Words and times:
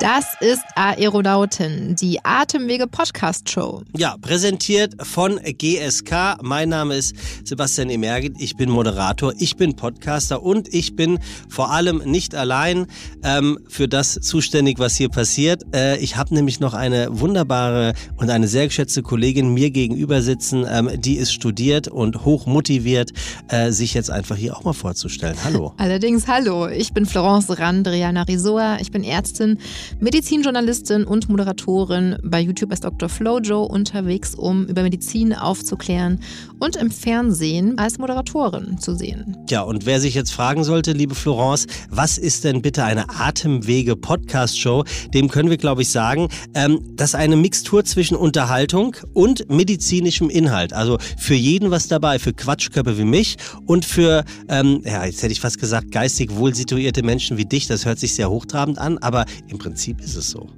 Das 0.00 0.26
ist 0.38 0.62
Aeronauten, 0.76 1.96
die 1.96 2.24
Atemwege 2.24 2.86
Podcast 2.86 3.50
Show. 3.50 3.82
Ja, 3.96 4.16
präsentiert 4.16 4.94
von 5.02 5.40
GSK. 5.42 6.36
Mein 6.40 6.68
Name 6.68 6.94
ist 6.94 7.16
Sebastian 7.42 7.90
Emergit. 7.90 8.34
Ich 8.38 8.56
bin 8.56 8.70
Moderator, 8.70 9.32
ich 9.40 9.56
bin 9.56 9.74
Podcaster 9.74 10.40
und 10.40 10.72
ich 10.72 10.94
bin 10.94 11.18
vor 11.48 11.72
allem 11.72 11.98
nicht 12.04 12.36
allein 12.36 12.86
ähm, 13.24 13.58
für 13.68 13.88
das 13.88 14.14
zuständig, 14.14 14.78
was 14.78 14.94
hier 14.94 15.08
passiert. 15.08 15.64
Äh, 15.74 15.98
ich 15.98 16.16
habe 16.16 16.32
nämlich 16.32 16.60
noch 16.60 16.74
eine 16.74 17.18
wunderbare 17.18 17.92
und 18.18 18.30
eine 18.30 18.46
sehr 18.46 18.68
geschätzte 18.68 19.02
Kollegin 19.02 19.52
mir 19.52 19.72
gegenüber 19.72 20.22
sitzen, 20.22 20.64
ähm, 20.70 20.90
die 20.96 21.16
ist 21.16 21.32
studiert 21.32 21.88
und 21.88 22.24
hoch 22.24 22.46
motiviert, 22.46 23.10
äh, 23.48 23.72
sich 23.72 23.94
jetzt 23.94 24.12
einfach 24.12 24.36
hier 24.36 24.56
auch 24.56 24.62
mal 24.62 24.74
vorzustellen. 24.74 25.36
Hallo. 25.42 25.74
Allerdings 25.76 26.28
hallo. 26.28 26.68
Ich 26.68 26.92
bin 26.92 27.04
Florence 27.04 27.58
Randriana 27.58 28.22
Risoa. 28.22 28.78
Ich 28.78 28.92
bin 28.92 29.02
Ärztin 29.02 29.58
Medizinjournalistin 30.00 31.04
und 31.04 31.28
Moderatorin 31.28 32.16
bei 32.22 32.40
YouTube 32.40 32.70
als 32.70 32.80
Dr. 32.80 33.08
Flojo 33.08 33.64
unterwegs, 33.64 34.34
um 34.34 34.66
über 34.66 34.82
Medizin 34.82 35.34
aufzuklären 35.34 36.20
und 36.58 36.76
im 36.76 36.90
Fernsehen 36.90 37.78
als 37.78 37.98
Moderatorin 37.98 38.78
zu 38.78 38.94
sehen. 38.94 39.36
Ja, 39.48 39.62
und 39.62 39.86
wer 39.86 40.00
sich 40.00 40.14
jetzt 40.14 40.32
fragen 40.32 40.64
sollte, 40.64 40.92
liebe 40.92 41.14
Florence, 41.14 41.66
was 41.90 42.18
ist 42.18 42.44
denn 42.44 42.62
bitte 42.62 42.84
eine 42.84 43.08
Atemwege-Podcast-Show? 43.08 44.84
Dem 45.14 45.28
können 45.28 45.50
wir, 45.50 45.56
glaube 45.56 45.82
ich, 45.82 45.90
sagen, 45.90 46.28
ähm, 46.54 46.80
das 46.96 47.10
ist 47.10 47.14
eine 47.14 47.36
Mixtur 47.36 47.84
zwischen 47.84 48.16
Unterhaltung 48.16 48.96
und 49.14 49.50
medizinischem 49.50 50.30
Inhalt. 50.30 50.72
Also 50.72 50.98
für 51.16 51.34
jeden 51.34 51.70
was 51.70 51.88
dabei, 51.88 52.18
für 52.18 52.32
Quatschköpfe 52.32 52.98
wie 52.98 53.04
mich 53.04 53.36
und 53.66 53.84
für, 53.84 54.24
ähm, 54.48 54.82
ja, 54.84 55.04
jetzt 55.04 55.22
hätte 55.22 55.32
ich 55.32 55.40
fast 55.40 55.58
gesagt, 55.58 55.90
geistig 55.90 56.34
wohl 56.36 56.54
situierte 56.54 57.02
Menschen 57.02 57.36
wie 57.36 57.44
dich. 57.44 57.66
Das 57.66 57.84
hört 57.84 57.98
sich 57.98 58.14
sehr 58.14 58.30
hochtrabend 58.30 58.78
an, 58.78 58.98
aber 58.98 59.24
im 59.48 59.58
Prinzip 59.58 59.77
Prinzip 59.78 60.00
ist 60.00 60.16
es 60.16 60.30
so. 60.30 60.48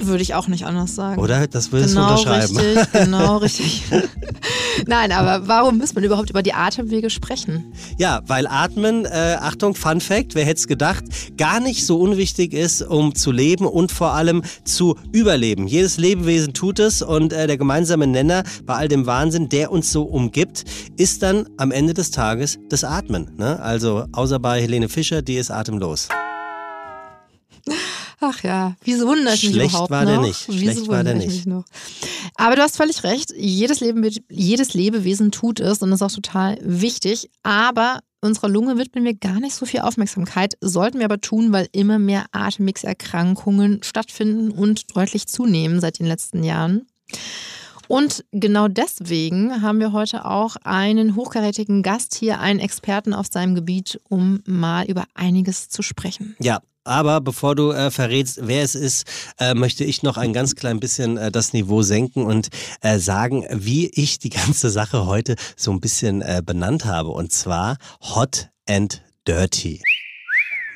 Würde 0.00 0.22
ich 0.22 0.34
auch 0.34 0.46
nicht 0.46 0.64
anders 0.64 0.94
sagen. 0.94 1.20
Oder? 1.20 1.48
Das 1.48 1.72
würdest 1.72 1.96
genau 1.96 2.14
du 2.14 2.20
unterschreiben. 2.20 2.56
Richtig, 2.56 2.92
genau, 2.92 3.36
richtig. 3.38 3.82
Nein, 4.86 5.10
aber 5.10 5.48
warum 5.48 5.78
muss 5.78 5.96
man 5.96 6.04
überhaupt 6.04 6.30
über 6.30 6.44
die 6.44 6.52
Atemwege 6.52 7.10
sprechen? 7.10 7.72
Ja, 7.98 8.20
weil 8.28 8.46
Atmen, 8.46 9.04
äh, 9.04 9.36
Achtung, 9.40 9.74
Fun 9.74 10.00
Fact, 10.00 10.36
wer 10.36 10.44
hätte 10.44 10.60
es 10.60 10.68
gedacht, 10.68 11.02
gar 11.36 11.58
nicht 11.58 11.84
so 11.84 11.98
unwichtig 11.98 12.52
ist, 12.52 12.82
um 12.82 13.16
zu 13.16 13.32
leben 13.32 13.66
und 13.66 13.90
vor 13.90 14.12
allem 14.12 14.42
zu 14.62 14.96
überleben. 15.10 15.66
Jedes 15.66 15.96
Lebewesen 15.96 16.54
tut 16.54 16.78
es 16.78 17.02
und 17.02 17.32
äh, 17.32 17.48
der 17.48 17.58
gemeinsame 17.58 18.06
Nenner 18.06 18.44
bei 18.64 18.76
all 18.76 18.86
dem 18.86 19.06
Wahnsinn, 19.06 19.48
der 19.48 19.72
uns 19.72 19.90
so 19.90 20.04
umgibt, 20.04 20.62
ist 20.96 21.24
dann 21.24 21.48
am 21.56 21.72
Ende 21.72 21.94
des 21.94 22.12
Tages 22.12 22.60
das 22.68 22.84
Atmen. 22.84 23.32
Ne? 23.36 23.60
Also 23.60 24.06
außer 24.12 24.38
bei 24.38 24.62
Helene 24.62 24.88
Fischer, 24.88 25.20
die 25.20 25.34
ist 25.34 25.50
atemlos. 25.50 26.06
Ach 28.20 28.42
ja, 28.42 28.74
wieso 28.82 29.06
wundert 29.06 29.40
mich 29.42 29.52
Schlecht 29.52 29.70
überhaupt 29.70 29.90
war 29.90 30.04
noch? 30.04 30.10
der 30.10 30.20
nicht. 30.20 30.48
Wieso 30.48 30.58
Schlecht 30.58 30.88
war 30.88 31.04
der 31.04 31.16
ich 31.16 31.26
nicht. 31.26 31.46
Noch? 31.46 31.64
Aber 32.34 32.56
du 32.56 32.62
hast 32.62 32.76
völlig 32.76 33.04
recht. 33.04 33.32
Jedes, 33.36 33.80
Leben, 33.80 34.08
jedes 34.28 34.74
Lebewesen 34.74 35.30
tut 35.30 35.60
es 35.60 35.78
und 35.82 35.92
ist 35.92 36.02
auch 36.02 36.10
total 36.10 36.58
wichtig. 36.62 37.30
Aber 37.44 38.00
unserer 38.20 38.48
Lunge 38.48 38.76
widmen 38.76 39.04
wir 39.04 39.14
gar 39.14 39.38
nicht 39.38 39.54
so 39.54 39.66
viel 39.66 39.80
Aufmerksamkeit. 39.80 40.54
Sollten 40.60 40.98
wir 40.98 41.04
aber 41.04 41.20
tun, 41.20 41.52
weil 41.52 41.68
immer 41.70 42.00
mehr 42.00 42.26
Atemwegserkrankungen 42.32 43.82
stattfinden 43.84 44.50
und 44.50 44.96
deutlich 44.96 45.28
zunehmen 45.28 45.80
seit 45.80 46.00
den 46.00 46.06
letzten 46.06 46.42
Jahren. 46.42 46.86
Und 47.86 48.24
genau 48.32 48.68
deswegen 48.68 49.62
haben 49.62 49.80
wir 49.80 49.92
heute 49.92 50.26
auch 50.26 50.56
einen 50.62 51.16
hochkarätigen 51.16 51.82
Gast 51.82 52.14
hier, 52.14 52.38
einen 52.38 52.60
Experten 52.60 53.14
auf 53.14 53.28
seinem 53.30 53.54
Gebiet, 53.54 53.98
um 54.08 54.42
mal 54.44 54.84
über 54.86 55.04
einiges 55.14 55.70
zu 55.70 55.80
sprechen. 55.80 56.36
Ja, 56.38 56.60
aber 56.84 57.20
bevor 57.20 57.54
du 57.54 57.70
äh, 57.70 57.90
verrätst, 57.90 58.40
wer 58.42 58.62
es 58.62 58.74
ist, 58.74 59.04
äh, 59.38 59.54
möchte 59.54 59.84
ich 59.84 60.02
noch 60.02 60.16
ein 60.16 60.32
ganz 60.32 60.54
klein 60.54 60.80
bisschen 60.80 61.16
äh, 61.16 61.30
das 61.30 61.52
Niveau 61.52 61.82
senken 61.82 62.24
und 62.24 62.48
äh, 62.80 62.98
sagen, 62.98 63.44
wie 63.52 63.88
ich 63.88 64.18
die 64.18 64.30
ganze 64.30 64.70
Sache 64.70 65.06
heute 65.06 65.36
so 65.56 65.70
ein 65.70 65.80
bisschen 65.80 66.22
äh, 66.22 66.42
benannt 66.44 66.84
habe. 66.84 67.10
Und 67.10 67.32
zwar 67.32 67.76
Hot 68.00 68.48
and 68.66 69.02
Dirty. 69.26 69.82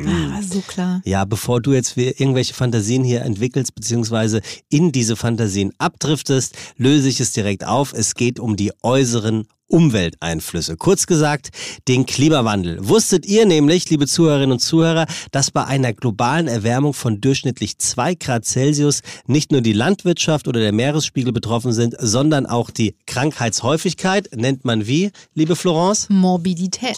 Ah, 0.01 0.35
war 0.35 0.43
so 0.43 0.61
klar. 0.61 1.03
Ja, 1.05 1.25
bevor 1.25 1.61
du 1.61 1.73
jetzt 1.73 1.97
irgendwelche 1.97 2.55
Fantasien 2.55 3.05
hier 3.05 3.23
entwickelst, 3.23 3.75
beziehungsweise 3.75 4.41
in 4.69 4.93
diese 4.93 5.17
Fantasien 5.17 5.73
abdriftest, 5.79 6.57
löse 6.77 7.09
ich 7.09 7.21
es 7.21 7.33
direkt 7.33 7.65
auf. 7.65 7.93
Es 7.93 8.15
geht 8.15 8.41
um 8.41 8.57
die 8.57 8.73
äußeren 8.83 9.47
Umwelteinflüsse. 9.73 10.77
Kurz 10.77 11.07
gesagt, 11.07 11.49
den 11.89 12.05
Klimawandel. 12.07 12.77
Wusstet 12.87 13.27
ihr 13.27 13.47
nämlich, 13.47 13.89
liebe 13.89 14.07
Zuhörerinnen 14.07 14.53
und 14.53 14.59
Zuhörer, 14.61 15.07
dass 15.31 15.51
bei 15.51 15.65
einer 15.65 15.93
globalen 15.93 16.47
Erwärmung 16.47 16.93
von 16.93 17.21
durchschnittlich 17.21 17.79
zwei 17.79 18.15
Grad 18.15 18.45
Celsius 18.45 19.01
nicht 19.27 19.51
nur 19.51 19.63
die 19.63 19.73
Landwirtschaft 19.73 20.47
oder 20.47 20.61
der 20.61 20.73
Meeresspiegel 20.73 21.33
betroffen 21.33 21.73
sind, 21.73 21.97
sondern 21.99 22.47
auch 22.47 22.71
die 22.71 22.95
Krankheitshäufigkeit, 23.07 24.29
nennt 24.35 24.65
man 24.65 24.87
wie, 24.87 25.11
liebe 25.35 25.57
Florence? 25.57 26.09
Morbidität. 26.11 26.97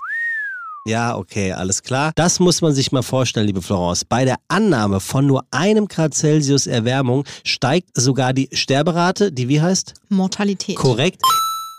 Ja, 0.86 1.16
okay, 1.16 1.52
alles 1.52 1.82
klar. 1.82 2.12
Das 2.14 2.40
muss 2.40 2.60
man 2.60 2.74
sich 2.74 2.92
mal 2.92 3.02
vorstellen, 3.02 3.46
liebe 3.46 3.62
Florence. 3.62 4.04
Bei 4.04 4.26
der 4.26 4.36
Annahme 4.48 5.00
von 5.00 5.26
nur 5.26 5.46
einem 5.50 5.88
Grad 5.88 6.12
Celsius 6.12 6.66
Erwärmung 6.66 7.24
steigt 7.42 7.88
sogar 7.94 8.34
die 8.34 8.50
Sterberate, 8.52 9.32
die 9.32 9.48
wie 9.48 9.62
heißt? 9.62 9.94
Mortalität. 10.10 10.76
Korrekt. 10.76 11.22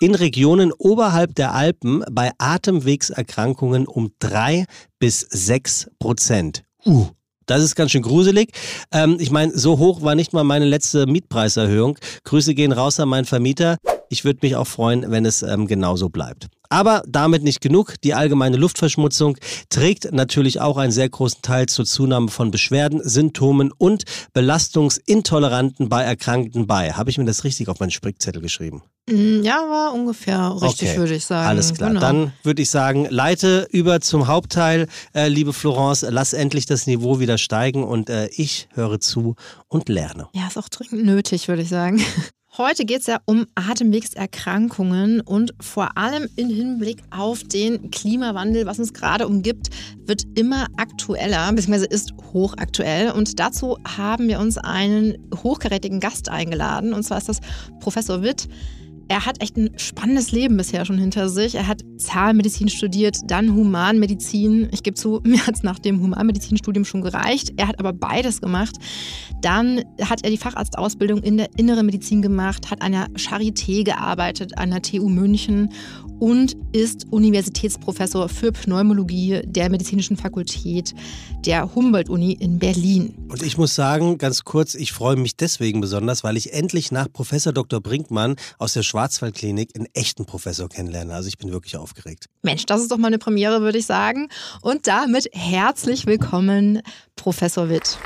In 0.05 0.13
Regionen 0.13 0.71
oberhalb 0.71 1.33
der 1.33 1.55
Alpen 1.55 2.03
bei 2.11 2.29
Atemwegserkrankungen 2.37 3.87
um 3.87 4.11
drei 4.19 4.65
bis 4.99 5.21
sechs 5.21 5.89
Prozent. 5.97 6.63
Uh. 6.85 7.07
Das 7.47 7.63
ist 7.63 7.73
ganz 7.73 7.89
schön 7.89 8.03
gruselig. 8.03 8.51
Ähm, 8.91 9.17
ich 9.19 9.31
meine, 9.31 9.57
so 9.57 9.79
hoch 9.79 10.03
war 10.03 10.13
nicht 10.13 10.31
mal 10.31 10.43
meine 10.43 10.65
letzte 10.65 11.07
Mietpreiserhöhung. 11.07 11.97
Grüße 12.23 12.53
gehen 12.53 12.71
raus 12.71 12.99
an 12.99 13.09
meinen 13.09 13.25
Vermieter. 13.25 13.77
Ich 14.09 14.23
würde 14.25 14.39
mich 14.41 14.55
auch 14.55 14.67
freuen, 14.67 15.09
wenn 15.11 15.25
es 15.25 15.41
ähm, 15.41 15.67
genauso 15.67 16.09
bleibt. 16.09 16.47
Aber 16.69 17.03
damit 17.07 17.43
nicht 17.43 17.61
genug. 17.61 17.93
Die 18.03 18.13
allgemeine 18.13 18.57
Luftverschmutzung 18.57 19.37
trägt 19.69 20.11
natürlich 20.11 20.59
auch 20.59 20.77
einen 20.77 20.91
sehr 20.91 21.09
großen 21.09 21.41
Teil 21.41 21.67
zur 21.67 21.85
Zunahme 21.85 22.29
von 22.29 22.51
Beschwerden, 22.51 23.01
Symptomen 23.07 23.71
und 23.71 24.03
Belastungsintoleranten 24.33 25.89
bei 25.89 26.03
Erkrankten 26.03 26.67
bei. 26.67 26.91
Habe 26.93 27.09
ich 27.09 27.17
mir 27.17 27.25
das 27.25 27.43
richtig 27.43 27.69
auf 27.69 27.79
meinen 27.79 27.91
Sprickzettel 27.91 28.41
geschrieben? 28.41 28.81
Mm, 29.09 29.43
Ja, 29.43 29.57
war 29.69 29.93
ungefähr 29.93 30.55
richtig, 30.61 30.89
Okay, 30.89 30.97
würde 30.97 31.15
ich 31.15 31.25
sagen. 31.25 31.47
Alles 31.47 31.73
klar. 31.73 31.89
Genau. 31.89 32.01
Dann 32.01 32.33
würde 32.43 32.61
ich 32.61 32.69
sagen, 32.69 33.07
leite 33.09 33.67
über 33.71 34.01
zum 34.01 34.27
Hauptteil, 34.27 34.87
äh, 35.13 35.27
liebe 35.27 35.53
Florence. 35.53 36.05
Lass 36.09 36.33
endlich 36.33 36.65
das 36.65 36.87
Niveau 36.87 37.19
wieder 37.19 37.37
steigen 37.37 37.83
und 37.83 38.09
äh, 38.09 38.27
ich 38.31 38.67
höre 38.73 38.99
zu 38.99 39.35
und 39.67 39.89
lerne. 39.89 40.27
Ja, 40.33 40.47
ist 40.47 40.57
auch 40.57 40.69
dringend 40.69 41.05
nötig, 41.05 41.47
würde 41.47 41.61
ich 41.61 41.69
sagen. 41.69 42.01
Heute 42.57 42.85
geht 42.85 43.01
es 43.01 43.07
ja 43.07 43.19
um 43.25 43.47
Atemwegserkrankungen 43.55 45.19
und 45.19 45.53
vor 45.59 45.97
allem 45.97 46.29
im 46.37 46.47
Hinblick 46.47 47.03
auf 47.11 47.43
den 47.43 47.91
Klimawandel, 47.91 48.65
was 48.65 48.79
uns 48.79 48.93
gerade 48.93 49.27
umgibt, 49.27 49.71
wird 50.05 50.23
immer 50.35 50.67
aktueller, 50.77 51.51
beziehungsweise 51.51 51.87
ist 51.87 52.13
hochaktuell. 52.31 53.11
Und 53.11 53.41
dazu 53.41 53.77
haben 53.85 54.29
wir 54.29 54.39
uns 54.39 54.57
einen 54.57 55.17
hochkarätigen 55.43 55.99
Gast 55.99 56.29
eingeladen. 56.29 56.93
Und 56.93 57.03
zwar 57.03 57.17
ist 57.17 57.27
das 57.27 57.41
Professor 57.81 58.21
Witt. 58.21 58.47
Er 59.07 59.25
hat 59.25 59.41
echt 59.41 59.55
ein 59.55 59.69
spannendes 59.77 60.31
Leben 60.31 60.57
bisher 60.57 60.83
schon 60.83 60.97
hinter 60.97 61.29
sich. 61.29 61.55
Er 61.55 61.67
hat 61.67 61.83
Zahnmedizin 61.97 62.69
studiert, 62.69 63.17
dann 63.25 63.53
Humanmedizin. 63.53 64.67
Ich 64.71 64.81
gebe 64.81 64.95
zu, 64.95 65.21
mir 65.25 65.45
hat 65.45 65.55
es 65.55 65.63
nach 65.63 65.77
dem 65.77 66.01
Humanmedizinstudium 66.01 66.85
schon 66.85 67.01
gereicht. 67.01 67.53
Er 67.57 67.67
hat 67.67 67.79
aber 67.79 67.93
beides 67.93 68.41
gemacht. 68.41 68.75
Dann 69.41 69.83
hat 70.01 70.23
er 70.23 70.31
die 70.31 70.37
Facharztausbildung 70.37 71.21
in 71.21 71.37
der 71.37 71.49
inneren 71.57 71.85
Medizin 71.85 72.21
gemacht, 72.21 72.71
hat 72.71 72.81
an 72.81 72.93
der 72.93 73.07
Charité 73.09 73.83
gearbeitet, 73.83 74.57
an 74.57 74.71
der 74.71 74.81
TU 74.81 75.07
München 75.07 75.69
und 76.19 76.55
ist 76.71 77.05
Universitätsprofessor 77.11 78.29
für 78.29 78.51
Pneumologie 78.51 79.41
der 79.45 79.69
Medizinischen 79.69 80.17
Fakultät 80.17 80.93
der 81.45 81.73
Humboldt-Uni 81.75 82.33
in 82.33 82.59
Berlin. 82.59 83.15
Und 83.29 83.43
ich 83.43 83.57
muss 83.57 83.75
sagen, 83.75 84.17
ganz 84.17 84.43
kurz, 84.43 84.75
ich 84.75 84.91
freue 84.91 85.15
mich 85.15 85.35
deswegen 85.35 85.81
besonders, 85.81 86.23
weil 86.23 86.37
ich 86.37 86.53
endlich 86.53 86.91
nach 86.91 87.11
Professor 87.11 87.53
Dr. 87.53 87.81
Brinkmann 87.81 88.35
aus 88.57 88.73
der 88.73 88.83
Schwarzwaldklinik 88.83 89.75
einen 89.75 89.87
echten 89.93 90.25
Professor 90.25 90.69
kennenlerne. 90.69 91.13
Also 91.13 91.27
ich 91.27 91.37
bin 91.37 91.51
wirklich 91.51 91.77
aufgeregt. 91.77 92.25
Mensch, 92.43 92.65
das 92.65 92.81
ist 92.81 92.91
doch 92.91 92.97
mal 92.97 93.07
eine 93.07 93.19
Premiere, 93.19 93.61
würde 93.61 93.77
ich 93.77 93.85
sagen. 93.85 94.29
Und 94.61 94.87
damit 94.87 95.29
herzlich 95.33 96.05
willkommen, 96.05 96.81
Professor 97.15 97.69
Witt. 97.69 97.97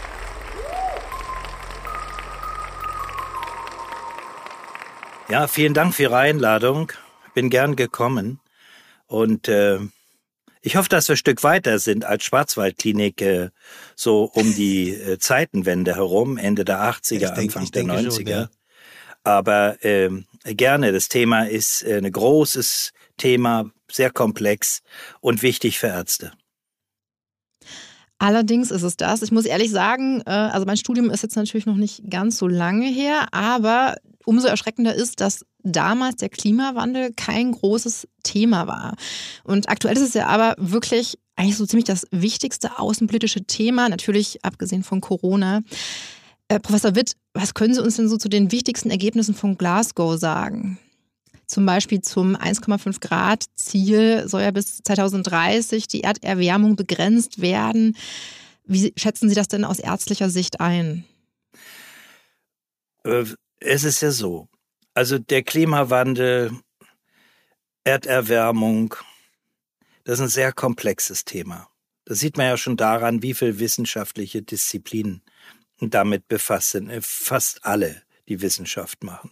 Ja, 5.29 5.47
vielen 5.47 5.75
Dank 5.75 5.93
für 5.93 6.03
Ihre 6.03 6.17
Einladung. 6.17 6.91
Bin 7.39 7.49
gern 7.49 7.77
gekommen. 7.77 8.41
Und 9.07 9.47
äh, 9.47 9.79
Ich 10.61 10.75
hoffe, 10.75 10.89
dass 10.89 11.07
wir 11.07 11.13
ein 11.13 11.17
Stück 11.17 11.41
weiter 11.41 11.79
sind 11.79 12.03
als 12.03 12.25
Schwarzwaldklinik 12.25 13.21
äh, 13.21 13.49
so 13.95 14.25
um 14.25 14.53
die 14.55 14.89
äh, 14.93 15.19
Zeitenwende 15.19 15.95
herum, 15.95 16.37
Ende 16.37 16.65
der 16.65 16.81
80er, 16.81 17.33
denk, 17.33 17.55
Anfang 17.55 17.71
der 17.71 17.83
90er. 17.85 18.11
Schon, 18.11 18.27
ja. 18.27 18.49
Aber 19.23 19.77
ähm, 19.83 20.25
gerne, 20.43 20.91
das 20.91 21.07
Thema 21.07 21.43
ist 21.47 21.83
äh, 21.83 21.99
ein 21.99 22.11
großes 22.11 22.91
Thema, 23.15 23.71
sehr 23.89 24.11
komplex 24.11 24.81
und 25.21 25.41
wichtig 25.41 25.79
für 25.79 25.87
Ärzte. 25.87 26.33
Allerdings 28.19 28.69
ist 28.69 28.83
es 28.83 28.97
das. 28.97 29.21
Ich 29.21 29.31
muss 29.31 29.45
ehrlich 29.45 29.71
sagen, 29.71 30.21
äh, 30.25 30.29
also 30.29 30.65
mein 30.65 30.77
Studium 30.77 31.09
ist 31.09 31.23
jetzt 31.23 31.37
natürlich 31.37 31.65
noch 31.65 31.77
nicht 31.77 32.09
ganz 32.09 32.37
so 32.37 32.47
lange 32.47 32.85
her, 32.85 33.27
aber 33.31 33.95
umso 34.25 34.47
erschreckender 34.47 34.93
ist, 34.93 35.21
dass 35.21 35.45
damals 35.63 36.17
der 36.17 36.29
Klimawandel 36.29 37.13
kein 37.15 37.53
großes 37.53 38.07
Thema 38.23 38.67
war. 38.67 38.95
Und 39.43 39.69
aktuell 39.69 39.95
ist 39.95 40.03
es 40.03 40.13
ja 40.13 40.27
aber 40.27 40.55
wirklich 40.57 41.17
eigentlich 41.35 41.57
so 41.57 41.65
ziemlich 41.65 41.85
das 41.85 42.05
wichtigste 42.11 42.77
außenpolitische 42.77 43.45
Thema, 43.45 43.87
natürlich 43.87 44.43
abgesehen 44.43 44.83
von 44.83 44.99
Corona. 44.99 45.61
Äh, 46.49 46.59
Professor 46.59 46.95
Witt, 46.95 47.13
was 47.33 47.53
können 47.53 47.73
Sie 47.73 47.81
uns 47.81 47.95
denn 47.95 48.09
so 48.09 48.17
zu 48.17 48.27
den 48.27 48.51
wichtigsten 48.51 48.89
Ergebnissen 48.89 49.33
von 49.33 49.57
Glasgow 49.57 50.17
sagen? 50.19 50.77
Zum 51.49 51.65
Beispiel 51.65 52.01
zum 52.01 52.35
1,5 52.35 52.99
Grad 53.01 53.45
Ziel 53.55 54.29
soll 54.29 54.43
ja 54.43 54.51
bis 54.51 54.83
2030 54.83 55.87
die 55.87 56.01
Erderwärmung 56.01 56.75
begrenzt 56.75 57.41
werden. 57.41 57.97
Wie 58.65 58.93
schätzen 58.95 59.29
Sie 59.29 59.35
das 59.35 59.47
denn 59.47 59.65
aus 59.65 59.79
ärztlicher 59.79 60.29
Sicht 60.29 60.59
ein? 60.59 61.05
Äh, 63.03 63.25
es 63.59 63.83
ist 63.83 64.01
ja 64.01 64.11
so. 64.11 64.47
Also 64.93 65.17
der 65.17 65.41
Klimawandel, 65.41 66.51
Erderwärmung, 67.83 68.93
das 70.03 70.19
ist 70.19 70.25
ein 70.25 70.29
sehr 70.29 70.53
komplexes 70.53 71.25
Thema. 71.25 71.67
Das 72.05 72.19
sieht 72.19 72.37
man 72.37 72.45
ja 72.45 72.57
schon 72.57 72.77
daran, 72.77 73.23
wie 73.23 73.33
viele 73.33 73.57
wissenschaftliche 73.57 74.43
Disziplinen 74.43 75.23
damit 75.81 76.27
befasst 76.27 76.71
sind. 76.71 76.91
Fast 77.03 77.65
alle, 77.65 78.03
die 78.27 78.39
Wissenschaft 78.39 79.03
machen. 79.03 79.31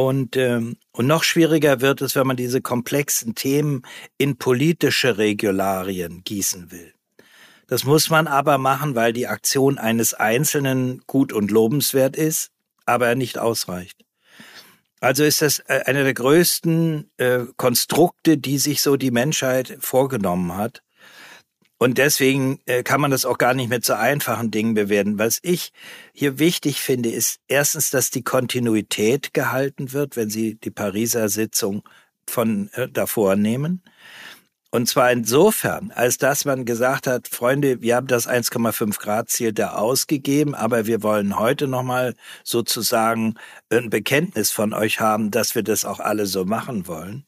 Und, 0.00 0.34
ähm, 0.38 0.78
und 0.92 1.06
noch 1.06 1.24
schwieriger 1.24 1.82
wird 1.82 2.00
es, 2.00 2.16
wenn 2.16 2.26
man 2.26 2.38
diese 2.38 2.62
komplexen 2.62 3.34
Themen 3.34 3.82
in 4.16 4.38
politische 4.38 5.18
Regularien 5.18 6.24
gießen 6.24 6.70
will. 6.70 6.94
Das 7.66 7.84
muss 7.84 8.08
man 8.08 8.26
aber 8.26 8.56
machen, 8.56 8.94
weil 8.94 9.12
die 9.12 9.26
Aktion 9.26 9.76
eines 9.76 10.14
Einzelnen 10.14 11.02
gut 11.06 11.34
und 11.34 11.50
lobenswert 11.50 12.16
ist, 12.16 12.50
aber 12.86 13.14
nicht 13.14 13.36
ausreicht. 13.36 14.06
Also 15.00 15.22
ist 15.22 15.42
das 15.42 15.58
äh, 15.66 15.82
eine 15.84 16.02
der 16.04 16.14
größten 16.14 17.10
äh, 17.18 17.40
Konstrukte, 17.58 18.38
die 18.38 18.56
sich 18.56 18.80
so 18.80 18.96
die 18.96 19.10
Menschheit 19.10 19.76
vorgenommen 19.80 20.56
hat. 20.56 20.82
Und 21.82 21.96
deswegen 21.96 22.60
äh, 22.66 22.82
kann 22.82 23.00
man 23.00 23.10
das 23.10 23.24
auch 23.24 23.38
gar 23.38 23.54
nicht 23.54 23.70
mit 23.70 23.86
so 23.86 23.94
einfachen 23.94 24.50
Dingen 24.50 24.74
bewerten. 24.74 25.18
Was 25.18 25.38
ich 25.40 25.72
hier 26.12 26.38
wichtig 26.38 26.82
finde, 26.82 27.08
ist 27.08 27.40
erstens, 27.48 27.88
dass 27.88 28.10
die 28.10 28.22
Kontinuität 28.22 29.32
gehalten 29.32 29.94
wird, 29.94 30.14
wenn 30.14 30.28
Sie 30.28 30.56
die 30.56 30.70
Pariser 30.70 31.30
Sitzung 31.30 31.82
von 32.28 32.68
äh, 32.74 32.86
davor 32.90 33.34
nehmen. 33.34 33.82
Und 34.70 34.88
zwar 34.88 35.10
insofern, 35.10 35.90
als 35.90 36.18
dass 36.18 36.44
man 36.44 36.66
gesagt 36.66 37.06
hat, 37.06 37.28
Freunde, 37.28 37.80
wir 37.80 37.96
haben 37.96 38.08
das 38.08 38.28
1,5 38.28 38.98
Grad 39.00 39.30
Ziel 39.30 39.54
da 39.54 39.72
ausgegeben, 39.72 40.54
aber 40.54 40.84
wir 40.86 41.02
wollen 41.02 41.38
heute 41.38 41.66
nochmal 41.66 42.14
sozusagen 42.44 43.36
ein 43.70 43.88
Bekenntnis 43.88 44.50
von 44.50 44.74
euch 44.74 45.00
haben, 45.00 45.30
dass 45.30 45.54
wir 45.54 45.62
das 45.62 45.86
auch 45.86 45.98
alle 45.98 46.26
so 46.26 46.44
machen 46.44 46.86
wollen. 46.86 47.24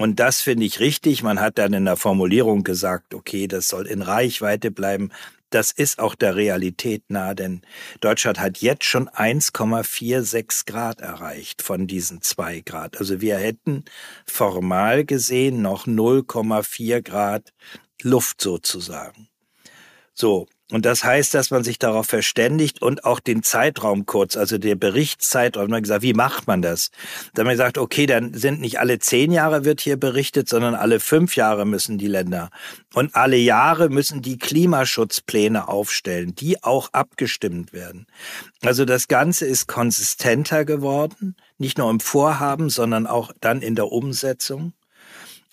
Und 0.00 0.18
das 0.18 0.40
finde 0.40 0.64
ich 0.64 0.80
richtig. 0.80 1.22
Man 1.22 1.40
hat 1.40 1.58
dann 1.58 1.74
in 1.74 1.84
der 1.84 1.98
Formulierung 1.98 2.64
gesagt, 2.64 3.12
okay, 3.12 3.46
das 3.46 3.68
soll 3.68 3.86
in 3.86 4.00
Reichweite 4.00 4.70
bleiben. 4.70 5.10
Das 5.50 5.72
ist 5.72 5.98
auch 5.98 6.14
der 6.14 6.36
Realität 6.36 7.02
nah, 7.08 7.34
denn 7.34 7.60
Deutschland 8.00 8.40
hat 8.40 8.62
jetzt 8.62 8.84
schon 8.84 9.10
1,46 9.10 10.64
Grad 10.64 11.02
erreicht 11.02 11.60
von 11.60 11.86
diesen 11.86 12.22
zwei 12.22 12.60
Grad. 12.60 12.96
Also 12.96 13.20
wir 13.20 13.36
hätten 13.36 13.84
formal 14.24 15.04
gesehen 15.04 15.60
noch 15.60 15.86
0,4 15.86 17.02
Grad 17.02 17.52
Luft 18.00 18.40
sozusagen. 18.40 19.28
So. 20.14 20.46
Und 20.70 20.86
das 20.86 21.02
heißt, 21.02 21.34
dass 21.34 21.50
man 21.50 21.64
sich 21.64 21.78
darauf 21.78 22.06
verständigt 22.06 22.80
und 22.80 23.04
auch 23.04 23.18
den 23.18 23.42
Zeitraum 23.42 24.06
kurz, 24.06 24.36
also 24.36 24.56
der 24.56 24.76
Berichtszeitraum, 24.76 25.68
man 25.68 25.82
gesagt, 25.82 26.02
wie 26.02 26.14
macht 26.14 26.46
man 26.46 26.62
das? 26.62 26.90
Dann 27.34 27.44
haben 27.44 27.50
wir 27.50 27.54
gesagt, 27.54 27.78
okay, 27.78 28.06
dann 28.06 28.34
sind 28.34 28.60
nicht 28.60 28.78
alle 28.78 28.98
zehn 28.98 29.32
Jahre 29.32 29.64
wird 29.64 29.80
hier 29.80 29.96
berichtet, 29.96 30.48
sondern 30.48 30.74
alle 30.74 31.00
fünf 31.00 31.36
Jahre 31.36 31.66
müssen 31.66 31.98
die 31.98 32.06
Länder 32.06 32.50
und 32.94 33.14
alle 33.14 33.36
Jahre 33.36 33.88
müssen 33.88 34.22
die 34.22 34.38
Klimaschutzpläne 34.38 35.68
aufstellen, 35.68 36.34
die 36.34 36.62
auch 36.62 36.90
abgestimmt 36.92 37.72
werden. 37.72 38.06
Also 38.62 38.84
das 38.84 39.08
Ganze 39.08 39.46
ist 39.46 39.66
konsistenter 39.66 40.64
geworden, 40.64 41.34
nicht 41.58 41.78
nur 41.78 41.90
im 41.90 42.00
Vorhaben, 42.00 42.70
sondern 42.70 43.06
auch 43.06 43.32
dann 43.40 43.62
in 43.62 43.74
der 43.74 43.90
Umsetzung. 43.90 44.72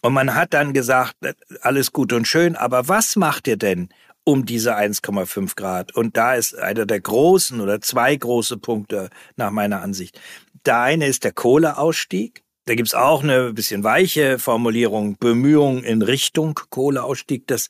Und 0.01 0.13
man 0.13 0.35
hat 0.35 0.53
dann 0.53 0.73
gesagt, 0.73 1.15
alles 1.61 1.91
gut 1.91 2.13
und 2.13 2.27
schön, 2.27 2.55
aber 2.55 2.87
was 2.87 3.15
macht 3.15 3.47
ihr 3.47 3.57
denn, 3.57 3.89
um 4.27 4.45
diese 4.45 4.75
1,5 4.75 5.55
Grad. 5.55 5.95
Und 5.95 6.17
da 6.17 6.35
ist 6.35 6.53
einer 6.53 6.85
der 6.85 6.99
großen 6.99 7.61
oder 7.61 7.79
zwei 7.79 8.13
große 8.13 8.57
Punkte 8.57 9.09
nach 9.37 9.51
meiner 9.51 9.81
Ansicht. 9.81 10.19
Der 10.65 10.81
eine 10.81 11.07
ist 11.07 11.23
der 11.23 11.31
Kohleausstieg. 11.31 12.43
Da 12.65 12.75
gibt's 12.75 12.93
auch 12.93 13.23
eine 13.23 13.53
bisschen 13.53 13.85
weiche 13.85 14.37
Formulierung, 14.37 15.15
Bemühungen 15.17 15.81
in 15.85 16.01
Richtung 16.01 16.59
Kohleausstieg. 16.69 17.47
Das 17.47 17.69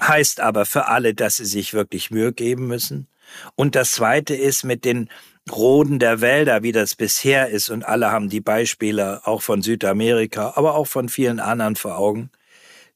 heißt 0.00 0.38
aber 0.38 0.66
für 0.66 0.86
alle, 0.86 1.14
dass 1.14 1.38
sie 1.38 1.46
sich 1.46 1.74
wirklich 1.74 2.12
Mühe 2.12 2.32
geben 2.32 2.68
müssen. 2.68 3.08
Und 3.56 3.74
das 3.74 3.90
zweite 3.90 4.36
ist 4.36 4.62
mit 4.62 4.84
den 4.84 5.08
Roden 5.50 5.98
der 5.98 6.20
Wälder, 6.20 6.62
wie 6.62 6.70
das 6.72 6.94
bisher 6.94 7.48
ist, 7.48 7.70
und 7.70 7.84
alle 7.84 8.12
haben 8.12 8.28
die 8.28 8.40
Beispiele 8.40 9.22
auch 9.26 9.42
von 9.42 9.62
Südamerika, 9.62 10.52
aber 10.54 10.76
auch 10.76 10.86
von 10.86 11.08
vielen 11.08 11.40
anderen 11.40 11.74
vor 11.74 11.98
Augen 11.98 12.30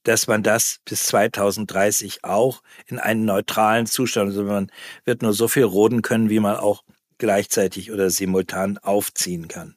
dass 0.04 0.26
man 0.26 0.43
das 0.43 0.78
bis 0.84 1.06
2030 1.06 2.25
auch 2.25 2.62
in 2.87 2.99
einen 2.99 3.25
neutralen 3.25 3.87
Zustand, 3.87 4.31
also 4.31 4.44
man 4.44 4.70
wird 5.04 5.22
nur 5.22 5.32
so 5.32 5.49
viel 5.49 5.64
roden 5.64 6.02
können, 6.02 6.31
wie 6.31 6.40
man 6.40 6.56
auch 6.56 6.84
gleichzeitig 7.19 7.93
oder 7.93 8.10
simultan 8.10 8.78
aufziehen 8.78 9.49
kann. 9.49 9.76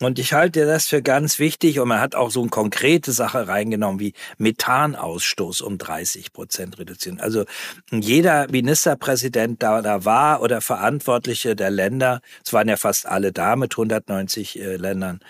Und 0.00 0.18
ich 0.18 0.32
halte 0.32 0.66
das 0.66 0.88
für 0.88 1.00
ganz 1.00 1.38
wichtig 1.38 1.78
und 1.78 1.86
man 1.86 2.00
hat 2.00 2.16
auch 2.16 2.30
so 2.30 2.40
eine 2.40 2.50
konkrete 2.50 3.12
Sache 3.12 3.46
reingenommen 3.46 4.00
wie 4.00 4.14
Methanausstoß 4.38 5.60
um 5.60 5.78
30 5.78 6.32
Prozent 6.32 6.78
reduzieren. 6.78 7.20
Also 7.20 7.44
jeder 7.92 8.48
Ministerpräsident 8.50 9.62
da, 9.62 9.80
da 9.80 10.04
war 10.04 10.42
oder 10.42 10.60
Verantwortliche 10.60 11.54
der 11.54 11.70
Länder, 11.70 12.20
es 12.44 12.52
waren 12.52 12.68
ja 12.68 12.76
fast 12.76 13.06
alle 13.06 13.30
da 13.32 13.54
mit 13.54 13.74
190 13.74 14.60
äh, 14.60 14.76
Ländern, 14.76 15.20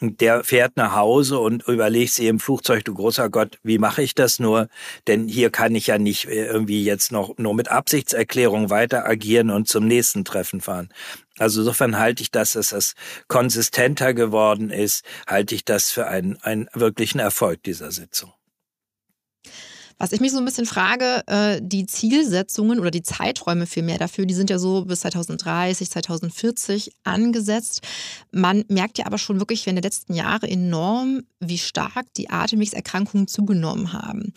der 0.00 0.44
fährt 0.44 0.76
nach 0.76 0.94
Hause 0.94 1.38
und 1.38 1.66
überlegt 1.66 2.12
sich 2.12 2.26
im 2.26 2.38
Flugzeug, 2.38 2.84
du 2.84 2.94
großer 2.94 3.30
Gott, 3.30 3.58
wie 3.62 3.78
mache 3.78 4.02
ich 4.02 4.14
das 4.14 4.38
nur? 4.38 4.68
Denn 5.06 5.26
hier 5.26 5.50
kann 5.50 5.74
ich 5.74 5.88
ja 5.88 5.98
nicht 5.98 6.26
äh, 6.26 6.46
irgendwie 6.46 6.84
jetzt 6.84 7.10
noch 7.10 7.36
nur 7.38 7.54
mit 7.54 7.70
Absichtserklärung 7.70 8.70
weiter 8.70 9.06
agieren 9.06 9.50
und 9.50 9.68
zum 9.68 9.86
nächsten 9.86 10.24
Treffen 10.24 10.60
fahren. 10.60 10.90
Also 11.38 11.60
insofern 11.60 11.98
halte 11.98 12.22
ich 12.22 12.30
das, 12.30 12.52
dass 12.52 12.70
das 12.70 12.94
konsistenter 13.28 14.14
geworden 14.14 14.70
ist, 14.70 15.04
halte 15.26 15.54
ich 15.54 15.64
das 15.64 15.90
für 15.90 16.06
einen, 16.06 16.36
einen 16.42 16.68
wirklichen 16.74 17.18
Erfolg 17.18 17.62
dieser 17.62 17.92
Sitzung. 17.92 18.32
Was 20.00 20.12
ich 20.12 20.20
mich 20.20 20.30
so 20.30 20.38
ein 20.38 20.44
bisschen 20.44 20.64
frage, 20.64 21.24
äh, 21.26 21.60
die 21.60 21.84
Zielsetzungen 21.86 22.78
oder 22.78 22.92
die 22.92 23.02
Zeiträume 23.02 23.66
vielmehr 23.66 23.98
dafür, 23.98 24.26
die 24.26 24.34
sind 24.34 24.48
ja 24.48 24.58
so 24.60 24.84
bis 24.84 25.00
2030, 25.00 25.90
2040 25.90 26.92
angesetzt. 27.02 27.82
Man 28.30 28.64
merkt 28.68 28.98
ja 28.98 29.06
aber 29.06 29.18
schon 29.18 29.40
wirklich 29.40 29.66
während 29.66 29.78
der 29.78 29.90
letzten 29.90 30.14
Jahre 30.14 30.48
enorm, 30.48 31.24
wie 31.40 31.58
stark 31.58 32.06
die 32.16 32.30
Atemwegserkrankungen 32.30 33.26
zugenommen 33.26 33.92
haben. 33.92 34.32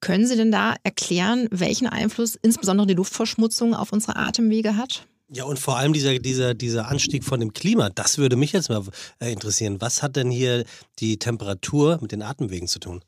Können 0.00 0.26
Sie 0.26 0.36
denn 0.36 0.50
da 0.50 0.76
erklären, 0.82 1.46
welchen 1.50 1.88
Einfluss 1.88 2.36
insbesondere 2.40 2.86
die 2.86 2.94
Luftverschmutzung 2.94 3.74
auf 3.74 3.92
unsere 3.92 4.16
Atemwege 4.16 4.78
hat? 4.78 5.06
Ja, 5.34 5.44
und 5.44 5.58
vor 5.58 5.78
allem 5.78 5.94
dieser, 5.94 6.18
dieser, 6.18 6.52
dieser 6.52 6.88
Anstieg 6.88 7.24
von 7.24 7.40
dem 7.40 7.54
Klima, 7.54 7.88
das 7.88 8.18
würde 8.18 8.36
mich 8.36 8.52
jetzt 8.52 8.68
mal 8.68 8.84
äh, 9.18 9.32
interessieren. 9.32 9.80
Was 9.80 10.02
hat 10.02 10.16
denn 10.16 10.30
hier 10.30 10.64
die 10.98 11.18
Temperatur 11.18 11.98
mit 12.02 12.12
den 12.12 12.20
Atemwegen 12.20 12.68
zu 12.68 12.78
tun? 12.80 13.02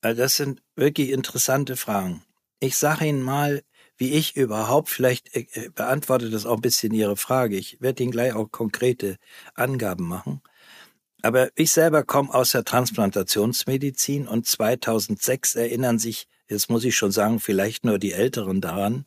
Äh, 0.00 0.14
das 0.14 0.36
sind 0.36 0.62
wirklich 0.74 1.10
interessante 1.10 1.76
Fragen. 1.76 2.22
Ich 2.60 2.78
sage 2.78 3.06
Ihnen 3.06 3.20
mal, 3.20 3.62
wie 3.98 4.12
ich 4.12 4.36
überhaupt, 4.36 4.88
vielleicht 4.88 5.36
äh, 5.36 5.68
beantwortet 5.74 6.32
das 6.32 6.46
auch 6.46 6.56
ein 6.56 6.62
bisschen 6.62 6.94
Ihre 6.94 7.16
Frage. 7.16 7.56
Ich 7.56 7.82
werde 7.82 8.02
Ihnen 8.02 8.12
gleich 8.12 8.32
auch 8.32 8.50
konkrete 8.50 9.18
Angaben 9.54 10.08
machen. 10.08 10.40
Aber 11.20 11.50
ich 11.56 11.72
selber 11.72 12.04
komme 12.04 12.32
aus 12.32 12.52
der 12.52 12.64
Transplantationsmedizin 12.64 14.26
und 14.26 14.46
2006 14.46 15.56
erinnern 15.56 15.98
sich 15.98 16.26
jetzt 16.52 16.70
muss 16.70 16.84
ich 16.84 16.96
schon 16.96 17.10
sagen, 17.10 17.40
vielleicht 17.40 17.84
nur 17.84 17.98
die 17.98 18.12
Älteren 18.12 18.60
daran, 18.60 19.04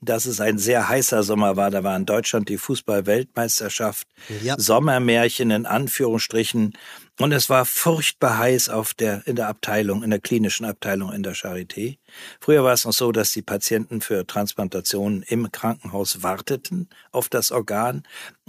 dass 0.00 0.26
es 0.26 0.40
ein 0.40 0.58
sehr 0.58 0.88
heißer 0.88 1.22
Sommer 1.22 1.56
war. 1.56 1.70
Da 1.70 1.84
war 1.84 1.96
in 1.96 2.06
Deutschland 2.06 2.48
die 2.48 2.58
Fußball-Weltmeisterschaft, 2.58 4.06
ja. 4.42 4.56
Sommermärchen 4.58 5.50
in 5.50 5.66
Anführungsstrichen. 5.66 6.72
Und 7.20 7.32
es 7.32 7.48
war 7.50 7.64
furchtbar 7.66 8.38
heiß 8.38 8.68
auf 8.68 8.94
der, 8.94 9.26
in 9.26 9.36
der 9.36 9.48
Abteilung, 9.48 10.02
in 10.02 10.10
der 10.10 10.18
klinischen 10.18 10.64
Abteilung 10.64 11.12
in 11.12 11.22
der 11.22 11.34
Charité. 11.34 11.98
Früher 12.40 12.64
war 12.64 12.72
es 12.72 12.84
noch 12.84 12.92
so, 12.92 13.12
dass 13.12 13.30
die 13.32 13.42
Patienten 13.42 14.00
für 14.00 14.26
Transplantationen 14.26 15.22
im 15.22 15.52
Krankenhaus 15.52 16.22
warteten 16.22 16.88
auf 17.12 17.28
das 17.28 17.52
Organ. 17.52 18.02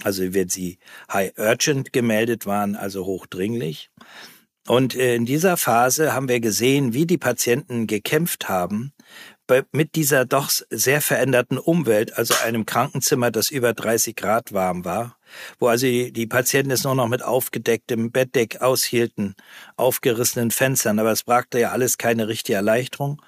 Also 0.04 0.34
wenn 0.34 0.50
sie 0.50 0.80
high 1.12 1.34
urgent 1.38 1.94
gemeldet 1.94 2.46
waren, 2.46 2.76
also 2.76 3.06
hochdringlich. 3.06 3.92
Und 4.68 4.96
äh, 4.96 5.16
in 5.16 5.26
dieser 5.26 5.58
Phase 5.58 6.14
haben 6.14 6.30
wir 6.30 6.40
gesehen, 6.40 6.94
wie 6.94 7.06
die 7.06 7.18
Patienten 7.18 7.86
gekämpft 7.86 8.48
haben 8.48 8.94
mit 9.72 9.96
dieser 9.96 10.26
doch 10.26 10.50
sehr 10.70 11.02
veränderten 11.02 11.58
Umwelt, 11.58 12.18
also 12.18 12.34
einem 12.44 12.66
Krankenzimmer, 12.66 13.30
das 13.30 13.52
über 13.52 13.74
30 13.74 14.16
Grad 14.16 14.54
warm 14.54 14.86
war, 14.86 15.18
wo 15.60 15.68
also 15.68 15.86
die, 15.86 16.12
die 16.12 16.28
Patienten 16.28 16.72
es 16.72 16.84
nur 16.84 16.96
noch 16.96 17.08
mit 17.08 17.24
aufgedecktem 17.24 18.12
Bettdeck 18.12 18.62
aushielten, 18.62 19.36
aufgerissenen 19.76 20.52
Fenstern, 20.52 21.00
aber 21.00 21.12
es 21.12 21.24
brachte 21.24 21.60
ja 21.60 21.72
alles 21.72 21.98
keine 21.98 22.28
richtige 22.28 22.56
Erleichterung. 22.56 23.22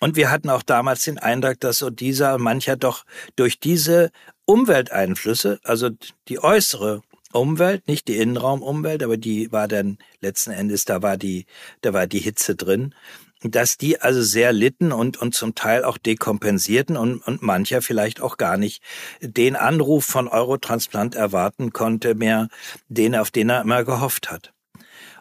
Und 0.00 0.16
wir 0.16 0.30
hatten 0.30 0.50
auch 0.50 0.62
damals 0.62 1.04
den 1.04 1.18
Eindruck, 1.18 1.60
dass 1.60 1.78
so 1.78 1.90
dieser 1.90 2.38
mancher 2.38 2.76
doch 2.76 3.04
durch 3.36 3.60
diese 3.60 4.10
Umwelteinflüsse, 4.46 5.60
also 5.62 5.90
die 6.28 6.42
äußere 6.42 7.02
Umwelt, 7.32 7.86
nicht 7.86 8.08
die 8.08 8.16
Innenraumumwelt, 8.16 9.02
aber 9.02 9.16
die 9.16 9.52
war 9.52 9.68
dann 9.68 9.98
letzten 10.20 10.50
Endes, 10.50 10.84
da 10.84 11.02
war 11.02 11.16
die, 11.16 11.46
da 11.80 11.92
war 11.92 12.06
die 12.06 12.18
Hitze 12.18 12.56
drin, 12.56 12.94
dass 13.42 13.78
die 13.78 14.00
also 14.00 14.22
sehr 14.22 14.52
litten 14.52 14.92
und, 14.92 15.16
und 15.16 15.34
zum 15.34 15.54
Teil 15.54 15.84
auch 15.84 15.96
dekompensierten 15.96 16.96
und, 16.96 17.26
und 17.26 17.42
mancher 17.42 17.82
vielleicht 17.82 18.20
auch 18.20 18.36
gar 18.36 18.56
nicht 18.56 18.82
den 19.20 19.56
Anruf 19.56 20.04
von 20.04 20.28
Eurotransplant 20.28 21.14
erwarten 21.14 21.72
konnte 21.72 22.14
mehr, 22.14 22.48
den, 22.88 23.14
auf 23.14 23.30
den 23.30 23.48
er 23.48 23.62
immer 23.62 23.84
gehofft 23.84 24.30
hat. 24.30 24.52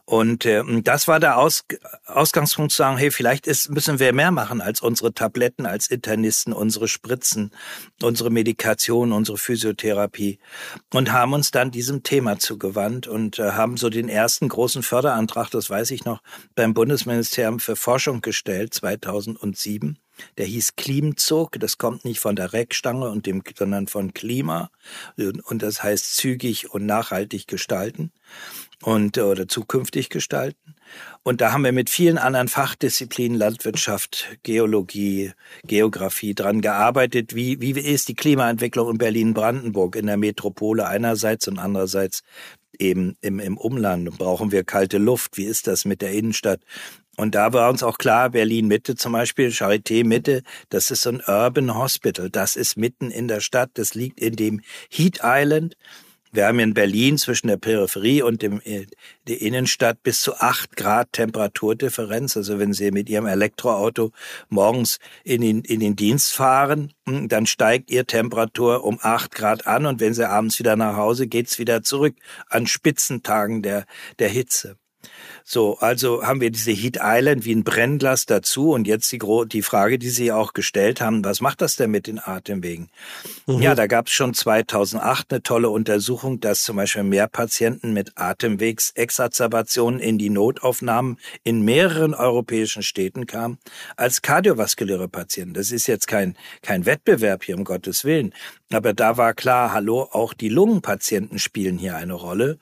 Und 0.09 0.43
äh, 0.47 0.63
das 0.81 1.07
war 1.07 1.19
der 1.19 1.37
Aus 1.37 1.65
Ausgangspunkt 2.07 2.71
zu 2.71 2.77
sagen, 2.77 2.97
hey, 2.97 3.11
vielleicht 3.11 3.45
ist, 3.45 3.69
müssen 3.69 3.99
wir 3.99 4.11
mehr 4.11 4.31
machen 4.31 4.59
als 4.59 4.81
unsere 4.81 5.13
Tabletten, 5.13 5.67
als 5.67 5.85
Internisten, 5.85 6.51
unsere 6.51 6.87
Spritzen, 6.87 7.51
unsere 8.01 8.31
Medikation, 8.31 9.11
unsere 9.11 9.37
Physiotherapie. 9.37 10.39
Und 10.91 11.11
haben 11.11 11.33
uns 11.33 11.51
dann 11.51 11.69
diesem 11.69 12.01
Thema 12.01 12.39
zugewandt 12.39 13.07
und 13.07 13.37
äh, 13.37 13.51
haben 13.51 13.77
so 13.77 13.91
den 13.91 14.09
ersten 14.09 14.49
großen 14.49 14.81
Förderantrag, 14.81 15.51
das 15.51 15.69
weiß 15.69 15.91
ich 15.91 16.05
noch, 16.05 16.23
beim 16.55 16.73
Bundesministerium 16.73 17.59
für 17.59 17.75
Forschung 17.75 18.21
gestellt, 18.21 18.73
2007. 18.73 19.99
Der 20.37 20.45
hieß 20.45 20.75
Klimzug. 20.75 21.59
Das 21.59 21.77
kommt 21.77 22.05
nicht 22.05 22.19
von 22.19 22.35
der 22.35 22.53
Reckstange 22.53 23.09
und 23.09 23.25
dem, 23.25 23.43
sondern 23.57 23.87
von 23.87 24.13
Klima. 24.13 24.69
Und 25.17 25.61
das 25.61 25.83
heißt 25.83 26.15
zügig 26.15 26.71
und 26.71 26.85
nachhaltig 26.85 27.47
gestalten 27.47 28.11
und 28.83 29.17
oder 29.17 29.47
zukünftig 29.47 30.09
gestalten. 30.09 30.75
Und 31.23 31.41
da 31.41 31.51
haben 31.51 31.63
wir 31.63 31.71
mit 31.71 31.89
vielen 31.89 32.17
anderen 32.17 32.47
Fachdisziplinen, 32.47 33.37
Landwirtschaft, 33.37 34.37
Geologie, 34.43 35.31
Geografie 35.63 36.33
dran 36.33 36.61
gearbeitet. 36.61 37.35
Wie, 37.35 37.59
wie 37.61 37.79
ist 37.79 38.07
die 38.07 38.15
Klimaentwicklung 38.15 38.91
in 38.91 38.97
Berlin-Brandenburg 38.97 39.95
in 39.95 40.07
der 40.07 40.17
Metropole 40.17 40.87
einerseits 40.87 41.47
und 41.47 41.59
andererseits 41.59 42.21
eben 42.77 43.15
im, 43.21 43.39
im 43.39 43.57
Umland? 43.57 44.17
Brauchen 44.17 44.51
wir 44.51 44.63
kalte 44.63 44.97
Luft? 44.97 45.37
Wie 45.37 45.45
ist 45.45 45.67
das 45.67 45.85
mit 45.85 46.01
der 46.01 46.13
Innenstadt? 46.13 46.61
Und 47.19 47.35
da 47.35 47.51
war 47.51 47.69
uns 47.69 47.83
auch 47.83 47.97
klar, 47.97 48.29
Berlin 48.29 48.69
Mitte 48.69 48.95
zum 48.95 49.11
Beispiel, 49.11 49.49
Charité 49.49 50.05
Mitte, 50.05 50.41
das 50.69 50.89
ist 50.89 51.01
so 51.01 51.09
ein 51.09 51.21
Urban 51.27 51.75
Hospital. 51.75 52.29
Das 52.29 52.55
ist 52.55 52.77
mitten 52.77 53.11
in 53.11 53.27
der 53.27 53.41
Stadt. 53.41 53.71
Das 53.73 53.93
liegt 53.93 54.21
in 54.21 54.37
dem 54.37 54.61
Heat 54.89 55.19
Island. 55.21 55.75
Wir 56.31 56.47
haben 56.47 56.59
in 56.59 56.73
Berlin 56.73 57.17
zwischen 57.17 57.47
der 57.47 57.57
Peripherie 57.57 58.21
und 58.21 58.41
dem, 58.41 58.61
äh, 58.63 58.85
der 59.27 59.41
Innenstadt 59.41 60.01
bis 60.01 60.21
zu 60.21 60.35
acht 60.35 60.77
Grad 60.77 61.11
Temperaturdifferenz. 61.11 62.37
Also 62.37 62.57
wenn 62.57 62.71
Sie 62.71 62.89
mit 62.91 63.09
Ihrem 63.09 63.25
Elektroauto 63.25 64.13
morgens 64.47 64.99
in 65.25 65.41
den, 65.41 65.61
in 65.63 65.81
den 65.81 65.97
Dienst 65.97 66.33
fahren, 66.33 66.93
hm, 67.05 67.27
dann 67.27 67.47
steigt 67.47 67.91
Ihr 67.91 68.07
Temperatur 68.07 68.85
um 68.85 68.97
acht 69.01 69.35
Grad 69.35 69.67
an 69.67 69.85
und 69.85 69.99
wenn 69.99 70.13
Sie 70.13 70.25
abends 70.25 70.57
wieder 70.57 70.77
nach 70.77 70.95
Hause, 70.95 71.27
geht's 71.27 71.59
wieder 71.59 71.83
zurück 71.83 72.15
an 72.47 72.65
Spitzentagen 72.65 73.61
der, 73.61 73.85
der 74.19 74.29
Hitze. 74.29 74.77
So, 75.43 75.77
also 75.79 76.23
haben 76.23 76.41
wir 76.41 76.51
diese 76.51 76.71
Heat 76.71 76.99
Island 77.01 77.45
wie 77.45 77.53
ein 77.53 77.63
Brennglas 77.63 78.25
dazu 78.25 78.71
und 78.71 78.87
jetzt 78.87 79.11
die, 79.11 79.19
die 79.47 79.61
Frage, 79.61 79.99
die 79.99 80.09
Sie 80.09 80.31
auch 80.31 80.53
gestellt 80.53 81.01
haben, 81.01 81.23
was 81.23 81.41
macht 81.41 81.61
das 81.61 81.75
denn 81.75 81.91
mit 81.91 82.07
den 82.07 82.19
Atemwegen? 82.19 82.89
Mhm. 83.47 83.61
Ja, 83.61 83.75
da 83.75 83.87
gab 83.87 84.07
es 84.07 84.13
schon 84.13 84.33
2008 84.33 85.31
eine 85.31 85.43
tolle 85.43 85.69
Untersuchung, 85.69 86.39
dass 86.39 86.63
zum 86.63 86.75
Beispiel 86.75 87.03
mehr 87.03 87.27
Patienten 87.27 87.93
mit 87.93 88.13
Atemwegsexazerbationen 88.15 89.99
in 89.99 90.17
die 90.17 90.29
Notaufnahmen 90.29 91.17
in 91.43 91.61
mehreren 91.63 92.13
europäischen 92.13 92.83
Städten 92.83 93.25
kamen 93.25 93.57
als 93.95 94.21
kardiovaskuläre 94.21 95.07
Patienten. 95.07 95.53
Das 95.53 95.71
ist 95.71 95.87
jetzt 95.87 96.07
kein, 96.07 96.35
kein 96.61 96.85
Wettbewerb 96.85 97.43
hier, 97.43 97.57
um 97.57 97.63
Gottes 97.63 98.05
Willen. 98.05 98.33
Aber 98.71 98.93
da 98.93 99.17
war 99.17 99.33
klar, 99.33 99.73
hallo, 99.73 100.07
auch 100.11 100.33
die 100.33 100.49
Lungenpatienten 100.49 101.39
spielen 101.39 101.79
hier 101.79 101.95
eine 101.95 102.13
Rolle. 102.13 102.59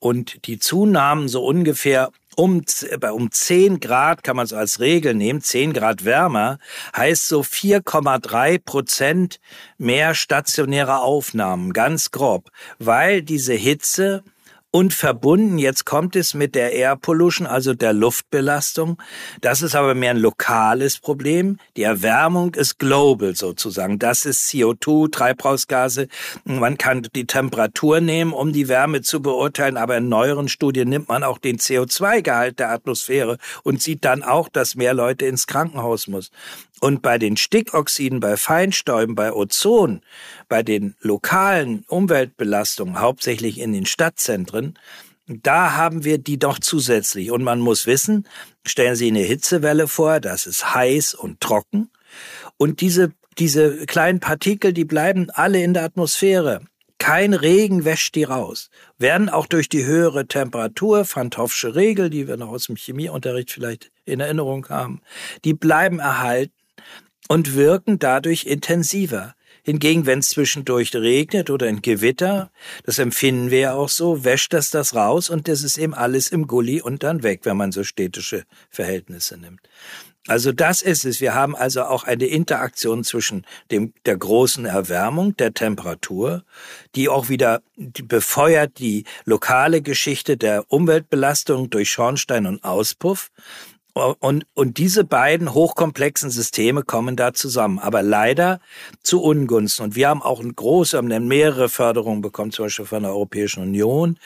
Und 0.00 0.46
die 0.46 0.58
Zunahmen 0.58 1.28
so 1.28 1.44
ungefähr 1.44 2.10
um, 2.36 2.64
um 3.12 3.30
10 3.30 3.78
Grad 3.78 4.24
kann 4.24 4.34
man 4.34 4.44
es 4.46 4.52
als 4.52 4.80
Regel 4.80 5.14
nehmen, 5.14 5.40
10 5.40 5.72
Grad 5.72 6.04
wärmer, 6.04 6.58
heißt 6.96 7.28
so 7.28 7.42
4,3 7.42 8.58
Prozent 8.58 9.38
mehr 9.78 10.16
stationäre 10.16 10.98
Aufnahmen, 10.98 11.72
ganz 11.72 12.10
grob, 12.10 12.50
weil 12.80 13.22
diese 13.22 13.54
Hitze 13.54 14.24
und 14.74 14.92
verbunden, 14.92 15.58
jetzt 15.58 15.84
kommt 15.84 16.16
es 16.16 16.34
mit 16.34 16.56
der 16.56 16.72
Air 16.72 16.96
Pollution, 16.96 17.46
also 17.46 17.74
der 17.74 17.92
Luftbelastung. 17.92 19.00
Das 19.40 19.62
ist 19.62 19.76
aber 19.76 19.94
mehr 19.94 20.10
ein 20.10 20.16
lokales 20.16 20.98
Problem. 20.98 21.60
Die 21.76 21.84
Erwärmung 21.84 22.56
ist 22.56 22.80
global 22.80 23.36
sozusagen. 23.36 24.00
Das 24.00 24.26
ist 24.26 24.48
CO2, 24.48 25.12
Treibhausgase. 25.12 26.08
Man 26.42 26.76
kann 26.76 27.06
die 27.14 27.24
Temperatur 27.24 28.00
nehmen, 28.00 28.32
um 28.32 28.52
die 28.52 28.66
Wärme 28.66 29.02
zu 29.02 29.22
beurteilen, 29.22 29.76
aber 29.76 29.98
in 29.98 30.08
neueren 30.08 30.48
Studien 30.48 30.88
nimmt 30.88 31.06
man 31.06 31.22
auch 31.22 31.38
den 31.38 31.58
CO2-Gehalt 31.58 32.58
der 32.58 32.72
Atmosphäre 32.72 33.38
und 33.62 33.80
sieht 33.80 34.04
dann 34.04 34.24
auch, 34.24 34.48
dass 34.48 34.74
mehr 34.74 34.92
Leute 34.92 35.24
ins 35.26 35.46
Krankenhaus 35.46 36.08
muss. 36.08 36.32
Und 36.84 37.00
bei 37.00 37.16
den 37.16 37.38
Stickoxiden, 37.38 38.20
bei 38.20 38.36
Feinstäuben, 38.36 39.14
bei 39.14 39.32
Ozon, 39.32 40.02
bei 40.50 40.62
den 40.62 40.94
lokalen 41.00 41.82
Umweltbelastungen, 41.88 43.00
hauptsächlich 43.00 43.58
in 43.58 43.72
den 43.72 43.86
Stadtzentren, 43.86 44.78
da 45.26 45.76
haben 45.76 46.04
wir 46.04 46.18
die 46.18 46.38
doch 46.38 46.58
zusätzlich. 46.58 47.30
Und 47.30 47.42
man 47.42 47.58
muss 47.58 47.86
wissen, 47.86 48.28
stellen 48.66 48.96
Sie 48.96 49.08
eine 49.08 49.20
Hitzewelle 49.20 49.88
vor, 49.88 50.20
das 50.20 50.44
ist 50.44 50.74
heiß 50.74 51.14
und 51.14 51.40
trocken. 51.40 51.90
Und 52.58 52.82
diese, 52.82 53.12
diese 53.38 53.86
kleinen 53.86 54.20
Partikel, 54.20 54.74
die 54.74 54.84
bleiben 54.84 55.30
alle 55.30 55.62
in 55.62 55.72
der 55.72 55.84
Atmosphäre. 55.84 56.60
Kein 56.98 57.32
Regen 57.32 57.86
wäscht 57.86 58.14
die 58.14 58.24
raus. 58.24 58.68
Werden 58.98 59.30
auch 59.30 59.46
durch 59.46 59.70
die 59.70 59.86
höhere 59.86 60.26
Temperatur, 60.26 61.06
Van 61.10 61.30
Hoffsche 61.34 61.74
Regel, 61.74 62.10
die 62.10 62.28
wir 62.28 62.36
noch 62.36 62.50
aus 62.50 62.66
dem 62.66 62.76
Chemieunterricht 62.76 63.52
vielleicht 63.52 63.90
in 64.04 64.20
Erinnerung 64.20 64.68
haben, 64.68 65.00
die 65.46 65.54
bleiben 65.54 65.98
erhalten 65.98 66.52
und 67.28 67.54
wirken 67.54 67.98
dadurch 67.98 68.44
intensiver. 68.44 69.34
Hingegen, 69.62 70.04
wenn 70.04 70.18
es 70.18 70.28
zwischendurch 70.28 70.94
regnet 70.94 71.48
oder 71.48 71.66
ein 71.66 71.80
Gewitter, 71.80 72.50
das 72.84 72.98
empfinden 72.98 73.50
wir 73.50 73.60
ja 73.60 73.74
auch 73.74 73.88
so, 73.88 74.22
wäscht 74.22 74.52
das 74.52 74.70
das 74.70 74.94
raus 74.94 75.30
und 75.30 75.48
das 75.48 75.62
ist 75.62 75.78
eben 75.78 75.94
alles 75.94 76.28
im 76.28 76.46
Gully 76.46 76.82
und 76.82 77.02
dann 77.02 77.22
weg, 77.22 77.40
wenn 77.44 77.56
man 77.56 77.72
so 77.72 77.82
städtische 77.82 78.44
Verhältnisse 78.68 79.38
nimmt. 79.38 79.60
Also 80.26 80.52
das 80.52 80.80
ist 80.80 81.04
es. 81.04 81.20
Wir 81.20 81.34
haben 81.34 81.54
also 81.54 81.82
auch 81.82 82.04
eine 82.04 82.24
Interaktion 82.24 83.04
zwischen 83.04 83.46
dem, 83.70 83.92
der 84.06 84.16
großen 84.16 84.64
Erwärmung, 84.64 85.36
der 85.36 85.52
Temperatur, 85.52 86.44
die 86.94 87.10
auch 87.10 87.28
wieder 87.28 87.60
befeuert 87.76 88.78
die 88.78 89.04
lokale 89.26 89.82
Geschichte 89.82 90.38
der 90.38 90.64
Umweltbelastung 90.68 91.68
durch 91.68 91.90
Schornstein 91.90 92.46
und 92.46 92.64
Auspuff 92.64 93.30
und, 93.94 94.44
und 94.54 94.78
diese 94.78 95.04
beiden 95.04 95.54
hochkomplexen 95.54 96.30
Systeme 96.30 96.82
kommen 96.82 97.14
da 97.16 97.32
zusammen, 97.32 97.78
aber 97.78 98.02
leider 98.02 98.60
zu 99.02 99.22
Ungunsten. 99.22 99.84
Und 99.84 99.94
wir 99.94 100.08
haben 100.08 100.22
auch 100.22 100.40
eine 100.40 100.52
große, 100.52 100.98
haben 100.98 101.28
mehrere 101.28 101.68
Förderungen 101.68 102.20
bekommen, 102.20 102.50
zum 102.50 102.66
Beispiel 102.66 102.86
von 102.86 103.04
der 103.04 103.12
Europäischen 103.12 103.62
Union. 103.62 104.18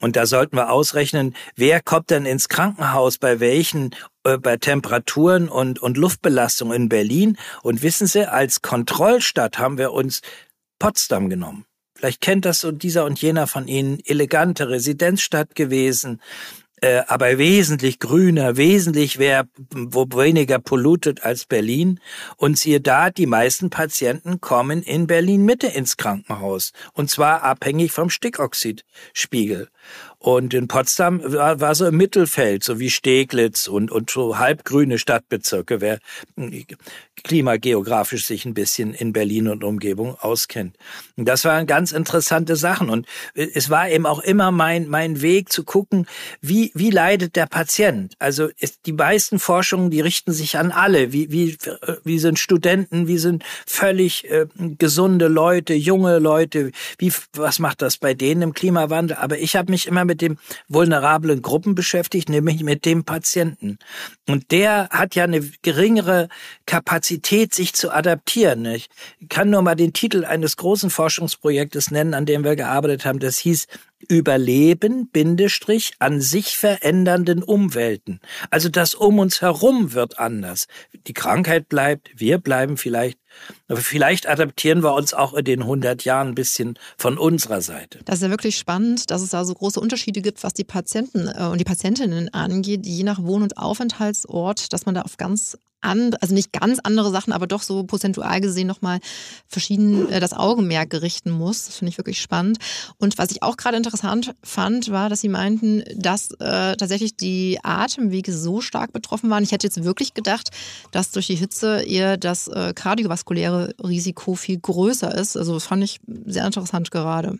Und 0.00 0.16
da 0.16 0.26
sollten 0.26 0.56
wir 0.56 0.70
ausrechnen, 0.70 1.34
wer 1.54 1.80
kommt 1.80 2.10
denn 2.10 2.26
ins 2.26 2.48
Krankenhaus, 2.48 3.16
bei 3.16 3.40
welchen, 3.40 3.94
äh, 4.24 4.38
bei 4.38 4.56
Temperaturen 4.56 5.48
und, 5.48 5.78
und 5.78 5.96
Luftbelastung 5.96 6.72
in 6.72 6.88
Berlin. 6.88 7.38
Und 7.62 7.82
wissen 7.82 8.06
Sie, 8.06 8.30
als 8.30 8.60
Kontrollstadt 8.60 9.58
haben 9.58 9.78
wir 9.78 9.92
uns 9.92 10.20
Potsdam 10.78 11.30
genommen. 11.30 11.64
Vielleicht 11.94 12.20
kennt 12.20 12.44
das 12.44 12.60
so 12.60 12.72
dieser 12.72 13.06
und 13.06 13.22
jener 13.22 13.46
von 13.46 13.68
Ihnen, 13.68 14.00
elegante 14.04 14.68
Residenzstadt 14.68 15.54
gewesen, 15.54 16.20
äh, 16.86 17.02
aber 17.08 17.38
wesentlich 17.38 17.98
grüner, 17.98 18.56
wesentlich 18.56 19.18
wär, 19.18 19.48
weniger 19.70 20.60
polluted 20.60 21.24
als 21.24 21.44
Berlin. 21.44 22.00
Und 22.36 22.58
siehe 22.58 22.80
da, 22.80 23.10
die 23.10 23.26
meisten 23.26 23.70
Patienten 23.70 24.40
kommen 24.40 24.82
in 24.82 25.08
Berlin 25.08 25.44
Mitte 25.44 25.66
ins 25.66 25.96
Krankenhaus. 25.96 26.72
Und 26.92 27.10
zwar 27.10 27.42
abhängig 27.42 27.90
vom 27.90 28.08
Stickoxidspiegel. 28.08 29.68
Und 30.26 30.54
in 30.54 30.66
Potsdam 30.66 31.20
war, 31.22 31.60
war 31.60 31.76
so 31.76 31.86
im 31.86 31.96
Mittelfeld, 31.96 32.64
so 32.64 32.80
wie 32.80 32.90
Steglitz 32.90 33.68
und, 33.68 33.92
und 33.92 34.10
so 34.10 34.38
halbgrüne 34.38 34.98
Stadtbezirke, 34.98 35.80
wer 35.80 36.00
klimageografisch 37.22 38.26
sich 38.26 38.44
ein 38.44 38.52
bisschen 38.52 38.92
in 38.92 39.12
Berlin 39.12 39.46
und 39.46 39.62
Umgebung 39.62 40.16
auskennt. 40.18 40.76
Und 41.16 41.26
das 41.26 41.44
waren 41.44 41.68
ganz 41.68 41.92
interessante 41.92 42.56
Sachen. 42.56 42.90
Und 42.90 43.06
es 43.34 43.70
war 43.70 43.88
eben 43.88 44.04
auch 44.04 44.18
immer 44.18 44.50
mein, 44.50 44.88
mein 44.88 45.22
Weg 45.22 45.52
zu 45.52 45.62
gucken, 45.62 46.06
wie, 46.40 46.72
wie 46.74 46.90
leidet 46.90 47.36
der 47.36 47.46
Patient? 47.46 48.14
Also 48.18 48.48
ist, 48.58 48.80
die 48.86 48.92
meisten 48.92 49.38
Forschungen, 49.38 49.90
die 49.90 50.00
richten 50.00 50.32
sich 50.32 50.58
an 50.58 50.72
alle. 50.72 51.12
Wie, 51.12 51.30
wie, 51.30 51.56
wie 52.02 52.18
sind 52.18 52.40
Studenten, 52.40 53.06
wie 53.06 53.18
sind 53.18 53.44
völlig 53.64 54.28
äh, 54.28 54.46
gesunde 54.56 55.28
Leute, 55.28 55.74
junge 55.74 56.18
Leute? 56.18 56.72
Wie, 56.98 57.12
was 57.32 57.60
macht 57.60 57.80
das 57.80 57.96
bei 57.96 58.12
denen 58.12 58.42
im 58.42 58.54
Klimawandel? 58.54 59.16
Aber 59.18 59.38
ich 59.38 59.54
habe 59.54 59.70
mich 59.70 59.86
immer 59.86 60.04
mit 60.04 60.15
dem 60.22 60.38
vulnerablen 60.68 61.42
Gruppen 61.42 61.74
beschäftigt, 61.74 62.28
nämlich 62.28 62.62
mit 62.62 62.84
dem 62.84 63.04
Patienten. 63.04 63.78
Und 64.28 64.50
der 64.50 64.88
hat 64.90 65.14
ja 65.14 65.24
eine 65.24 65.40
geringere 65.62 66.28
Kapazität, 66.66 67.54
sich 67.54 67.74
zu 67.74 67.90
adaptieren. 67.90 68.64
Ich 68.66 68.88
kann 69.28 69.50
nur 69.50 69.62
mal 69.62 69.74
den 69.74 69.92
Titel 69.92 70.24
eines 70.24 70.56
großen 70.56 70.90
Forschungsprojektes 70.90 71.90
nennen, 71.90 72.14
an 72.14 72.26
dem 72.26 72.44
wir 72.44 72.56
gearbeitet 72.56 73.04
haben. 73.04 73.18
Das 73.18 73.38
hieß 73.38 73.66
Überleben, 74.08 75.08
Bindestrich, 75.08 75.94
an 75.98 76.20
sich 76.20 76.56
verändernden 76.56 77.42
Umwelten. 77.42 78.20
Also 78.50 78.68
das 78.68 78.94
um 78.94 79.18
uns 79.18 79.40
herum 79.40 79.94
wird 79.94 80.18
anders. 80.18 80.66
Die 81.06 81.14
Krankheit 81.14 81.68
bleibt, 81.68 82.10
wir 82.14 82.38
bleiben 82.38 82.76
vielleicht, 82.76 83.18
vielleicht 83.74 84.28
adaptieren 84.28 84.82
wir 84.82 84.94
uns 84.94 85.14
auch 85.14 85.34
in 85.34 85.44
den 85.44 85.62
100 85.62 86.04
Jahren 86.04 86.28
ein 86.28 86.34
bisschen 86.34 86.78
von 86.96 87.18
unserer 87.18 87.60
Seite. 87.60 88.00
Das 88.04 88.16
ist 88.16 88.22
ja 88.22 88.30
wirklich 88.30 88.56
spannend, 88.56 89.10
dass 89.10 89.22
es 89.22 89.30
da 89.30 89.44
so 89.44 89.54
große 89.54 89.80
Unterschiede 89.80 90.22
gibt, 90.22 90.42
was 90.42 90.54
die 90.54 90.64
Patienten 90.64 91.28
äh, 91.28 91.44
und 91.44 91.58
die 91.58 91.64
Patientinnen 91.64 92.32
angeht, 92.32 92.86
je 92.86 93.02
nach 93.02 93.22
Wohn- 93.22 93.42
und 93.42 93.58
Aufenthaltsort, 93.58 94.72
dass 94.72 94.86
man 94.86 94.94
da 94.94 95.02
auf 95.02 95.16
ganz 95.16 95.58
and, 95.86 96.20
also 96.22 96.34
nicht 96.34 96.52
ganz 96.52 96.78
andere 96.82 97.10
Sachen, 97.10 97.32
aber 97.32 97.46
doch 97.46 97.62
so 97.62 97.84
prozentual 97.84 98.40
gesehen 98.40 98.66
nochmal 98.66 99.00
verschieden 99.46 100.08
äh, 100.08 100.20
das 100.20 100.32
Augenmerk 100.32 100.94
richten 100.94 101.30
muss. 101.30 101.66
Das 101.66 101.76
finde 101.76 101.90
ich 101.90 101.98
wirklich 101.98 102.20
spannend. 102.20 102.58
Und 102.98 103.18
was 103.18 103.30
ich 103.30 103.42
auch 103.42 103.56
gerade 103.56 103.76
interessant 103.76 104.34
fand, 104.42 104.90
war, 104.90 105.08
dass 105.08 105.20
Sie 105.20 105.28
meinten, 105.28 105.84
dass 105.94 106.30
äh, 106.32 106.76
tatsächlich 106.76 107.16
die 107.16 107.58
Atemwege 107.62 108.32
so 108.32 108.60
stark 108.60 108.92
betroffen 108.92 109.30
waren. 109.30 109.42
Ich 109.42 109.52
hätte 109.52 109.66
jetzt 109.66 109.84
wirklich 109.84 110.14
gedacht, 110.14 110.50
dass 110.90 111.12
durch 111.12 111.28
die 111.28 111.36
Hitze 111.36 111.82
eher 111.82 112.16
das 112.16 112.48
äh, 112.48 112.72
kardiovaskuläre 112.74 113.74
Risiko 113.82 114.34
viel 114.34 114.58
größer 114.58 115.14
ist. 115.14 115.36
Also 115.36 115.54
das 115.54 115.64
fand 115.64 115.84
ich 115.84 116.00
sehr 116.26 116.46
interessant 116.46 116.90
gerade. 116.90 117.38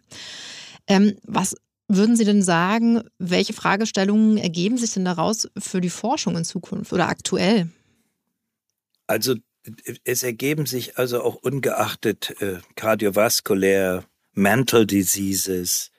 Ähm, 0.87 1.17
was 1.25 1.57
würden 1.89 2.17
Sie 2.17 2.25
denn 2.25 2.43
sagen, 2.43 3.03
welche 3.19 3.53
Fragestellungen 3.53 4.39
ergeben 4.39 4.77
sich 4.77 4.93
denn 4.93 5.05
daraus 5.05 5.49
für 5.57 5.81
die 5.81 5.91
Forschung 5.91 6.37
in 6.37 6.45
Zukunft 6.45 6.93
oder 6.93 7.09
aktuell? 7.09 7.69
Also 9.07 9.37
es 10.05 10.23
ergeben 10.23 10.67
sich 10.67 10.99
also 10.99 11.23
auch 11.23 11.37
ungeachtet 11.37 12.41
äh, 12.41 12.59
kardiovaskulär, 12.77 14.05
mental 14.33 14.87
diseases, 14.87 15.91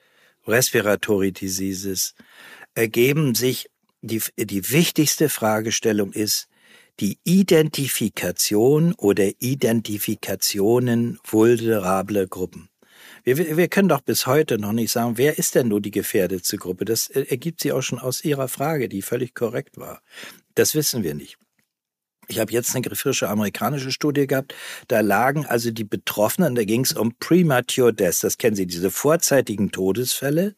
respiratory 0.46 1.32
diseases, 1.32 2.14
ergeben 2.74 3.34
sich 3.34 3.68
die, 4.00 4.22
die 4.36 4.70
wichtigste 4.70 5.28
Fragestellung 5.28 6.12
ist 6.12 6.48
die 7.00 7.18
Identifikation 7.22 8.92
oder 8.94 9.30
Identifikationen 9.38 11.18
vulnerable 11.24 12.26
Gruppen. 12.26 12.68
Wir, 13.22 13.56
wir 13.56 13.68
können 13.68 13.88
doch 13.88 14.00
bis 14.00 14.26
heute 14.26 14.58
noch 14.58 14.72
nicht 14.72 14.90
sagen, 14.90 15.16
wer 15.16 15.38
ist 15.38 15.54
denn 15.54 15.68
nur 15.68 15.80
die 15.80 15.90
gefährdete 15.90 16.56
Gruppe? 16.56 16.84
Das 16.84 17.08
äh, 17.08 17.26
ergibt 17.28 17.60
sie 17.60 17.72
auch 17.72 17.82
schon 17.82 17.98
aus 17.98 18.24
Ihrer 18.24 18.48
Frage, 18.48 18.88
die 18.88 19.02
völlig 19.02 19.34
korrekt 19.34 19.76
war. 19.76 20.02
Das 20.54 20.74
wissen 20.74 21.02
wir 21.02 21.14
nicht. 21.14 21.38
Ich 22.28 22.38
habe 22.38 22.52
jetzt 22.52 22.74
eine 22.76 22.94
frische 22.94 23.28
amerikanische 23.28 23.90
Studie 23.90 24.26
gehabt. 24.26 24.54
Da 24.86 25.00
lagen 25.00 25.46
also 25.46 25.70
die 25.70 25.84
Betroffenen, 25.84 26.54
da 26.54 26.64
ging 26.64 26.82
es 26.82 26.92
um 26.92 27.14
Premature 27.18 27.92
Deaths. 27.92 28.20
Das 28.20 28.36
kennen 28.38 28.54
Sie, 28.54 28.66
diese 28.66 28.90
vorzeitigen 28.90 29.70
Todesfälle. 29.70 30.54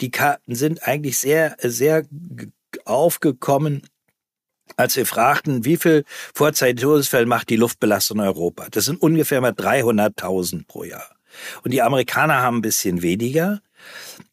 Die 0.00 0.10
Karten 0.10 0.54
sind 0.54 0.86
eigentlich 0.86 1.18
sehr, 1.18 1.56
sehr 1.60 2.04
aufgekommen 2.84 3.82
als 4.76 4.96
wir 4.96 5.06
fragten, 5.06 5.64
wie 5.64 5.76
viel 5.76 6.04
vorzeitige 6.34 6.82
Todesfälle 6.82 7.26
macht 7.26 7.48
die 7.48 7.56
Luftbelastung 7.56 8.18
in 8.18 8.24
Europa. 8.24 8.68
Das 8.70 8.84
sind 8.84 9.00
ungefähr 9.00 9.40
mal 9.40 9.52
300.000 9.52 10.66
pro 10.66 10.84
Jahr. 10.84 11.16
Und 11.62 11.72
die 11.72 11.82
Amerikaner 11.82 12.42
haben 12.42 12.58
ein 12.58 12.62
bisschen 12.62 13.02
weniger. 13.02 13.60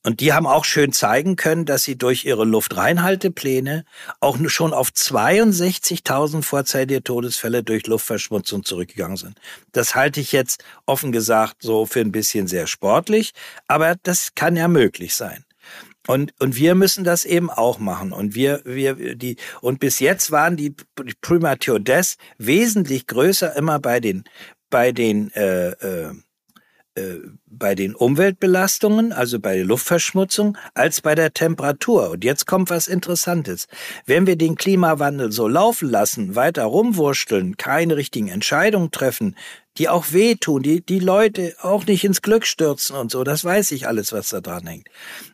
Und 0.03 0.19
die 0.19 0.33
haben 0.33 0.45
auch 0.45 0.65
schön 0.65 0.91
zeigen 0.91 1.35
können, 1.35 1.65
dass 1.65 1.83
sie 1.83 1.97
durch 1.97 2.25
ihre 2.25 2.45
Luftreinhaltepläne 2.45 3.85
auch 4.19 4.37
schon 4.47 4.73
auf 4.73 4.89
62.000 4.89 6.43
vorzeitige 6.43 7.03
Todesfälle 7.03 7.63
durch 7.63 7.87
Luftverschmutzung 7.87 8.63
zurückgegangen 8.63 9.17
sind. 9.17 9.39
Das 9.71 9.95
halte 9.95 10.19
ich 10.19 10.31
jetzt 10.31 10.63
offen 10.85 11.11
gesagt 11.11 11.57
so 11.61 11.85
für 11.85 12.01
ein 12.01 12.11
bisschen 12.11 12.47
sehr 12.47 12.67
sportlich, 12.67 13.33
aber 13.67 13.95
das 14.03 14.35
kann 14.35 14.55
ja 14.55 14.67
möglich 14.67 15.15
sein. 15.15 15.43
Und, 16.07 16.33
und 16.39 16.55
wir 16.55 16.75
müssen 16.75 17.03
das 17.03 17.25
eben 17.25 17.49
auch 17.49 17.79
machen. 17.79 18.11
Und 18.11 18.35
wir, 18.35 18.61
wir, 18.63 19.15
die, 19.15 19.37
und 19.61 19.79
bis 19.79 19.99
jetzt 19.99 20.31
waren 20.31 20.55
die 20.55 20.75
Premature 21.21 21.81
Deaths 21.81 22.17
wesentlich 22.37 23.07
größer 23.07 23.55
immer 23.55 23.79
bei 23.79 23.99
den, 23.99 24.23
bei 24.69 24.91
den, 24.91 25.31
äh, 25.31 25.69
äh, 25.69 26.13
bei 27.45 27.75
den 27.75 27.93
Umweltbelastungen, 27.93 29.11
also 29.11 29.39
bei 29.39 29.57
der 29.57 29.65
Luftverschmutzung, 29.65 30.57
als 30.73 31.01
bei 31.01 31.13
der 31.13 31.33
Temperatur. 31.33 32.11
Und 32.11 32.23
jetzt 32.23 32.47
kommt 32.47 32.69
was 32.69 32.87
Interessantes. 32.87 33.67
Wenn 34.05 34.27
wir 34.27 34.37
den 34.37 34.55
Klimawandel 34.55 35.31
so 35.31 35.47
laufen 35.47 35.89
lassen, 35.89 36.35
weiter 36.35 36.63
rumwursteln, 36.63 37.57
keine 37.57 37.97
richtigen 37.97 38.29
Entscheidungen 38.29 38.91
treffen, 38.91 39.35
die 39.77 39.89
auch 39.89 40.13
wehtun, 40.13 40.63
die 40.63 40.85
die 40.85 40.99
Leute 40.99 41.55
auch 41.61 41.85
nicht 41.85 42.05
ins 42.05 42.21
Glück 42.21 42.45
stürzen 42.45 42.95
und 42.95 43.11
so, 43.11 43.25
das 43.25 43.43
weiß 43.43 43.71
ich 43.71 43.87
alles, 43.87 44.13
was 44.13 44.29
da 44.29 44.39
dran 44.39 44.65
hängt. 44.65 44.87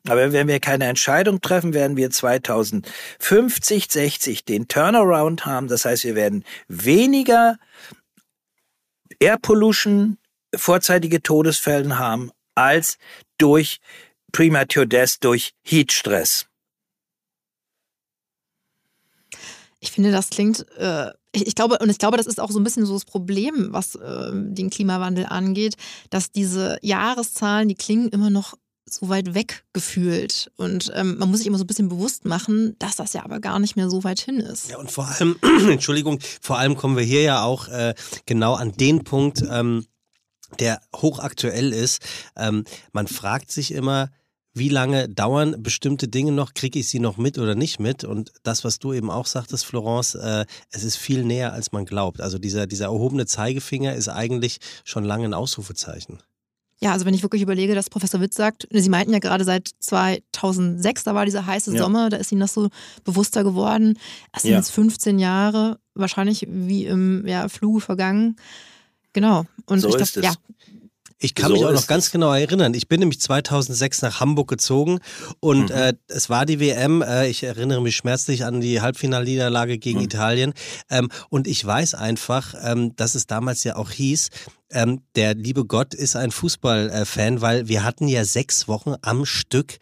Aber 0.08 0.32
wenn 0.32 0.47
wir 0.47 0.60
keine 0.60 0.86
Entscheidung 0.86 1.41
treffen, 1.41 1.76
werden 1.76 1.95
wir 1.95 2.10
2050, 2.10 3.91
60 3.91 4.45
den 4.45 4.67
Turnaround 4.67 5.45
haben. 5.45 5.67
Das 5.67 5.86
heißt, 5.86 6.06
wir 6.06 6.15
werden 6.15 6.43
weniger 6.67 7.58
Air 9.19 9.38
Pollution, 9.39 10.17
vorzeitige 10.56 11.22
Todesfälle 11.22 11.98
haben 11.98 12.32
als 12.56 12.98
durch 13.38 13.80
Premature 14.32 14.88
Death 14.88 15.18
durch 15.22 15.54
Heatstress. 15.64 16.48
Ich 19.80 19.92
finde, 19.92 20.12
das 20.12 20.30
klingt, 20.30 20.66
äh, 20.78 21.10
ich, 21.32 21.48
ich, 21.48 21.56
glaube, 21.56 21.80
und 21.80 21.90
ich 21.90 21.98
glaube, 21.98 22.18
das 22.18 22.28
ist 22.28 22.40
auch 22.40 22.52
so 22.52 22.60
ein 22.60 22.64
bisschen 22.64 22.86
so 22.86 22.94
das 22.94 23.06
Problem, 23.06 23.70
was 23.72 23.96
äh, 23.96 24.32
den 24.32 24.70
Klimawandel 24.70 25.26
angeht, 25.26 25.76
dass 26.12 26.32
diese 26.32 26.78
Jahreszahlen, 26.84 27.68
die 27.68 27.76
klingen 27.76 28.10
immer 28.10 28.30
noch 28.30 28.54
so 28.88 29.10
weit 29.10 29.34
weg 29.34 29.64
gefühlt. 29.74 30.52
Und 30.56 30.92
ähm, 30.94 31.18
man 31.18 31.30
muss 31.30 31.40
sich 31.40 31.48
immer 31.48 31.58
so 31.58 31.64
ein 31.64 31.68
bisschen 31.68 31.90
bewusst 31.90 32.26
machen, 32.26 32.76
dass 32.80 32.98
das 32.98 33.14
ja 33.14 33.24
aber 33.24 33.40
gar 33.40 33.60
nicht 33.60 33.76
mehr 33.76 33.90
so 33.90 34.04
weit 34.04 34.20
hin 34.20 34.40
ist. 34.40 34.70
Ja, 34.70 34.78
und 34.78 34.92
vor 34.92 35.08
allem, 35.08 35.38
Entschuldigung, 35.70 36.20
vor 36.42 36.58
allem 36.58 36.76
kommen 36.76 36.98
wir 36.98 37.04
hier 37.04 37.22
ja 37.22 37.44
auch 37.44 37.68
äh, 37.70 37.96
genau 38.26 38.54
an 38.54 38.74
den 38.74 39.04
Punkt, 39.04 39.44
ähm, 39.50 39.86
der 40.60 40.82
hochaktuell 40.96 41.74
ist. 41.74 42.02
Ähm, 42.36 42.64
man 42.92 43.08
fragt 43.08 43.52
sich 43.52 43.74
immer, 43.74 44.10
wie 44.54 44.70
lange 44.70 45.08
dauern 45.08 45.64
bestimmte 45.64 46.08
Dinge 46.08 46.32
noch? 46.32 46.54
Kriege 46.54 46.80
ich 46.80 46.90
sie 46.90 47.00
noch 47.00 47.18
mit 47.18 47.38
oder 47.38 47.56
nicht 47.56 47.80
mit? 47.80 48.04
Und 48.04 48.34
das, 48.44 48.64
was 48.64 48.80
du 48.80 48.92
eben 48.94 49.10
auch 49.10 49.26
sagtest, 49.26 49.66
Florence, 49.66 50.16
äh, 50.16 50.46
es 50.72 50.84
ist 50.84 50.98
viel 50.98 51.24
näher, 51.24 51.54
als 51.54 51.72
man 51.72 51.86
glaubt. 51.86 52.20
Also 52.20 52.38
dieser, 52.38 52.68
dieser 52.68 52.86
erhobene 52.86 53.26
Zeigefinger 53.26 53.96
ist 53.96 54.10
eigentlich 54.10 54.60
schon 54.84 55.06
lange 55.06 55.26
ein 55.26 55.34
Ausrufezeichen. 55.34 56.20
Ja, 56.84 56.94
also 56.94 57.06
wenn 57.06 57.14
ich 57.14 57.22
wirklich 57.22 57.44
überlege, 57.44 57.76
dass 57.76 57.92
Professor 57.92 58.20
Witt 58.22 58.34
sagt, 58.34 58.68
Sie 58.72 58.90
meinten 58.90 59.14
ja 59.14 59.20
gerade 59.20 59.44
seit 59.44 59.70
2006, 59.80 61.04
da 61.04 61.14
war 61.14 61.26
dieser 61.26 61.46
heiße 61.46 61.74
ja. 61.74 61.78
Sommer, 61.78 62.10
da 62.10 62.18
ist 62.18 62.32
Ihnen 62.32 62.42
das 62.42 62.54
so 62.54 62.70
bewusster 63.04 63.44
geworden. 63.44 64.00
Es 64.34 64.42
sind 64.42 64.52
ja. 64.52 64.58
jetzt 64.58 64.72
15 64.72 65.20
Jahre, 65.20 65.78
wahrscheinlich 65.94 66.48
wie 66.50 66.88
im 66.88 67.26
ja, 67.28 67.48
Fluge 67.50 67.82
vergangen. 67.82 68.36
Genau. 69.13 69.45
Und 69.65 69.80
so 69.80 69.89
ich 69.89 69.95
ist 69.95 70.13
glaub, 70.13 70.26
es. 70.26 70.36
Ja. 70.36 70.41
Ich 71.24 71.36
kann 71.36 71.50
so 71.50 71.54
mich 71.54 71.65
auch 71.65 71.71
noch 71.71 71.86
ganz 71.86 72.10
genau 72.10 72.34
erinnern. 72.34 72.74
Ich 72.74 72.88
bin 72.88 73.00
nämlich 73.00 73.21
2006 73.21 74.02
nach 74.02 74.19
Hamburg 74.19 74.50
gezogen 74.50 75.00
und 75.39 75.69
mhm. 75.69 75.76
äh, 75.76 75.93
es 76.08 76.32
war 76.32 76.47
die 76.47 76.60
WM. 76.60 77.04
Äh, 77.04 77.28
ich 77.28 77.43
erinnere 77.43 77.80
mich 77.82 77.95
schmerzlich 77.95 78.43
an 78.43 78.60
die 78.60 78.82
Halbfinalniederlage 78.82 79.78
gegen 79.78 80.00
mhm. 80.00 80.06
Italien. 80.06 80.54
Ähm, 80.89 81.10
und 81.30 81.45
ich 81.45 81.63
weiß 81.63 81.93
einfach, 81.93 82.56
ähm, 82.63 82.95
dass 82.95 83.13
es 83.13 83.28
damals 83.28 83.63
ja 83.63 83.76
auch 83.76 83.91
hieß, 83.91 84.30
ähm, 84.71 85.02
der 85.15 85.36
liebe 85.36 85.65
Gott 85.65 85.93
ist 85.93 86.15
ein 86.15 86.32
Fußballfan, 86.32 87.41
weil 87.41 87.67
wir 87.67 87.84
hatten 87.84 88.08
ja 88.08 88.26
sechs 88.26 88.67
Wochen 88.67 88.95
am 89.04 89.26
Stück 89.26 89.78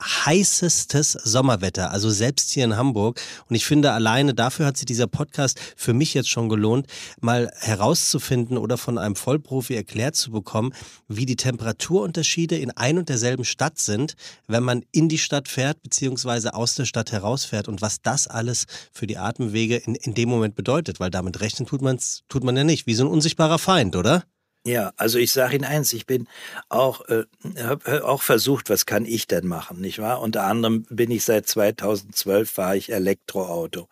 heißestes 0.00 1.12
Sommerwetter, 1.12 1.90
also 1.90 2.10
selbst 2.10 2.50
hier 2.50 2.64
in 2.64 2.76
Hamburg. 2.76 3.20
Und 3.48 3.56
ich 3.56 3.66
finde, 3.66 3.92
alleine 3.92 4.34
dafür 4.34 4.66
hat 4.66 4.76
sich 4.76 4.86
dieser 4.86 5.06
Podcast 5.06 5.58
für 5.76 5.92
mich 5.92 6.14
jetzt 6.14 6.28
schon 6.28 6.48
gelohnt, 6.48 6.86
mal 7.20 7.50
herauszufinden 7.58 8.58
oder 8.58 8.78
von 8.78 8.98
einem 8.98 9.16
Vollprofi 9.16 9.74
erklärt 9.74 10.16
zu 10.16 10.30
bekommen, 10.30 10.72
wie 11.08 11.26
die 11.26 11.36
Temperaturunterschiede 11.36 12.56
in 12.56 12.70
ein 12.70 12.98
und 12.98 13.08
derselben 13.08 13.44
Stadt 13.44 13.78
sind, 13.78 14.14
wenn 14.46 14.62
man 14.62 14.84
in 14.92 15.08
die 15.08 15.18
Stadt 15.18 15.48
fährt, 15.48 15.82
beziehungsweise 15.82 16.54
aus 16.54 16.74
der 16.74 16.84
Stadt 16.84 17.12
herausfährt 17.12 17.68
und 17.68 17.82
was 17.82 18.02
das 18.02 18.26
alles 18.26 18.66
für 18.92 19.06
die 19.06 19.18
Atemwege 19.18 19.76
in, 19.76 19.94
in 19.94 20.14
dem 20.14 20.28
Moment 20.28 20.54
bedeutet, 20.54 21.00
weil 21.00 21.10
damit 21.10 21.40
rechnen 21.40 21.66
tut, 21.66 21.82
man's, 21.82 22.22
tut 22.28 22.44
man 22.44 22.56
ja 22.56 22.64
nicht, 22.64 22.86
wie 22.86 22.94
so 22.94 23.04
ein 23.04 23.10
unsichtbarer 23.10 23.58
Feind, 23.58 23.96
oder? 23.96 24.24
Ja, 24.66 24.92
also 24.98 25.18
ich 25.18 25.32
sage 25.32 25.56
Ihnen 25.56 25.64
eins, 25.64 25.94
ich 25.94 26.04
bin 26.04 26.28
auch, 26.68 27.00
äh, 27.08 27.24
habe 27.62 28.04
auch 28.06 28.20
versucht, 28.20 28.68
was 28.68 28.84
kann 28.84 29.06
ich 29.06 29.26
denn 29.26 29.46
machen, 29.46 29.80
nicht 29.80 30.00
wahr? 30.00 30.20
Unter 30.20 30.42
anderem 30.44 30.82
bin 30.90 31.10
ich 31.10 31.24
seit 31.24 31.46
2012 31.46 32.50
fahre 32.50 32.76
ich 32.76 32.92
Elektroauto. 32.92 33.88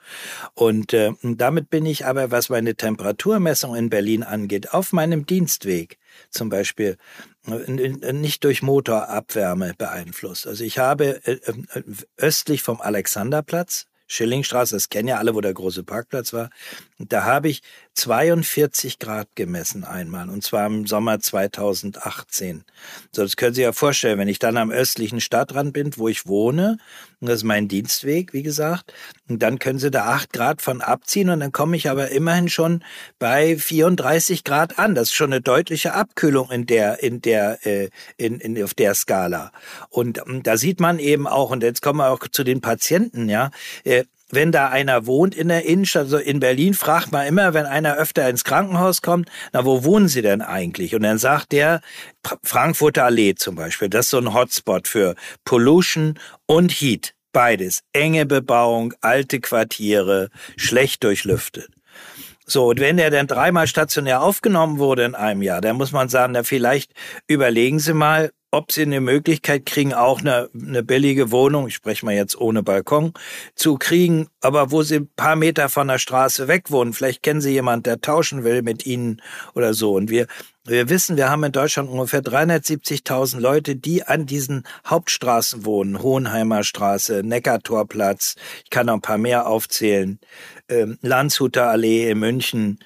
Und 0.53 0.93
äh, 0.93 1.13
damit 1.23 1.71
bin 1.71 1.87
ich 1.87 2.05
aber, 2.05 2.31
was 2.31 2.51
meine 2.51 2.75
Temperaturmessung 2.75 3.75
in 3.77 3.89
Berlin 3.89 4.23
angeht, 4.23 4.75
auf 4.75 4.93
meinem 4.93 5.25
Dienstweg 5.25 5.99
zum 6.29 6.51
Beispiel 6.51 6.99
äh, 7.47 8.13
nicht 8.13 8.45
durch 8.45 8.61
Motorabwärme 8.61 9.73
beeinflusst. 9.79 10.47
Also 10.47 10.65
ich 10.65 10.79
habe 10.79 11.27
äh, 11.27 11.41
äh, 11.47 11.83
östlich 12.19 12.63
vom 12.63 12.83
Alexanderplatz 12.83 13.87
Schillingstraße, 14.09 14.75
das 14.75 14.89
kennen 14.89 15.09
ja 15.09 15.19
alle, 15.19 15.35
wo 15.35 15.41
der 15.41 15.53
große 15.53 15.85
Parkplatz 15.85 16.33
war. 16.33 16.49
Da 16.99 17.25
habe 17.25 17.49
ich 17.49 17.63
42 17.95 18.99
Grad 18.99 19.29
gemessen 19.37 19.85
einmal, 19.85 20.29
und 20.29 20.43
zwar 20.43 20.67
im 20.67 20.85
Sommer 20.85 21.21
2018. 21.21 22.65
So, 23.13 23.23
das 23.23 23.37
können 23.37 23.55
Sie 23.55 23.63
ja 23.63 23.73
vorstellen, 23.73 24.19
wenn 24.19 24.27
ich 24.27 24.41
dann 24.41 24.57
am 24.57 24.73
östlichen 24.73 25.21
Stadtrand 25.21 25.73
bin, 25.73 25.97
wo 25.97 26.09
ich 26.09 26.27
wohne, 26.27 26.79
und 27.21 27.29
das 27.29 27.39
ist 27.39 27.45
mein 27.45 27.69
Dienstweg, 27.69 28.33
wie 28.33 28.43
gesagt, 28.43 28.93
und 29.29 29.43
dann 29.43 29.61
können 29.61 29.79
Sie 29.79 29.93
da 29.93 30.07
8 30.07 30.33
Grad 30.33 30.61
von 30.61 30.83
abziehen, 30.83 31.31
und 31.31 31.39
dann 31.39 31.53
komme 31.53 31.77
ich 31.77 31.89
aber 31.89 32.11
immerhin 32.11 32.49
schon 32.49 32.83
bei 33.21 33.57
34 33.57 34.43
Grad 34.43 34.81
an. 34.81 34.97
Das 34.97 35.09
ist 35.09 35.15
schon 35.15 35.33
eine 35.33 35.41
deutliche 35.41 35.95
Abkühlung 35.95 36.51
in 36.51 36.67
der, 36.67 37.01
in 37.01 37.23
der, 37.23 37.65
äh, 37.65 37.91
in, 38.17 38.41
in, 38.41 38.61
auf 38.63 38.75
der 38.75 38.95
Skala. 38.95 39.53
Und, 39.89 40.21
und 40.23 40.49
da 40.49 40.57
sieht 40.57 40.81
man 40.81 40.99
eben 40.99 41.29
auch, 41.29 41.51
und 41.51 41.63
jetzt 41.63 41.83
kommen 41.83 42.01
wir 42.01 42.11
auch 42.11 42.27
zu 42.27 42.43
den 42.43 42.61
Patienten, 42.61 43.29
ja, 43.29 43.51
äh, 43.85 44.05
wenn 44.31 44.53
da 44.53 44.69
einer 44.69 45.07
wohnt 45.07 45.35
in 45.35 45.49
der 45.49 45.65
Innenstadt, 45.65 46.05
also 46.05 46.19
in 46.19 46.41
Berlin, 46.41 46.75
fragt 46.75 47.13
man 47.13 47.27
immer, 47.27 47.55
wenn 47.55 47.67
einer 47.67 47.97
öfter 47.97 48.29
ins 48.29 48.45
Krankenhaus 48.45 49.03
kommt, 49.03 49.29
na, 49.53 49.65
wo 49.65 49.85
wohnen 49.85 50.09
Sie 50.09 50.23
denn 50.23 50.43
eigentlich? 50.43 50.95
Und 50.95 51.03
dann 51.03 51.19
sagt 51.19 51.53
der, 51.53 51.81
Frankfurter 52.43 53.05
Allee 53.05 53.35
zum 53.35 53.55
Beispiel, 53.55 53.89
das 53.89 54.07
ist 54.07 54.11
so 54.11 54.19
ein 54.19 54.35
Hotspot 54.35 54.89
für 54.89 55.15
Pollution 55.45 56.19
und 56.47 56.71
Heat. 56.73 57.15
Beides. 57.33 57.83
Enge 57.93 58.27
Bebauung, 58.27 58.95
alte 59.01 59.41
Quartiere, 59.41 60.31
schlecht 60.57 61.05
durchlüftet. 61.05 61.78
So, 62.51 62.69
und 62.69 62.81
wenn 62.81 62.99
er 62.99 63.11
dann 63.11 63.27
dreimal 63.27 63.67
stationär 63.67 64.23
aufgenommen 64.23 64.79
wurde 64.79 65.05
in 65.05 65.15
einem 65.15 65.43
Jahr, 65.43 65.61
dann 65.61 65.77
muss 65.77 65.93
man 65.93 66.09
sagen, 66.09 66.33
na, 66.33 66.45
vielleicht 66.45 66.93
überlegen 67.27 67.79
Sie 67.79 67.93
mal, 67.93 68.31
ob 68.51 68.73
sie 68.73 68.83
eine 68.83 69.01
Möglichkeit 69.01 69.67
kriegen, 69.67 69.93
auch 69.93 70.21
eine, 70.21 70.49
eine 70.55 70.83
billige 70.83 71.31
Wohnung, 71.31 71.69
ich 71.69 71.75
spreche 71.75 72.07
mal 72.07 72.15
jetzt 72.15 72.41
ohne 72.41 72.63
Balkon, 72.63 73.13
zu 73.55 73.77
kriegen, 73.77 74.29
aber 74.41 74.71
wo 74.71 74.83
sie 74.83 74.97
ein 74.97 75.11
paar 75.17 75.37
Meter 75.37 75.69
von 75.69 75.89
der 75.89 75.99
Straße 75.99 76.49
weg 76.49 76.71
wohnen. 76.71 76.95
Vielleicht 76.95 77.23
kennen 77.23 77.43
sie 77.43 77.53
jemand, 77.53 77.85
der 77.85 78.01
tauschen 78.01 78.45
will 78.45 78.63
mit 78.63 78.87
ihnen 78.87 79.21
oder 79.55 79.75
so. 79.75 79.93
Und 79.95 80.09
wir, 80.09 80.27
wir 80.65 80.89
wissen, 80.89 81.19
wir 81.19 81.29
haben 81.29 81.45
in 81.45 81.53
Deutschland 81.53 81.91
ungefähr 81.91 82.23
370.000 82.23 83.39
Leute, 83.39 83.77
die 83.77 84.05
an 84.05 84.25
diesen 84.25 84.65
Hauptstraßen 84.87 85.67
wohnen. 85.67 86.03
Hohenheimer 86.03 86.65
Straße, 86.65 87.23
Neckartorplatz, 87.25 88.37
ich 88.65 88.71
kann 88.71 88.87
noch 88.87 88.95
ein 88.95 89.03
paar 89.03 89.19
mehr 89.19 89.47
aufzählen, 89.47 90.21
ähm, 90.69 90.99
Landshuter 91.03 91.69
Allee 91.69 92.11
in 92.11 92.19
München, 92.19 92.79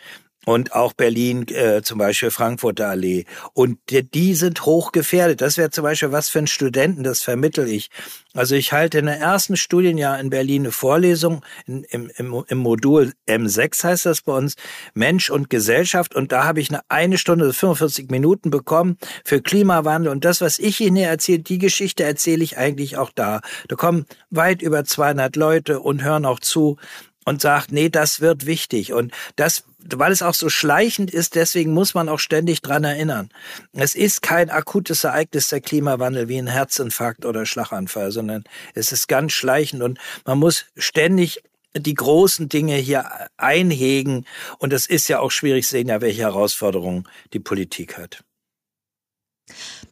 und 0.44 0.72
auch 0.72 0.92
Berlin, 0.92 1.46
äh, 1.48 1.82
zum 1.82 1.98
Beispiel 1.98 2.30
Frankfurter 2.30 2.88
Allee. 2.88 3.24
Und 3.52 3.78
die, 3.90 4.02
die 4.02 4.34
sind 4.34 4.64
hochgefährdet. 4.66 5.40
Das 5.40 5.56
wäre 5.56 5.70
zum 5.70 5.84
Beispiel 5.84 6.10
was 6.10 6.30
für 6.30 6.38
einen 6.38 6.48
Studenten, 6.48 7.04
das 7.04 7.22
vermittel 7.22 7.68
ich. 7.68 7.90
Also 8.34 8.54
ich 8.54 8.72
halte 8.72 8.98
in 8.98 9.06
der 9.06 9.20
ersten 9.20 9.56
Studienjahr 9.56 10.18
in 10.18 10.30
Berlin 10.30 10.62
eine 10.62 10.72
Vorlesung 10.72 11.44
in, 11.66 11.84
im, 11.84 12.10
im, 12.16 12.44
im 12.48 12.58
Modul 12.58 13.12
M6 13.28 13.84
heißt 13.84 14.06
das 14.06 14.22
bei 14.22 14.32
uns, 14.32 14.56
Mensch 14.94 15.30
und 15.30 15.48
Gesellschaft. 15.48 16.14
Und 16.14 16.32
da 16.32 16.44
habe 16.44 16.60
ich 16.60 16.70
eine, 16.70 16.80
eine 16.88 17.18
Stunde, 17.18 17.52
45 17.52 18.10
Minuten 18.10 18.50
bekommen 18.50 18.96
für 19.24 19.40
Klimawandel. 19.40 20.10
Und 20.10 20.24
das, 20.24 20.40
was 20.40 20.58
ich 20.58 20.80
Ihnen 20.80 20.96
erzähle, 20.96 21.40
die 21.40 21.58
Geschichte 21.58 22.02
erzähle 22.02 22.42
ich 22.42 22.58
eigentlich 22.58 22.96
auch 22.96 23.10
da. 23.14 23.42
Da 23.68 23.76
kommen 23.76 24.06
weit 24.30 24.60
über 24.62 24.84
200 24.84 25.36
Leute 25.36 25.80
und 25.80 26.02
hören 26.02 26.24
auch 26.24 26.40
zu 26.40 26.78
und 27.24 27.40
sagt, 27.40 27.72
nee, 27.72 27.88
das 27.88 28.20
wird 28.20 28.46
wichtig. 28.46 28.92
Und 28.92 29.12
das, 29.37 29.64
weil 29.78 30.12
es 30.12 30.22
auch 30.22 30.35
so 30.35 30.48
schleichend 30.48 31.11
ist, 31.11 31.35
deswegen 31.35 31.72
muss 31.72 31.94
man 31.94 32.08
auch 32.08 32.18
ständig 32.18 32.62
dran 32.62 32.85
erinnern. 32.85 33.30
Es 33.72 33.94
ist 33.94 34.22
kein 34.22 34.50
akutes 34.50 35.04
Ereignis 35.04 35.48
der 35.48 35.61
Klimawandel 35.61 36.28
wie 36.28 36.38
ein 36.38 36.46
Herzinfarkt 36.46 37.24
oder 37.24 37.46
Schlaganfall, 37.46 38.12
sondern 38.12 38.44
es 38.74 38.92
ist 38.92 39.08
ganz 39.08 39.32
schleichend 39.32 39.82
und 39.82 39.98
man 40.24 40.38
muss 40.38 40.66
ständig 40.76 41.42
die 41.74 41.94
großen 41.94 42.48
Dinge 42.48 42.76
hier 42.76 43.28
einhegen. 43.37 44.26
Und 44.58 44.72
es 44.72 44.87
ist 44.87 45.08
ja 45.08 45.20
auch 45.20 45.30
schwierig 45.30 45.66
sehen, 45.66 45.88
ja, 45.88 46.00
welche 46.00 46.22
Herausforderungen 46.22 47.08
die 47.32 47.40
Politik 47.40 47.96
hat. 47.96 48.22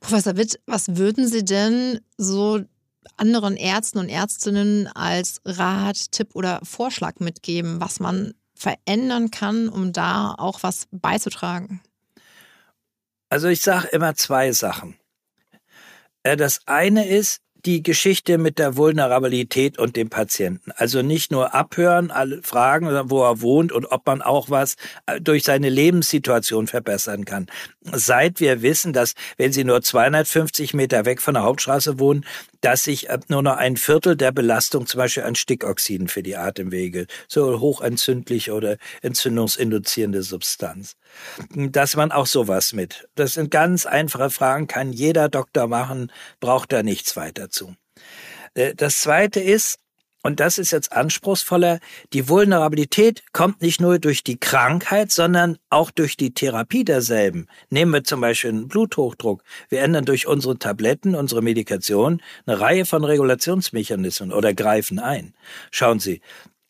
Professor 0.01 0.37
Witt, 0.37 0.61
was 0.67 0.97
würden 0.97 1.27
Sie 1.27 1.45
denn 1.45 2.01
so 2.17 2.61
anderen 3.17 3.57
Ärzten 3.57 3.99
und 3.99 4.09
Ärztinnen 4.09 4.87
als 4.89 5.41
Rat, 5.45 6.13
Tipp 6.13 6.31
oder 6.35 6.61
Vorschlag 6.63 7.21
mitgeben, 7.21 7.81
was 7.81 8.01
man 8.01 8.35
verändern 8.55 9.31
kann, 9.31 9.69
um 9.69 9.93
da 9.93 10.35
auch 10.37 10.63
was 10.63 10.87
beizutragen? 10.91 11.81
Also 13.31 13.49
ich 13.49 13.63
sage 13.63 13.89
immer 13.89 14.15
zwei 14.15 14.53
Sachen. 14.53 14.97
Äh, 16.23 16.37
das 16.37 16.61
eine 16.67 17.09
ist, 17.09 17.41
die 17.67 17.83
Geschichte 17.83 18.39
mit 18.39 18.59
der 18.59 18.77
Vulnerabilität 18.77 19.79
und 19.79 19.97
dem 19.97 20.11
Patienten. 20.11 20.73
Also 20.73 21.03
nicht 21.03 21.31
nur 21.31 21.55
abhören, 21.55 22.11
alle 22.11 22.43
fragen, 22.43 22.89
wo 23.11 23.23
er 23.23 23.41
wohnt 23.41 23.73
und 23.73 23.87
ob 23.87 24.07
man 24.07 24.23
auch 24.23 24.51
was 24.51 24.77
äh, 25.07 25.21
durch 25.21 25.45
seine 25.45 25.69
Lebenssituation 25.69 26.67
verbessern 26.67 27.25
kann. 27.25 27.47
Seit 27.83 28.41
wir 28.41 28.63
wissen, 28.63 28.93
dass 28.93 29.15
wenn 29.37 29.53
Sie 29.53 29.65
nur 29.65 29.83
250 29.83 30.75
Meter 30.75 31.05
weg 31.05 31.21
von 31.21 31.35
der 31.35 31.43
Hauptstraße 31.43 31.99
wohnen, 31.99 32.25
dass 32.61 32.85
sich 32.85 33.09
äh, 33.09 33.19
nur 33.29 33.43
noch 33.43 33.57
ein 33.57 33.77
Viertel 33.77 34.17
der 34.17 34.33
Belastung 34.33 34.87
zum 34.87 34.99
Beispiel 34.99 35.23
an 35.25 35.35
Stickoxiden 35.35 36.09
für 36.09 36.23
die 36.23 36.37
Atemwege, 36.37 37.07
so 37.29 37.61
hochentzündlich 37.61 38.51
oder 38.51 38.77
entzündungsinduzierende 39.03 40.23
Substanz, 40.23 40.97
dass 41.55 41.97
man 41.97 42.13
auch 42.13 42.27
sowas 42.27 42.73
mit. 42.73 43.09
Das 43.15 43.35
sind 43.35 43.51
ganz 43.51 43.87
einfache 43.87 44.31
Fragen, 44.31 44.67
kann 44.67 44.93
jeder 44.93 45.29
Doktor 45.29 45.67
machen, 45.67 46.13
braucht 46.41 46.73
da 46.73 46.83
nichts 46.83 47.17
weiter 47.17 47.51
zu. 47.51 47.75
Äh, 48.55 48.75
das 48.75 49.01
zweite 49.01 49.41
ist, 49.41 49.79
und 50.23 50.39
das 50.39 50.59
ist 50.59 50.71
jetzt 50.71 50.93
anspruchsvoller, 50.93 51.79
die 52.13 52.29
Vulnerabilität 52.29 53.23
kommt 53.33 53.63
nicht 53.63 53.81
nur 53.81 53.99
durch 53.99 54.23
die 54.23 54.39
Krankheit, 54.39 55.11
sondern 55.11 55.57
auch 55.71 55.91
durch 55.91 56.17
die 56.19 56.35
Therapie 56.35 56.85
derselben. 56.85 57.47
Nehmen 57.71 57.93
wir 57.93 58.05
zum 58.05 58.21
Beispiel 58.21 58.51
einen 58.51 58.69
Bluthochdruck. 58.69 59.43
Wir 59.71 59.81
ändern 59.81 60.05
durch 60.05 60.27
unsere 60.27 60.59
Tabletten, 60.59 61.15
unsere 61.15 61.41
Medikation 61.41 62.21
eine 62.45 62.61
Reihe 62.61 62.85
von 62.85 63.03
Regulationsmechanismen 63.05 64.31
oder 64.31 64.53
greifen 64.53 64.99
ein. 64.99 65.33
Schauen 65.71 66.01
Sie, 66.01 66.21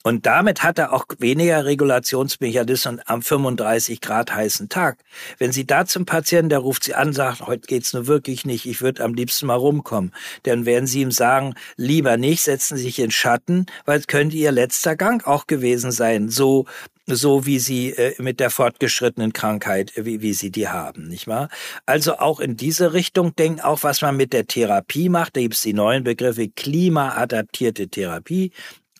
und 0.03 0.25
damit 0.25 0.63
hat 0.63 0.79
er 0.79 0.93
auch 0.93 1.05
weniger 1.19 1.65
Regulationsmechanismen 1.65 3.03
am 3.05 3.21
35 3.23 4.01
Grad 4.01 4.35
heißen 4.35 4.69
Tag. 4.69 4.99
Wenn 5.39 5.53
Sie 5.53 5.67
da 5.67 5.85
zum 5.85 6.07
Patienten, 6.07 6.49
der 6.49 6.61
ruft 6.61 6.85
Sie 6.85 6.95
an, 6.95 7.13
sagt, 7.13 7.43
heute 7.47 7.67
geht's 7.67 7.93
nur 7.93 8.07
wirklich 8.07 8.47
nicht, 8.47 8.65
ich 8.67 8.81
würde 8.81 9.05
am 9.05 9.13
liebsten 9.13 9.47
mal 9.47 9.57
rumkommen, 9.57 10.13
dann 10.45 10.65
werden 10.65 10.87
Sie 10.87 11.03
ihm 11.03 11.11
sagen, 11.11 11.55
lieber 11.77 12.17
nicht, 12.17 12.43
setzen 12.43 12.79
Sie 12.79 12.85
sich 12.85 12.99
in 12.99 13.11
Schatten, 13.11 13.67
weil 13.85 13.99
es 13.99 14.07
könnte 14.07 14.37
Ihr 14.37 14.53
letzter 14.53 14.97
Gang 14.97 15.27
auch 15.27 15.47
gewesen 15.47 15.93
sein, 15.93 16.31
so 16.31 16.67
so 17.15 17.47
wie 17.47 17.59
sie 17.59 17.91
äh, 17.91 18.15
mit 18.23 18.41
der 18.41 18.51
fortgeschrittenen 18.51 19.33
Krankheit, 19.33 19.93
wie, 19.97 20.23
wie 20.23 20.33
sie 20.33 20.51
die 20.51 20.69
haben, 20.69 21.09
nicht 21.09 21.27
wahr? 21.27 21.49
Also 21.87 22.19
auch 22.19 22.41
in 22.41 22.57
diese 22.57 22.93
Richtung 22.93 23.35
denken, 23.35 23.61
auch 23.61 23.83
was 23.83 24.03
man 24.03 24.17
mit 24.17 24.33
der 24.33 24.47
Therapie 24.47 25.09
macht, 25.09 25.37
da 25.37 25.41
gibt 25.41 25.55
es 25.55 25.63
die 25.63 25.73
neuen 25.73 26.05
Begriffe 26.05 26.49
klimaadaptierte 26.49 27.89
Therapie, 27.89 28.53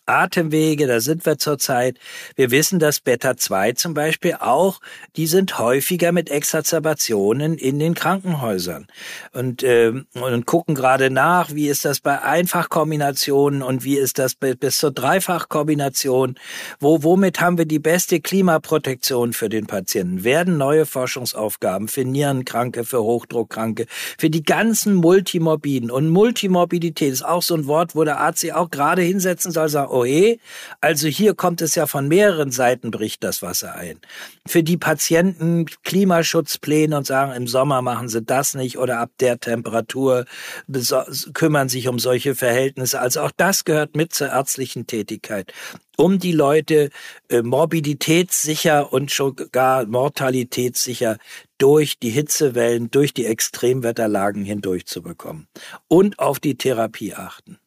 Atemwege, 0.05 0.87
da 0.87 0.99
sind 0.99 1.25
wir 1.25 1.37
zurzeit. 1.37 1.97
Wir 2.35 2.51
wissen, 2.51 2.79
dass 2.79 2.99
Beta-2 2.99 3.75
zum 3.75 3.93
Beispiel 3.93 4.35
auch, 4.39 4.79
die 5.15 5.27
sind 5.27 5.59
häufiger 5.59 6.11
mit 6.11 6.29
Exacerbationen 6.29 7.57
in 7.57 7.79
den 7.79 7.93
Krankenhäusern 7.93 8.87
und, 9.31 9.63
äh, 9.63 9.93
und 10.13 10.45
gucken 10.45 10.75
gerade 10.75 11.09
nach, 11.09 11.53
wie 11.53 11.67
ist 11.67 11.85
das 11.85 11.99
bei 11.99 12.21
Einfachkombinationen 12.21 13.61
und 13.61 13.83
wie 13.83 13.97
ist 13.97 14.19
das 14.19 14.35
bis 14.35 14.77
zur 14.77 14.91
Dreifachkombination. 14.91 16.35
Wo, 16.79 17.03
womit 17.03 17.39
haben 17.39 17.57
wir 17.57 17.65
die 17.65 17.79
beste 17.79 18.19
Klimaprotektion 18.19 19.33
für 19.33 19.49
den 19.49 19.67
Patienten? 19.67 20.23
Werden 20.23 20.57
neue 20.57 20.85
Forschungsaufgaben 20.85 21.87
für 21.87 22.05
Nierenkranke, 22.05 22.83
für 22.83 23.03
Hochdruckkranke, 23.03 23.85
für 24.17 24.29
die 24.29 24.43
ganzen 24.43 24.95
Multimorbiden 24.95 25.91
und 25.91 26.09
Multimorbidität 26.09 27.13
ist 27.13 27.25
auch 27.25 27.41
so 27.41 27.55
ein 27.55 27.67
Wort, 27.67 27.95
wo 27.95 28.03
der 28.03 28.19
Arzt 28.19 28.39
sich 28.39 28.53
auch 28.53 28.71
gerade 28.71 29.01
hinsetzen 29.01 29.51
soll, 29.51 29.69
sagen, 29.69 29.90
Ohe. 29.91 30.37
Also 30.79 31.07
hier 31.07 31.35
kommt 31.35 31.61
es 31.61 31.75
ja 31.75 31.85
von 31.85 32.07
mehreren 32.07 32.51
Seiten 32.51 32.91
bricht 32.91 33.23
das 33.23 33.41
Wasser 33.41 33.75
ein. 33.75 33.99
Für 34.47 34.63
die 34.63 34.77
Patienten 34.77 35.65
Klimaschutzpläne 35.83 36.97
und 36.97 37.05
sagen, 37.05 37.33
im 37.33 37.47
Sommer 37.47 37.81
machen 37.81 38.09
sie 38.09 38.21
das 38.21 38.55
nicht 38.55 38.77
oder 38.77 38.99
ab 38.99 39.11
der 39.19 39.39
Temperatur 39.39 40.25
kümmern 41.33 41.69
sich 41.69 41.87
um 41.87 41.99
solche 41.99 42.35
Verhältnisse. 42.35 42.99
Also 42.99 43.21
auch 43.21 43.31
das 43.35 43.65
gehört 43.65 43.95
mit 43.95 44.13
zur 44.13 44.29
ärztlichen 44.29 44.87
Tätigkeit 44.87 45.53
um 45.97 46.17
die 46.17 46.31
Leute 46.31 46.89
äh, 47.29 47.43
morbiditätssicher 47.43 48.91
und 48.91 49.11
schon 49.11 49.35
gar 49.51 49.85
mortalitätssicher 49.85 51.17
durch 51.59 51.99
die 51.99 52.09
Hitzewellen, 52.09 52.89
durch 52.89 53.13
die 53.13 53.27
Extremwetterlagen 53.27 54.43
hindurchzubekommen 54.43 55.47
und 55.87 56.17
auf 56.17 56.39
die 56.39 56.55
Therapie 56.55 57.13
achten. 57.13 57.59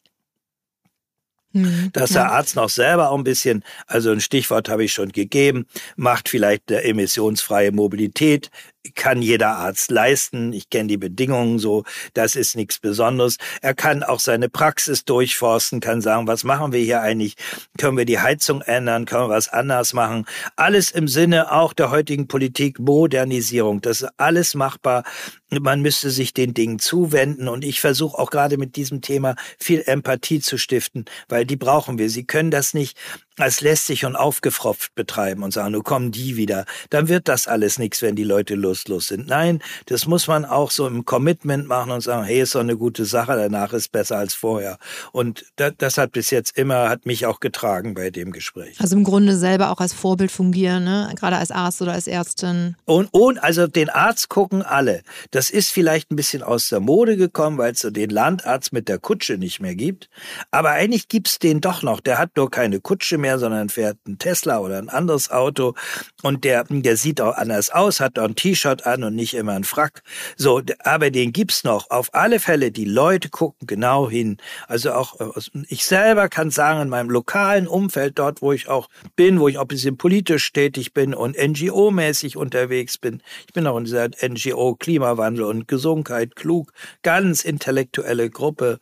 Mhm, 1.54 1.90
Dass 1.92 2.10
der 2.10 2.32
Arzt 2.32 2.56
noch 2.56 2.68
selber 2.68 3.10
auch 3.10 3.16
ein 3.16 3.24
bisschen, 3.24 3.62
also 3.86 4.10
ein 4.10 4.20
Stichwort 4.20 4.68
habe 4.68 4.84
ich 4.84 4.92
schon 4.92 5.10
gegeben, 5.12 5.66
macht 5.96 6.28
vielleicht 6.28 6.70
emissionsfreie 6.70 7.70
Mobilität, 7.70 8.50
kann 8.94 9.22
jeder 9.22 9.56
Arzt 9.56 9.90
leisten. 9.90 10.52
Ich 10.52 10.68
kenne 10.68 10.88
die 10.88 10.96
Bedingungen 10.96 11.58
so, 11.58 11.84
das 12.12 12.36
ist 12.36 12.56
nichts 12.56 12.78
Besonderes. 12.78 13.38
Er 13.62 13.74
kann 13.74 14.02
auch 14.02 14.20
seine 14.20 14.48
Praxis 14.48 15.04
durchforsten, 15.04 15.80
kann 15.80 16.02
sagen, 16.02 16.26
was 16.26 16.44
machen 16.44 16.72
wir 16.72 16.80
hier 16.80 17.00
eigentlich? 17.00 17.36
Können 17.78 17.96
wir 17.96 18.04
die 18.04 18.18
Heizung 18.18 18.60
ändern? 18.60 19.06
Können 19.06 19.24
wir 19.24 19.34
was 19.34 19.48
anders 19.48 19.94
machen? 19.94 20.26
Alles 20.56 20.90
im 20.90 21.08
Sinne 21.08 21.52
auch 21.52 21.72
der 21.72 21.90
heutigen 21.90 22.28
Politik 22.28 22.78
Modernisierung. 22.78 23.80
Das 23.80 24.02
ist 24.02 24.10
alles 24.18 24.54
machbar. 24.54 25.04
Man 25.50 25.82
müsste 25.82 26.10
sich 26.10 26.34
den 26.34 26.52
Dingen 26.52 26.78
zuwenden 26.78 27.48
und 27.48 27.64
ich 27.64 27.80
versuche 27.80 28.18
auch 28.18 28.30
gerade 28.30 28.58
mit 28.58 28.76
diesem 28.76 29.00
Thema 29.00 29.36
viel 29.58 29.82
Empathie 29.86 30.40
zu 30.40 30.58
stiften, 30.58 31.04
weil 31.28 31.46
die 31.46 31.56
brauchen 31.56 31.98
wir. 31.98 32.10
Sie 32.10 32.24
können 32.24 32.50
das 32.50 32.74
nicht 32.74 32.98
als 33.38 33.60
lästig 33.60 34.04
und 34.04 34.16
aufgefropft 34.16 34.94
betreiben 34.94 35.42
und 35.42 35.52
sagen, 35.52 35.72
nun 35.72 35.82
kommen 35.82 36.12
die 36.12 36.36
wieder, 36.36 36.64
dann 36.90 37.08
wird 37.08 37.28
das 37.28 37.46
alles 37.46 37.78
nichts, 37.78 38.02
wenn 38.02 38.16
die 38.16 38.24
Leute 38.24 38.54
lustlos 38.54 39.08
sind. 39.08 39.26
Nein, 39.26 39.60
das 39.86 40.06
muss 40.06 40.28
man 40.28 40.44
auch 40.44 40.70
so 40.70 40.86
im 40.86 41.04
Commitment 41.04 41.66
machen 41.66 41.90
und 41.90 42.00
sagen, 42.00 42.24
hey, 42.24 42.40
ist 42.40 42.54
doch 42.54 42.60
eine 42.60 42.76
gute 42.76 43.04
Sache, 43.04 43.34
danach 43.36 43.72
ist 43.72 43.90
besser 43.92 44.18
als 44.18 44.34
vorher. 44.34 44.78
Und 45.12 45.44
das, 45.56 45.72
das 45.78 45.98
hat 45.98 46.12
bis 46.12 46.30
jetzt 46.30 46.56
immer, 46.56 46.88
hat 46.88 47.06
mich 47.06 47.26
auch 47.26 47.40
getragen 47.40 47.94
bei 47.94 48.10
dem 48.10 48.30
Gespräch. 48.32 48.76
Also 48.80 48.96
im 48.96 49.04
Grunde 49.04 49.36
selber 49.36 49.70
auch 49.70 49.80
als 49.80 49.92
Vorbild 49.92 50.30
fungieren, 50.30 50.84
ne? 50.84 51.12
gerade 51.16 51.36
als 51.36 51.50
Arzt 51.50 51.82
oder 51.82 51.92
als 51.92 52.06
Ärztin. 52.06 52.76
Und, 52.84 53.08
und 53.12 53.38
also 53.38 53.66
den 53.66 53.90
Arzt 53.90 54.28
gucken 54.28 54.62
alle. 54.62 55.02
Das 55.30 55.50
ist 55.50 55.70
vielleicht 55.70 56.10
ein 56.10 56.16
bisschen 56.16 56.42
aus 56.42 56.68
der 56.68 56.80
Mode 56.80 57.16
gekommen, 57.16 57.58
weil 57.58 57.72
es 57.72 57.80
so 57.80 57.90
den 57.90 58.10
Landarzt 58.10 58.72
mit 58.72 58.88
der 58.88 58.98
Kutsche 58.98 59.38
nicht 59.38 59.60
mehr 59.60 59.74
gibt. 59.74 60.08
Aber 60.50 60.70
eigentlich 60.70 61.08
gibt's 61.08 61.38
den 61.38 61.60
doch 61.60 61.82
noch. 61.82 62.00
Der 62.00 62.18
hat 62.18 62.36
nur 62.36 62.50
keine 62.50 62.80
Kutsche 62.80 63.18
mehr, 63.18 63.23
sondern 63.38 63.68
fährt 63.68 63.98
ein 64.06 64.18
Tesla 64.18 64.58
oder 64.58 64.78
ein 64.78 64.88
anderes 64.88 65.30
Auto 65.30 65.74
und 66.22 66.44
der, 66.44 66.64
der 66.68 66.96
sieht 66.96 67.20
auch 67.20 67.36
anders 67.36 67.70
aus, 67.70 68.00
hat 68.00 68.18
auch 68.18 68.24
ein 68.24 68.36
T-Shirt 68.36 68.86
an 68.86 69.04
und 69.04 69.14
nicht 69.14 69.34
immer 69.34 69.52
ein 69.52 69.64
Frack. 69.64 70.02
So, 70.36 70.62
aber 70.80 71.10
den 71.10 71.32
gibt's 71.32 71.64
noch. 71.64 71.90
Auf 71.90 72.14
alle 72.14 72.40
Fälle, 72.40 72.70
die 72.70 72.84
Leute 72.84 73.28
gucken 73.28 73.66
genau 73.66 74.08
hin. 74.08 74.38
Also 74.68 74.92
auch, 74.92 75.20
äh, 75.20 75.40
ich 75.68 75.84
selber 75.84 76.28
kann 76.28 76.50
sagen, 76.50 76.82
in 76.82 76.88
meinem 76.88 77.10
lokalen 77.10 77.66
Umfeld, 77.66 78.18
dort, 78.18 78.42
wo 78.42 78.52
ich 78.52 78.68
auch 78.68 78.88
bin, 79.16 79.40
wo 79.40 79.48
ich 79.48 79.58
auch 79.58 79.62
ein 79.62 79.68
bisschen 79.68 79.96
politisch 79.96 80.52
tätig 80.52 80.92
bin 80.94 81.14
und 81.14 81.36
NGO-mäßig 81.36 82.36
unterwegs 82.36 82.98
bin. 82.98 83.22
Ich 83.46 83.52
bin 83.52 83.66
auch 83.66 83.76
in 83.76 83.84
dieser 83.84 84.08
NGO 84.08 84.76
Klimawandel 84.76 85.44
und 85.44 85.68
Gesundheit 85.68 86.36
klug, 86.36 86.72
ganz 87.02 87.44
intellektuelle 87.44 88.30
Gruppe. 88.30 88.80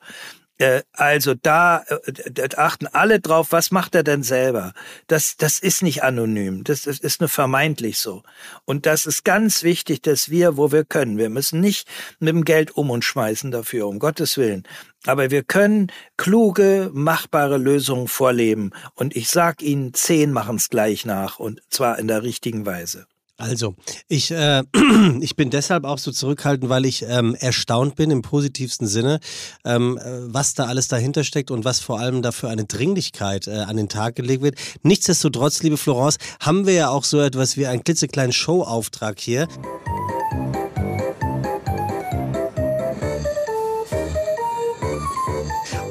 Äh, 0.59 0.83
also 0.93 1.35
da 1.35 1.85
äh, 1.89 2.49
achten 2.57 2.87
alle 2.87 3.21
drauf, 3.21 3.49
was 3.51 3.71
macht 3.71 3.95
er 3.95 4.03
denn 4.03 4.23
selber? 4.23 4.73
Das, 5.07 5.37
das 5.37 5.59
ist 5.59 5.83
nicht 5.83 6.03
anonym, 6.03 6.65
das, 6.65 6.83
das 6.83 6.99
ist 6.99 7.21
nur 7.21 7.29
vermeintlich 7.29 7.99
so. 7.99 8.23
Und 8.65 8.87
das 8.87 9.07
ist 9.07 9.25
ganz 9.25 9.63
wichtig, 9.63 10.03
dass 10.03 10.31
wir, 10.31 10.57
wo 10.57 10.73
wir 10.73 10.85
können, 10.85 11.19
wir 11.19 11.31
müssen 11.31 11.61
nicht 11.61 11.89
mit 12.21 12.31
dem 12.31 12.45
Geld 12.45 12.77
um 12.77 12.91
uns 12.91 13.05
schmeißen 13.05 13.51
dafür, 13.51 13.89
um 13.89 13.99
Gottes 13.99 14.37
Willen. 14.37 14.65
Aber 15.05 15.31
wir 15.31 15.43
können 15.43 15.91
kluge, 16.17 16.91
machbare 16.93 17.59
Lösungen 17.59 18.07
vorleben. 18.07 18.71
Und 18.95 19.17
ich 19.17 19.29
sag 19.29 19.63
Ihnen, 19.63 19.95
zehn 19.95 20.33
machen 20.33 20.57
es 20.57 20.69
gleich 20.69 21.05
nach 21.05 21.39
und 21.41 21.61
zwar 21.71 21.99
in 21.99 22.07
der 22.07 22.23
richtigen 22.23 22.67
Weise. 22.67 23.07
Also, 23.43 23.75
ich, 24.07 24.31
äh, 24.31 24.63
ich 25.21 25.35
bin 25.35 25.51
deshalb 25.51 25.85
auch 25.85 25.99
so 25.99 26.13
zurückhaltend, 26.13 26.71
weil 26.71 26.87
ich 26.87 27.05
ähm, 27.09 27.35
erstaunt 27.35 27.97
bin 27.97 28.13
im 28.13 28.23
positivsten 28.23 28.87
Sinne, 28.87 29.19
ähm, 29.65 29.99
äh, 29.99 30.33
was 30.33 30.55
da 30.55 30.67
alles 30.67 30.87
dahinter 30.87 31.25
steckt 31.25 31.51
und 31.51 31.65
was 31.65 31.81
vor 31.81 31.99
allem 31.99 32.23
dafür 32.23 32.51
eine 32.51 32.67
Dringlichkeit 32.67 33.49
äh, 33.49 33.65
an 33.67 33.77
den 33.77 33.89
Tag 33.89 34.15
gelegt 34.15 34.43
wird. 34.43 34.55
Nichtsdestotrotz, 34.85 35.61
liebe 35.65 35.77
Florence, 35.77 36.19
haben 36.39 36.67
wir 36.67 36.75
ja 36.75 36.91
auch 36.91 37.03
so 37.03 37.19
etwas 37.19 37.57
wie 37.57 37.67
einen 37.67 37.83
klitzekleinen 37.83 38.33
Showauftrag 38.33 39.19
hier. 39.19 39.49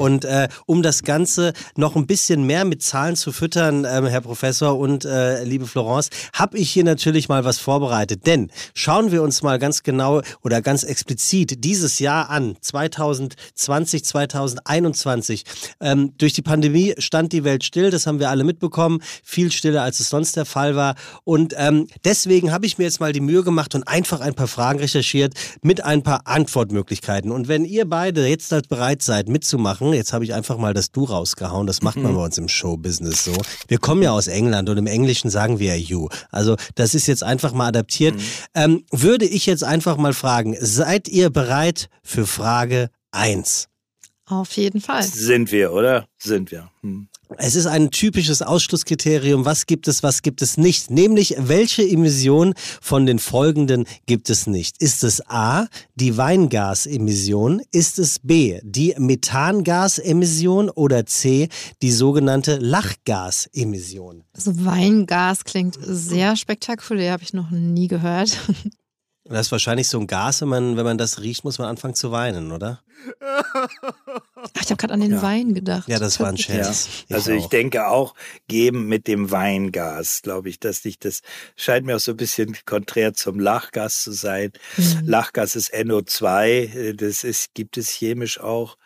Und 0.02 0.26
äh, 0.26 0.48
um 0.66 0.82
das 0.82 1.04
Ganze 1.04 1.54
noch 1.76 1.96
ein 1.96 2.08
bisschen 2.08 2.48
mehr 2.48 2.66
mit 2.66 2.82
Zahlen 2.82 3.16
zu 3.16 3.32
füttern, 3.32 3.86
äh, 3.86 4.02
Herr 4.10 4.22
Professor 4.22 4.76
und 4.76 5.06
äh, 5.06 5.44
liebe 5.44 5.68
Florence, 5.68 6.10
habe 6.34 6.58
ich 6.58 6.72
hier 6.72 6.84
natürlich 6.84 7.30
mal 7.30 7.46
was 7.46 7.60
vorbereitet. 7.60 8.26
Denn 8.26 8.50
schauen 8.74 9.12
wir 9.12 9.22
uns 9.22 9.44
mal 9.44 9.60
ganz 9.60 9.84
genau 9.84 10.24
oder 10.42 10.64
ganz 10.64 10.82
explizit 10.82 11.64
dieses 11.64 12.00
Jahr 12.00 12.32
an, 12.32 12.56
2020, 12.60 14.04
2021. 14.04 15.44
Ähm, 15.80 16.14
durch 16.18 16.34
die 16.34 16.42
Pandemie 16.42 16.96
stand 16.98 17.32
die 17.32 17.44
Welt 17.44 17.64
still, 17.64 17.92
das 17.92 18.08
haben 18.08 18.20
wir 18.20 18.32
alle 18.32 18.44
mitbekommen, 18.44 19.04
viel 19.24 19.52
stiller 19.52 19.84
als 19.84 20.00
es 20.00 20.10
sonst 20.10 20.36
der 20.36 20.46
Fall 20.46 20.76
war. 20.76 20.96
Und 21.26 21.54
ähm, 21.60 21.86
deswegen 22.04 22.52
habe 22.52 22.66
ich 22.66 22.80
mir 22.80 22.86
jetzt 22.86 23.02
mal 23.02 23.14
die 23.14 23.22
Mühe 23.22 23.44
gemacht 23.44 23.76
und 23.76 23.88
einfach 23.88 24.22
ein 24.22 24.34
paar 24.34 24.48
Fragen 24.48 24.80
recherchiert 24.80 25.36
mit 25.62 25.86
ein 25.86 26.02
paar 26.02 26.22
Antwortmöglichkeiten. 26.26 27.32
Und 27.32 27.48
wenn 27.48 27.66
ihr 27.66 27.88
beide 27.88 28.26
jetzt 28.26 28.52
halt 28.52 28.68
bereit 28.68 29.04
seid 29.04 29.30
mitzumachen, 29.30 29.91
Jetzt 29.94 30.14
habe 30.14 30.24
ich 30.24 30.34
einfach 30.34 30.58
mal 30.58 30.74
das 30.74 30.92
Du 30.92 31.04
rausgehauen. 31.04 31.68
Das 31.68 31.82
macht 31.82 31.98
man 31.98 32.12
mhm. 32.14 32.18
bei 32.18 32.24
uns 32.24 32.38
im 32.38 32.48
Showbusiness 32.48 33.24
so. 33.24 33.34
Wir 33.68 33.78
kommen 33.78 34.02
ja 34.02 34.12
aus 34.12 34.28
England 34.28 34.70
und 34.70 34.78
im 34.78 34.88
Englischen 34.88 35.30
sagen 35.30 35.60
wir 35.60 35.78
You. 35.80 36.10
Also 36.32 36.56
das 36.76 36.96
ist 36.96 37.08
jetzt 37.08 37.24
einfach 37.24 37.54
mal 37.54 37.68
adaptiert. 37.68 38.16
Mhm. 38.16 38.22
Ähm, 38.56 38.86
würde 38.92 39.26
ich 39.26 39.46
jetzt 39.46 39.64
einfach 39.64 39.98
mal 39.98 40.14
fragen, 40.14 40.56
seid 40.60 41.08
ihr 41.08 41.30
bereit 41.30 41.90
für 42.04 42.26
Frage 42.26 42.90
1? 43.12 43.68
Auf 44.26 44.54
jeden 44.54 44.80
Fall. 44.80 45.04
Sind 45.04 45.52
wir, 45.52 45.74
oder? 45.74 46.08
Sind 46.18 46.52
wir. 46.52 46.70
Hm. 46.82 47.10
Es 47.38 47.56
ist 47.56 47.66
ein 47.66 47.92
typisches 47.92 48.42
Ausschlusskriterium. 48.42 49.46
Was 49.46 49.66
gibt 49.66 49.88
es, 49.88 50.04
was 50.04 50.22
gibt 50.22 50.42
es 50.42 50.58
nicht? 50.58 50.92
Nämlich, 50.92 51.36
welche 51.38 51.88
Emission 51.88 52.54
von 52.82 53.06
den 53.06 53.20
folgenden 53.20 53.86
gibt 54.06 54.30
es 54.30 54.48
nicht? 54.48 54.82
Ist 54.82 55.04
es 55.04 55.28
A, 55.28 55.68
die 55.96 56.18
Weingasemission? 56.18 57.62
Ist 57.72 58.00
es 58.00 58.20
B, 58.20 58.60
die 58.64 58.96
Methangasemission? 58.98 60.70
Oder 60.70 61.06
C, 61.06 61.50
die 61.82 61.92
sogenannte 61.92 62.58
Lachgasemission? 62.58 64.24
Also 64.34 64.66
Weingas 64.66 65.44
klingt 65.44 65.78
sehr 65.82 66.36
spektakulär, 66.36 67.14
habe 67.14 67.24
ich 67.24 67.34
noch 67.34 67.52
nie 67.52 67.88
gehört. 67.88 68.38
Das 69.32 69.48
ist 69.48 69.52
wahrscheinlich 69.52 69.88
so 69.88 70.00
ein 70.00 70.08
Gas, 70.08 70.42
wenn 70.42 70.50
man, 70.50 70.78
wenn 70.78 70.84
man 70.84 70.98
das 70.98 71.22
riecht, 71.22 71.44
muss 71.44 71.58
man 71.58 71.68
anfangen 71.68 71.96
zu 71.96 72.12
weinen, 72.12 72.52
oder? 72.52 72.82
ich 74.62 74.70
habe 74.70 74.76
gerade 74.76 74.94
an 74.94 75.00
den 75.00 75.14
ja. 75.14 75.22
Wein 75.22 75.54
gedacht. 75.54 75.88
Ja, 75.88 76.00
das 76.00 76.20
war 76.20 76.28
ein 76.28 76.38
Scherz. 76.38 76.86
Ja. 76.86 76.92
Ich 77.08 77.16
also 77.16 77.32
ich 77.32 77.48
denke 77.48 77.88
auch, 77.88 78.14
geben 78.48 78.88
mit 78.88 79.08
dem 79.08 79.32
Weingas, 79.32 80.22
glaube 80.22 80.50
ich, 80.50 80.60
dass 80.60 80.86
nicht 80.86 81.04
das 81.06 81.22
scheint 81.56 81.86
mir 81.86 81.96
auch 81.96 82.00
so 82.00 82.12
ein 82.12 82.18
bisschen 82.18 82.58
konträr 82.66 83.14
zum 83.14 83.40
Lachgas 83.40 84.04
zu 84.04 84.12
sein. 84.12 84.52
Mhm. 84.78 85.02
Lachgas 85.06 85.56
ist 85.56 85.74
NO2, 85.74 86.94
das 86.94 87.24
ist, 87.24 87.54
gibt 87.54 87.78
es 87.78 87.90
chemisch 87.90 88.40
auch. 88.40 88.78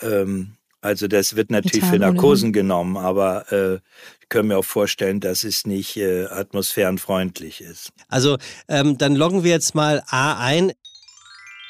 Ähm, 0.00 0.52
also 0.80 1.08
das 1.08 1.36
wird 1.36 1.50
natürlich 1.50 1.84
für 1.84 1.98
Narkosen 1.98 2.50
oder? 2.50 2.60
genommen, 2.60 2.96
aber 2.96 3.52
äh, 3.52 3.80
können 4.28 4.48
mir 4.48 4.58
auch 4.58 4.64
vorstellen, 4.64 5.20
dass 5.20 5.44
es 5.44 5.66
nicht 5.66 5.96
äh, 5.96 6.26
atmosphärenfreundlich 6.26 7.60
ist. 7.60 7.92
Also 8.08 8.38
ähm, 8.68 8.96
dann 8.96 9.14
loggen 9.14 9.44
wir 9.44 9.50
jetzt 9.50 9.74
mal 9.74 10.02
A 10.08 10.38
ein. 10.42 10.72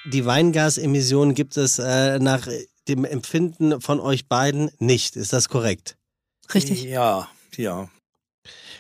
Die 0.07 0.25
Weingasemissionen 0.25 1.35
gibt 1.35 1.57
es 1.57 1.79
äh, 1.79 2.19
nach 2.19 2.47
dem 2.89 3.05
Empfinden 3.05 3.81
von 3.81 4.01
euch 4.01 4.29
beiden 4.29 4.71
nicht. 4.79 5.17
Ist 5.17 5.33
das 5.33 5.49
korrekt? 5.49 5.97
Richtig. 6.55 6.85
Ja, 6.85 7.29
ja. 7.57 7.89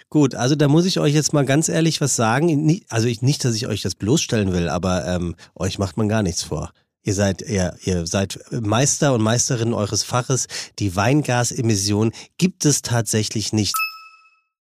Gut, 0.08 0.34
also 0.34 0.56
da 0.56 0.66
muss 0.66 0.86
ich 0.86 0.98
euch 0.98 1.14
jetzt 1.14 1.32
mal 1.32 1.44
ganz 1.44 1.68
ehrlich 1.68 2.00
was 2.00 2.16
sagen. 2.16 2.80
Also 2.88 3.06
ich, 3.06 3.22
nicht, 3.22 3.44
dass 3.44 3.54
ich 3.54 3.68
euch 3.68 3.82
das 3.82 3.94
bloßstellen 3.94 4.52
will, 4.52 4.68
aber 4.68 5.06
ähm, 5.06 5.36
euch 5.54 5.78
macht 5.78 5.96
man 5.96 6.08
gar 6.08 6.22
nichts 6.22 6.42
vor. 6.42 6.72
Ihr 7.02 7.14
seid, 7.14 7.42
ihr, 7.42 7.76
ihr 7.84 8.06
seid 8.06 8.38
Meister 8.50 9.14
und 9.14 9.22
Meisterin 9.22 9.72
eures 9.72 10.02
Faches. 10.02 10.46
Die 10.78 10.96
Weingasemission 10.96 12.12
gibt 12.36 12.66
es 12.66 12.82
tatsächlich 12.82 13.52
nicht. 13.52 13.74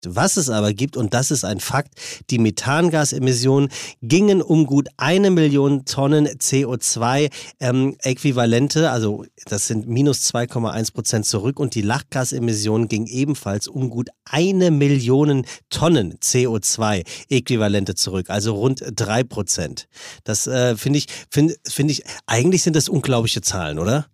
Was 0.06 0.38
es 0.38 0.50
aber 0.50 0.74
gibt, 0.74 0.96
und 0.96 1.16
das 1.16 1.32
ist 1.32 1.44
ein 1.44 1.60
Fakt, 1.60 1.96
die 2.30 2.38
Methangasemissionen 2.38 3.70
gingen 4.02 4.44
um 4.44 4.68
gut 4.68 4.90
eine 4.98 5.32
Million 5.32 5.86
Tonnen 5.86 6.28
CO2-Äquivalente, 6.28 8.80
ähm, 8.80 8.86
also 8.86 9.26
das 9.46 9.66
sind 9.68 9.88
minus 9.88 10.32
2,1 10.32 10.94
Prozent 10.94 11.26
zurück, 11.26 11.60
und 11.60 11.74
die 11.74 11.82
Lachgasemissionen 11.82 12.88
gingen 12.88 13.08
ebenfalls 13.08 13.68
um 13.68 13.90
gut 13.90 14.10
eine 14.26 14.70
Million 14.70 15.48
Tonnen 15.70 16.20
CO2-Äquivalente 16.20 17.96
zurück, 17.96 18.30
also 18.30 18.54
rund 18.54 18.84
drei 18.96 19.24
Prozent. 19.24 19.88
Das 20.24 20.46
äh, 20.46 20.78
finde 20.78 21.00
ich, 21.00 21.08
finde 21.32 21.56
find 21.68 21.90
ich, 21.90 22.04
eigentlich 22.28 22.62
sind 22.62 22.76
das 22.76 22.88
unglaubliche 22.88 23.42
Zahlen, 23.42 23.80
oder? 23.80 24.06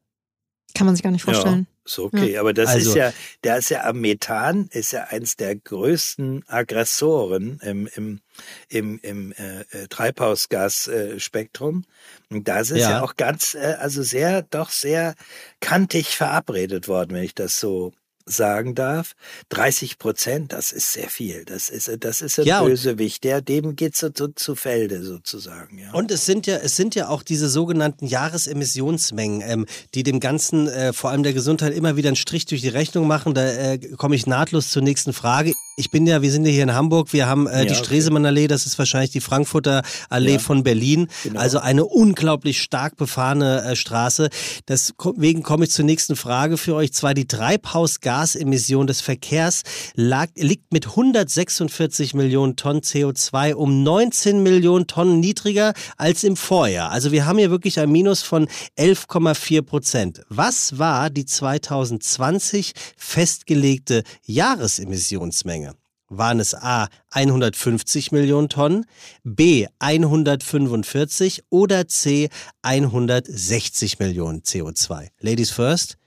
Kann 0.76 0.88
man 0.88 0.96
sich 0.96 1.04
gar 1.04 1.12
nicht 1.12 1.24
vorstellen. 1.24 1.68
Ja, 1.70 1.86
ist 1.86 2.00
okay, 2.00 2.34
ja. 2.34 2.40
aber 2.40 2.54
das 2.54 2.70
also, 2.70 2.90
ist 2.90 2.96
ja, 2.96 3.14
der 3.44 3.58
ist 3.58 3.70
ja 3.70 3.84
am 3.84 4.02
Methan, 4.02 4.68
ist 4.72 4.92
ja 4.92 5.04
eins 5.04 5.36
der 5.36 5.56
größten 5.56 6.44
Aggressoren 6.48 7.60
im, 7.62 7.88
im, 7.96 8.22
im, 8.70 9.00
im 9.04 9.34
äh, 9.34 9.62
äh 9.62 9.88
Treibhausgasspektrum. 9.88 11.86
Und 12.30 12.48
das 12.48 12.72
ist 12.72 12.80
ja. 12.80 12.92
ja 12.92 13.04
auch 13.04 13.18
ganz, 13.18 13.54
äh, 13.54 13.76
also 13.80 14.02
sehr, 14.02 14.42
doch 14.42 14.72
sehr 14.72 15.14
kantig 15.60 16.16
verabredet 16.16 16.88
worden, 16.88 17.16
wenn 17.16 17.24
ich 17.24 17.36
das 17.36 17.60
so 17.60 17.94
sagen 18.26 18.76
darf, 18.76 19.14
30 19.50 19.98
Prozent, 19.98 20.54
das 20.54 20.72
ist 20.72 20.94
sehr 20.94 21.10
viel. 21.10 21.46
Das 21.46 21.70
ist, 21.70 21.92
das 22.00 22.22
ist 22.22 22.40
ein 22.40 22.46
ja, 22.46 22.64
Bösewicht, 22.64 23.24
der, 23.24 23.42
dem 23.42 23.76
geht 23.76 23.96
so 23.96 24.10
zu, 24.10 24.30
zu 24.30 24.56
Felde 24.56 25.04
sozusagen. 25.04 25.80
Ja. 25.80 25.92
Und 25.92 26.12
es 26.12 26.26
sind 26.26 26.48
ja, 26.48 26.58
es 26.58 26.76
sind 26.76 26.96
ja 26.96 27.10
auch 27.10 27.24
diese 27.24 27.50
sogenannten 27.50 28.06
Jahresemissionsmengen, 28.06 29.42
ähm, 29.42 29.66
die 29.94 30.04
dem 30.04 30.20
Ganzen, 30.20 30.68
äh, 30.68 30.94
vor 30.94 31.10
allem 31.10 31.24
der 31.24 31.34
Gesundheit, 31.34 31.74
immer 31.74 31.96
wieder 31.96 32.10
einen 32.10 32.16
Strich 32.16 32.46
durch 32.46 32.62
die 32.62 32.70
Rechnung 32.70 33.08
machen. 33.08 33.34
Da 33.34 33.46
äh, 33.46 33.78
komme 33.98 34.16
ich 34.16 34.28
nahtlos 34.28 34.70
zur 34.70 34.82
nächsten 34.82 35.14
Frage. 35.14 35.54
Ich 35.76 35.90
bin 35.90 36.06
ja, 36.06 36.22
wir 36.22 36.32
sind 36.32 36.46
ja 36.46 36.52
hier 36.52 36.62
in 36.62 36.76
Hamburg, 36.76 37.14
wir 37.14 37.26
haben 37.26 37.48
äh, 37.48 37.64
ja, 37.64 37.66
die 37.66 37.74
Stresemannallee, 37.74 38.48
das 38.48 38.68
ist 38.68 38.78
wahrscheinlich 38.78 39.10
die 39.10 39.22
Frankfurter 39.22 39.82
Allee 40.08 40.34
ja, 40.34 40.40
von 40.40 40.62
Berlin. 40.62 41.08
Genau. 41.24 41.40
Also 41.40 41.58
eine 41.58 41.84
unglaublich 41.84 42.62
stark 42.62 42.96
befahrene 42.96 43.64
äh, 43.64 43.76
Straße. 43.76 44.30
Deswegen 44.68 45.42
komme 45.42 45.66
ich 45.66 45.72
zur 45.72 45.86
nächsten 45.86 46.16
Frage 46.16 46.58
für 46.58 46.76
euch. 46.76 46.94
Zwar 46.94 47.16
die 47.16 47.28
Treibhausgasemission 47.28 48.86
des 48.86 49.02
Verkehrs 49.02 49.64
lag, 49.96 50.28
liegt 50.36 50.72
mit 50.72 50.90
146 50.90 52.14
Millionen 52.14 52.56
Tonnen 52.56 52.82
CO2 52.82 53.56
um 53.56 53.82
19 53.82 54.44
Millionen 54.44 54.86
Tonnen 54.86 55.20
niedriger 55.22 55.74
als 55.98 56.24
im 56.24 56.36
Vorjahr. 56.36 56.92
Also 56.92 57.12
wir 57.12 57.26
haben 57.26 57.40
hier 57.40 57.50
wirklich 57.50 57.80
ein 57.80 57.92
Minus 57.92 58.22
von 58.22 58.48
11,4 58.78 59.64
Prozent. 59.64 60.22
Was 60.30 60.78
war 60.78 61.10
die 61.10 61.26
2020 61.26 62.74
festgelegte 62.96 64.04
Jahresemissionsmenge? 64.28 65.73
Waren 66.18 66.40
es 66.40 66.56
A 66.56 66.88
150 67.12 68.12
Millionen 68.12 68.50
Tonnen, 68.50 68.86
B 69.24 69.68
145 69.80 71.44
oder 71.50 71.88
C 71.88 72.30
160 72.62 74.00
Millionen 74.00 74.42
CO2? 74.42 75.10
Ladies 75.20 75.52
first. 75.52 75.98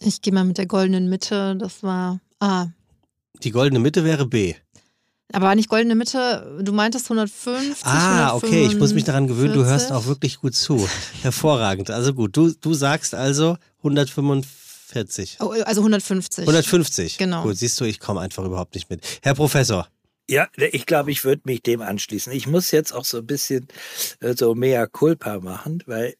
Ich 0.00 0.22
gehe 0.22 0.32
mal 0.32 0.44
mit 0.44 0.58
der 0.58 0.66
goldenen 0.66 1.08
Mitte, 1.08 1.56
das 1.56 1.82
war 1.82 2.20
A. 2.40 2.68
Die 3.42 3.50
goldene 3.50 3.80
Mitte 3.80 4.04
wäre 4.04 4.26
B. 4.26 4.54
Aber 5.32 5.46
war 5.46 5.54
nicht 5.54 5.68
goldene 5.68 5.94
Mitte, 5.94 6.58
du 6.62 6.72
meintest 6.72 7.06
150. 7.06 7.84
Ah, 7.84 8.34
okay, 8.34 8.64
ich 8.64 8.78
muss 8.78 8.94
mich 8.94 9.04
daran 9.04 9.26
gewöhnen, 9.26 9.52
du 9.52 9.64
hörst 9.64 9.92
auch 9.92 10.06
wirklich 10.06 10.38
gut 10.38 10.54
zu. 10.54 10.88
Hervorragend. 11.22 11.90
Also 11.90 12.14
gut, 12.14 12.36
du, 12.36 12.52
du 12.52 12.72
sagst 12.72 13.14
also 13.14 13.58
145. 13.78 14.67
40. 14.88 15.36
Oh, 15.40 15.50
also 15.50 15.82
150. 15.82 16.42
150. 16.42 17.18
Genau. 17.18 17.42
Gut, 17.42 17.56
siehst 17.56 17.78
du, 17.80 17.84
ich 17.84 18.00
komme 18.00 18.20
einfach 18.20 18.44
überhaupt 18.44 18.74
nicht 18.74 18.88
mit. 18.88 19.04
Herr 19.22 19.34
Professor. 19.34 19.88
Ja, 20.30 20.48
ich 20.56 20.86
glaube, 20.86 21.10
ich 21.10 21.24
würde 21.24 21.42
mich 21.44 21.62
dem 21.62 21.80
anschließen. 21.80 22.32
Ich 22.32 22.46
muss 22.46 22.70
jetzt 22.70 22.92
auch 22.92 23.04
so 23.04 23.18
ein 23.18 23.26
bisschen 23.26 23.68
äh, 24.20 24.34
so 24.34 24.54
mehr 24.54 24.86
Culpa 24.86 25.40
machen, 25.40 25.82
weil 25.86 26.14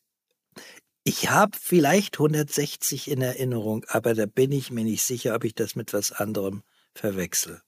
ich 1.05 1.31
habe 1.31 1.57
vielleicht 1.59 2.17
160 2.17 3.11
in 3.11 3.23
Erinnerung, 3.23 3.85
aber 3.89 4.15
da 4.15 4.27
bin 4.27 4.53
ich 4.53 4.71
mir 4.71 4.85
nicht 4.85 5.03
sicher, 5.03 5.35
ob 5.35 5.45
ich 5.45 5.55
das 5.55 5.75
mit 5.75 5.95
was 5.95 6.13
anderem 6.13 6.63
verwechsel. 6.95 7.63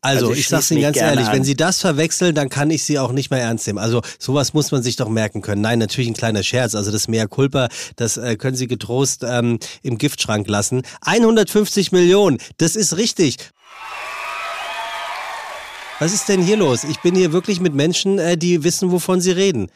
Also, 0.00 0.26
also 0.26 0.32
ich, 0.32 0.40
ich 0.40 0.48
sag's 0.48 0.70
Ihnen 0.70 0.82
ganz 0.82 0.96
ehrlich, 0.96 1.26
an. 1.26 1.32
wenn 1.32 1.44
Sie 1.44 1.56
das 1.56 1.80
verwechseln, 1.80 2.34
dann 2.34 2.48
kann 2.48 2.70
ich 2.70 2.84
Sie 2.84 2.98
auch 2.98 3.10
nicht 3.10 3.30
mehr 3.30 3.40
ernst 3.40 3.66
nehmen. 3.66 3.78
Also 3.78 4.00
sowas 4.18 4.54
muss 4.54 4.70
man 4.70 4.82
sich 4.82 4.94
doch 4.94 5.08
merken 5.08 5.42
können. 5.42 5.60
Nein, 5.60 5.80
natürlich 5.80 6.08
ein 6.08 6.14
kleiner 6.14 6.44
Scherz. 6.44 6.76
Also 6.76 6.92
das 6.92 7.08
Mea 7.08 7.26
Culpa, 7.26 7.68
das 7.96 8.16
äh, 8.16 8.36
können 8.36 8.56
Sie 8.56 8.68
getrost 8.68 9.24
ähm, 9.26 9.58
im 9.82 9.98
Giftschrank 9.98 10.46
lassen. 10.48 10.82
150 11.00 11.90
Millionen, 11.90 12.38
das 12.58 12.76
ist 12.76 12.96
richtig. 12.96 13.38
Was 15.98 16.12
ist 16.12 16.28
denn 16.28 16.42
hier 16.42 16.56
los? 16.56 16.84
Ich 16.84 17.00
bin 17.00 17.16
hier 17.16 17.32
wirklich 17.32 17.58
mit 17.58 17.74
Menschen, 17.74 18.20
äh, 18.20 18.36
die 18.38 18.62
wissen, 18.62 18.92
wovon 18.92 19.20
sie 19.20 19.32
reden. 19.32 19.68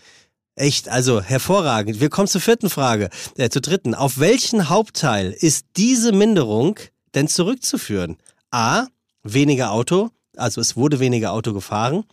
Echt, 0.54 0.88
also 0.88 1.20
hervorragend. 1.20 1.98
Wir 2.00 2.10
kommen 2.10 2.28
zur 2.28 2.40
vierten 2.40 2.70
Frage, 2.70 3.10
äh, 3.38 3.48
zur 3.48 3.62
dritten. 3.62 3.94
Auf 3.96 4.20
welchen 4.20 4.68
Hauptteil 4.68 5.32
ist 5.32 5.66
diese 5.76 6.12
Minderung 6.12 6.78
denn 7.16 7.26
zurückzuführen? 7.26 8.18
A 8.52 8.86
weniger 9.22 9.72
Auto, 9.72 10.10
also 10.36 10.60
es 10.60 10.76
wurde 10.76 11.00
weniger 11.00 11.32
Auto 11.32 11.52
gefahren. 11.52 12.04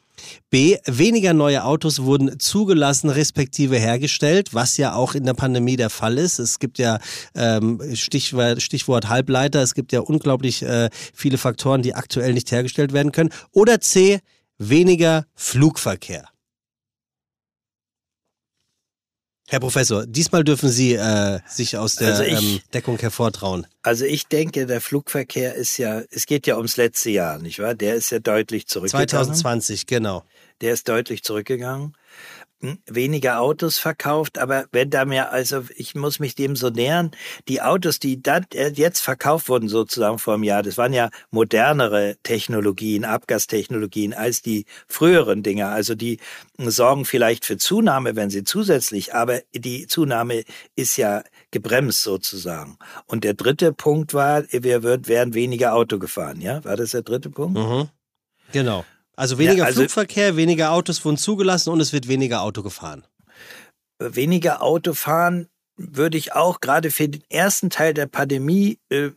B, 0.50 0.78
weniger 0.86 1.34
neue 1.34 1.64
Autos 1.64 2.04
wurden 2.04 2.40
zugelassen 2.40 3.10
respektive 3.10 3.78
hergestellt, 3.78 4.54
was 4.54 4.76
ja 4.78 4.94
auch 4.94 5.16
in 5.16 5.24
der 5.24 5.34
Pandemie 5.34 5.78
der 5.78 5.90
Fall 5.90 6.18
ist. 6.18 6.40
Es 6.40 6.60
gibt 6.60 6.78
ja 6.78 7.00
ähm, 7.36 7.82
Stichwort, 7.94 8.62
Stichwort 8.62 9.08
Halbleiter, 9.08 9.62
es 9.62 9.74
gibt 9.74 9.94
ja 9.94 10.02
unglaublich 10.02 10.62
äh, 10.64 10.90
viele 11.14 11.38
Faktoren, 11.38 11.82
die 11.82 11.96
aktuell 11.96 12.34
nicht 12.34 12.52
hergestellt 12.52 12.92
werden 12.92 13.12
können. 13.12 13.30
Oder 13.52 13.80
C, 13.80 14.20
weniger 14.58 15.26
Flugverkehr. 15.36 16.28
Herr 19.50 19.60
Professor, 19.60 20.06
diesmal 20.06 20.44
dürfen 20.44 20.70
Sie 20.70 20.94
äh, 20.94 21.40
sich 21.48 21.76
aus 21.76 21.96
der 21.96 22.10
also 22.10 22.24
ich, 22.24 22.56
ähm, 22.56 22.60
Deckung 22.72 23.00
hervortrauen. 23.00 23.66
Also 23.82 24.06
ich 24.06 24.28
denke, 24.28 24.68
der 24.68 24.80
Flugverkehr 24.80 25.56
ist 25.56 25.78
ja, 25.78 26.04
es 26.12 26.28
geht 26.28 26.46
ja 26.46 26.56
ums 26.58 26.78
letzte 26.78 27.10
Jahr, 27.10 27.40
nicht 27.40 27.58
wahr? 27.58 27.74
Der 27.74 27.96
ist 27.96 28.12
ja 28.12 28.20
deutlich 28.20 28.68
zurückgegangen. 28.68 29.10
2020, 29.10 29.88
genau. 29.88 30.24
Der 30.62 30.74
ist 30.74 30.88
deutlich 30.88 31.24
zurückgegangen 31.24 31.96
weniger 32.86 33.40
Autos 33.40 33.78
verkauft, 33.78 34.38
aber 34.38 34.66
wenn 34.72 34.90
da 34.90 35.06
mehr, 35.06 35.32
also 35.32 35.64
ich 35.76 35.96
muss 35.96 36.20
mich 36.20 36.36
dem 36.36 36.56
so 36.56 36.70
nähern, 36.70 37.12
die 37.48 37.62
Autos, 37.62 38.00
die 38.00 38.22
dann 38.22 38.46
äh, 38.54 38.70
jetzt 38.70 39.00
verkauft 39.00 39.48
wurden 39.48 39.70
sozusagen 39.70 40.20
vor 40.20 40.34
einem 40.34 40.44
Jahr, 40.44 40.62
das 40.62 40.78
waren 40.78 40.92
ja 40.92 41.10
modernere 41.32 42.18
Technologien, 42.24 43.06
Abgastechnologien 43.06 44.14
als 44.14 44.42
die 44.42 44.66
früheren 44.88 45.42
Dinger. 45.42 45.70
Also 45.70 45.96
die 45.96 46.20
sorgen 46.58 47.06
vielleicht 47.06 47.46
für 47.46 47.58
Zunahme, 47.58 48.18
wenn 48.18 48.30
sie 48.30 48.44
zusätzlich, 48.44 49.14
aber 49.16 49.40
die 49.54 49.88
Zunahme 49.88 50.44
ist 50.76 50.98
ja 50.98 51.24
gebremst 51.52 52.04
sozusagen. 52.04 52.78
Und 53.06 53.24
der 53.24 53.36
dritte 53.36 53.72
Punkt 53.72 54.14
war, 54.14 54.44
wir 54.52 54.84
werden 54.84 55.34
weniger 55.34 55.74
Auto 55.74 55.98
gefahren, 55.98 56.42
ja? 56.42 56.64
War 56.66 56.76
das 56.76 56.92
der 56.92 57.04
dritte 57.04 57.30
Punkt? 57.30 57.58
Mhm. 57.58 57.90
Genau. 58.52 58.84
Also 59.20 59.38
weniger 59.38 59.58
ja, 59.58 59.66
also 59.66 59.82
Flugverkehr, 59.82 60.38
weniger 60.38 60.72
Autos 60.72 61.04
wurden 61.04 61.18
zugelassen 61.18 61.72
und 61.72 61.82
es 61.82 61.92
wird 61.92 62.08
weniger 62.08 62.42
Auto 62.42 62.64
gefahren. 62.64 63.04
Weniger 64.00 64.64
Auto 64.64 64.94
fahren 64.94 65.50
würde 65.76 66.18
ich 66.18 66.32
auch 66.32 66.62
gerade 66.62 66.90
für 66.90 67.10
den 67.10 67.24
ersten 67.30 67.70
Teil 67.70 67.94
der 67.94 68.06
Pandemie 68.06 68.80
äh, 68.88 69.10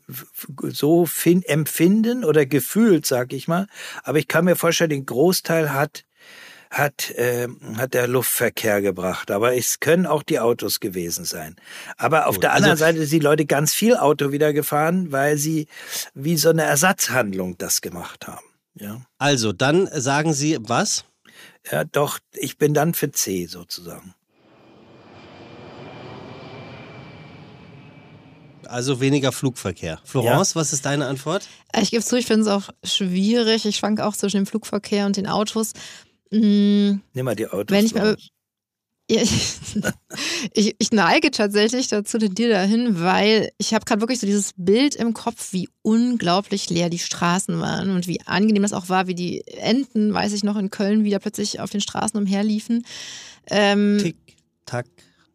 so 0.71 1.09
empfinden 1.23 2.25
oder 2.25 2.47
gefühlt, 2.47 3.07
sag 3.07 3.33
ich 3.33 3.47
mal. 3.47 3.69
Aber 4.03 4.19
ich 4.19 4.27
kann 4.27 4.45
mir 4.45 4.57
vorstellen, 4.57 4.91
den 4.91 5.07
Großteil 5.07 5.73
hat 5.73 6.05
hat, 6.69 7.11
äh, 7.13 7.49
hat 7.77 7.95
der 7.95 8.09
Luftverkehr 8.09 8.81
gebracht. 8.81 9.31
Aber 9.31 9.55
es 9.55 9.79
können 9.79 10.07
auch 10.07 10.25
die 10.25 10.41
Autos 10.41 10.81
gewesen 10.81 11.27
sein. 11.27 11.55
Aber 11.97 12.27
auf 12.27 12.37
Gut, 12.37 12.45
der 12.45 12.55
anderen 12.55 12.73
also, 12.73 12.85
Seite 12.85 12.99
sind 13.01 13.21
die 13.21 13.25
Leute 13.25 13.47
ganz 13.47 13.73
viel 13.73 13.97
Auto 13.97 14.33
wieder 14.33 14.53
gefahren, 14.53 15.13
weil 15.13 15.37
sie 15.37 15.69
wie 16.15 16.39
so 16.39 16.49
eine 16.49 16.63
Ersatzhandlung 16.63 17.59
das 17.59 17.83
gemacht 17.83 18.27
haben. 18.27 18.52
Ja. 18.75 19.03
Also, 19.19 19.53
dann 19.53 19.89
sagen 19.93 20.33
Sie 20.33 20.59
was? 20.61 21.05
Ja, 21.71 21.85
doch, 21.85 22.19
ich 22.35 22.59
bin 22.59 22.75
dann 22.75 22.95
für 22.95 23.11
C 23.11 23.47
sozusagen. 23.47 24.15
Also 28.67 29.01
weniger 29.01 29.33
Flugverkehr. 29.33 30.01
Florence, 30.05 30.55
ja. 30.55 30.61
was 30.61 30.73
ist 30.73 30.87
deine 30.87 31.07
Antwort? 31.07 31.47
Ich 31.79 31.91
gebe 31.91 32.03
zu, 32.03 32.17
ich 32.17 32.27
finde 32.27 32.43
es 32.43 32.49
auch 32.49 32.71
schwierig. 32.83 33.67
Ich 33.67 33.77
schwanke 33.77 34.07
auch 34.07 34.17
zwischen 34.17 34.39
dem 34.39 34.47
Flugverkehr 34.47 35.05
und 35.05 35.17
den 35.17 35.27
Autos. 35.27 35.73
Hm, 36.31 37.03
Nimm 37.13 37.25
mal 37.25 37.37
die 37.37 37.49
Autos. 37.49 37.77
Wenn 37.77 37.85
ich 37.85 37.95
mir, 37.95 38.17
Ich, 39.21 39.31
ich, 40.55 40.77
ich, 40.79 40.91
neige 40.91 41.31
tatsächlich 41.31 41.89
dazu, 41.89 42.17
dir 42.17 42.49
dahin, 42.49 43.01
weil 43.01 43.51
ich 43.59 43.75
habe 43.75 43.85
gerade 43.85 44.01
wirklich 44.01 44.21
so 44.21 44.27
dieses 44.27 44.53
Bild 44.57 44.95
im 44.95 45.13
Kopf, 45.13 45.53
wie 45.53 45.69
unglaublich 45.83 46.71
leer 46.71 46.89
die 46.89 46.99
Straßen 46.99 47.61
waren 47.61 47.91
und 47.91 48.07
wie 48.07 48.23
angenehm 48.23 48.63
das 48.63 48.73
auch 48.73 48.89
war, 48.89 49.07
wie 49.07 49.15
die 49.15 49.47
Enten, 49.47 50.15
weiß 50.15 50.33
ich 50.33 50.45
noch, 50.45 50.57
in 50.57 50.71
Köln 50.71 51.05
wieder 51.05 51.19
plötzlich 51.19 51.61
auf 51.61 51.69
den 51.69 51.83
Straßen 51.83 52.19
umherliefen. 52.19 52.87
Ähm, 53.51 53.99
tick, 54.01 54.17
tack, 54.65 54.87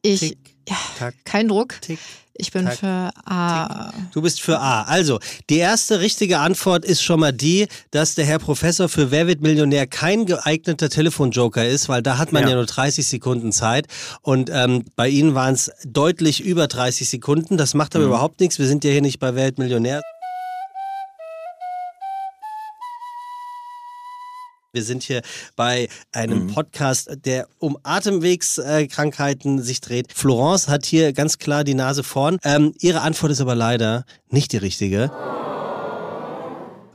ich, 0.01 0.21
tick, 0.21 0.37
ja, 0.67 0.77
tack, 0.97 1.13
kein 1.23 1.47
Druck. 1.47 1.79
Tick, 1.81 1.99
ich 2.37 2.51
bin 2.51 2.65
Tack, 2.65 2.77
für 2.77 3.11
A. 3.25 3.91
Tick. 3.91 4.11
Du 4.11 4.21
bist 4.21 4.41
für 4.41 4.59
A. 4.59 4.83
Also, 4.83 5.19
die 5.49 5.57
erste 5.57 5.99
richtige 5.99 6.39
Antwort 6.39 6.85
ist 6.85 7.01
schon 7.01 7.19
mal 7.19 7.33
die, 7.33 7.67
dass 7.91 8.15
der 8.15 8.25
Herr 8.25 8.39
Professor 8.39 8.87
für 8.89 9.11
Wer 9.11 9.27
wird 9.27 9.41
Millionär 9.41 9.87
kein 9.87 10.25
geeigneter 10.25 10.89
Telefonjoker 10.89 11.67
ist, 11.67 11.89
weil 11.89 12.01
da 12.01 12.17
hat 12.17 12.31
man 12.31 12.43
ja, 12.43 12.49
ja 12.49 12.55
nur 12.55 12.65
30 12.65 13.07
Sekunden 13.07 13.51
Zeit. 13.51 13.87
Und 14.21 14.49
ähm, 14.53 14.85
bei 14.95 15.09
Ihnen 15.09 15.33
waren 15.35 15.55
es 15.55 15.71
deutlich 15.85 16.43
über 16.43 16.67
30 16.67 17.09
Sekunden. 17.09 17.57
Das 17.57 17.73
macht 17.73 17.95
aber 17.95 18.05
mhm. 18.05 18.11
überhaupt 18.11 18.39
nichts. 18.39 18.59
Wir 18.59 18.67
sind 18.67 18.83
ja 18.83 18.91
hier 18.91 19.01
nicht 19.01 19.19
bei 19.19 19.33
Wer 19.33 19.47
wird 19.47 19.57
Millionär. 19.57 20.01
Wir 24.77 24.83
sind 24.83 25.01
hier 25.01 25.23
bei 25.55 25.89
einem 26.11 26.43
mhm. 26.43 26.53
Podcast, 26.53 27.09
der 27.25 27.47
um 27.57 27.79
Atemwegskrankheiten 27.81 29.59
sich 29.59 29.81
dreht. 29.81 30.13
Florence 30.13 30.67
hat 30.67 30.85
hier 30.85 31.13
ganz 31.13 31.39
klar 31.39 31.63
die 31.63 31.73
Nase 31.73 32.03
vorn. 32.03 32.37
Ähm, 32.43 32.75
ihre 32.79 33.01
Antwort 33.01 33.31
ist 33.31 33.41
aber 33.41 33.55
leider 33.55 34.05
nicht 34.29 34.51
die 34.51 34.57
richtige 34.57 35.09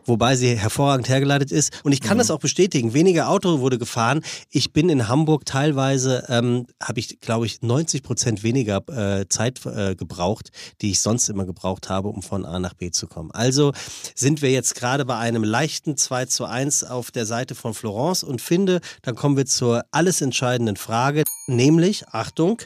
wobei 0.07 0.37
sie 0.37 0.57
hervorragend 0.57 1.09
hergeleitet 1.09 1.53
ist. 1.53 1.73
Und 1.85 1.93
ich 1.93 2.01
kann 2.01 2.17
mhm. 2.17 2.21
das 2.21 2.31
auch 2.31 2.39
bestätigen. 2.39 2.95
Weniger 2.95 3.29
Auto 3.29 3.61
wurde 3.61 3.79
gefahren. 3.79 4.23
Ich 4.51 4.73
bin 4.73 4.89
in 4.89 5.09
Hamburg 5.09 5.45
teilweise, 5.45 6.25
ähm, 6.29 6.67
habe 6.83 7.01
ich, 7.01 7.21
glaube 7.21 7.47
ich, 7.47 7.63
90 7.63 8.03
Prozent 8.03 8.43
weniger 8.43 8.83
äh, 8.89 9.27
Zeit 9.29 9.65
äh, 9.67 9.95
gebraucht, 9.95 10.51
die 10.81 10.91
ich 10.91 11.01
sonst 11.01 11.29
immer 11.29 11.45
gebraucht 11.45 11.89
habe, 11.89 12.09
um 12.09 12.23
von 12.23 12.45
A 12.45 12.59
nach 12.59 12.75
B 12.75 12.91
zu 12.91 13.07
kommen. 13.07 13.31
Also 13.33 13.73
sind 14.15 14.43
wir 14.43 14.51
jetzt 14.51 14.75
gerade 14.75 15.05
bei 15.05 15.17
einem 15.17 15.45
leichten 15.45 15.97
2 15.97 16.27
zu 16.27 16.45
1 16.45 16.85
auf 16.85 17.11
der 17.11 17.27
Seite 17.27 17.55
von 17.55 17.75
Florence 17.75 18.23
und 18.25 18.41
finde, 18.41 18.81
dann 19.03 19.15
kommen 19.15 19.37
wir 19.37 19.47
zur 19.47 19.85
alles 19.91 20.21
entscheidenden 20.21 20.77
Frage, 20.77 21.25
nämlich, 21.47 22.09
Achtung, 22.09 22.63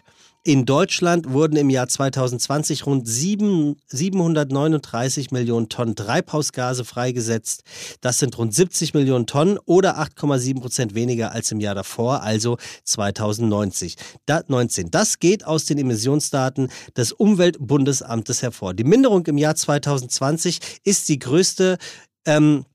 in 0.47 0.65
Deutschland 0.65 1.33
wurden 1.33 1.57
im 1.57 1.71
Jahr 1.71 1.89
2020 1.89 2.87
rund 2.87 3.09
7, 3.09 3.75
739 3.89 5.33
Millionen 5.33 5.69
Tonnen 5.69 5.97
Treibhausgase 5.97 6.85
freigesetzt. 6.85 7.65
Das 8.01 8.21
sind 8.21 8.39
rund 8.39 8.55
70 8.55 8.95
Millionen 8.95 9.27
Tonnen 9.27 9.59
oder 9.65 9.99
8,7 9.99 10.61
Prozent 10.61 10.95
weniger 10.95 11.33
als 11.33 11.51
im 11.51 11.59
Jahr 11.59 11.75
davor, 11.75 12.23
also 12.23 12.59
2090. 12.85 13.97
Da, 14.27 14.43
19. 14.47 14.93
Das 14.93 15.19
geht 15.19 15.45
aus 15.45 15.65
den 15.65 15.79
Emissionsdaten 15.79 16.69
des 16.97 17.11
Umweltbundesamtes 17.11 18.43
hervor. 18.43 18.73
Die 18.73 18.85
Minderung 18.85 19.27
im 19.27 19.39
Jahr 19.39 19.57
2020 19.57 20.61
ist 20.85 21.09
die 21.09 21.19
größte 21.19 21.77
ähm, 22.25 22.67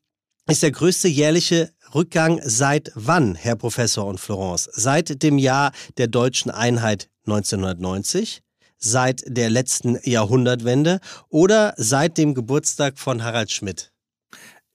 ist 0.49 0.63
der 0.63 0.71
größte 0.71 1.07
jährliche 1.07 1.71
Rückgang 1.95 2.41
seit 2.43 2.91
wann, 2.95 3.35
Herr 3.35 3.55
Professor 3.55 4.05
und 4.07 4.19
Florence? 4.19 4.69
Seit 4.73 5.23
dem 5.23 5.37
Jahr 5.37 5.71
der 5.97 6.07
deutschen 6.07 6.51
Einheit 6.51 7.10
1990, 7.25 8.41
seit 8.77 9.23
der 9.25 9.49
letzten 9.49 9.99
Jahrhundertwende 10.03 10.99
oder 11.29 11.73
seit 11.77 12.17
dem 12.17 12.33
Geburtstag 12.33 12.97
von 12.97 13.23
Harald 13.23 13.51
Schmidt? 13.51 13.91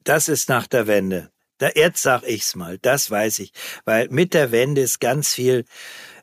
Das 0.04 0.28
ist 0.28 0.48
nach 0.48 0.66
der 0.66 0.86
Wende. 0.86 1.30
Da, 1.58 1.70
jetzt 1.74 2.02
sag 2.02 2.22
ich's 2.22 2.54
mal, 2.54 2.78
das 2.78 3.10
weiß 3.10 3.40
ich. 3.40 3.52
Weil 3.84 4.08
mit 4.10 4.34
der 4.34 4.52
Wende 4.52 4.82
ist 4.82 5.00
ganz 5.00 5.32
viel 5.34 5.64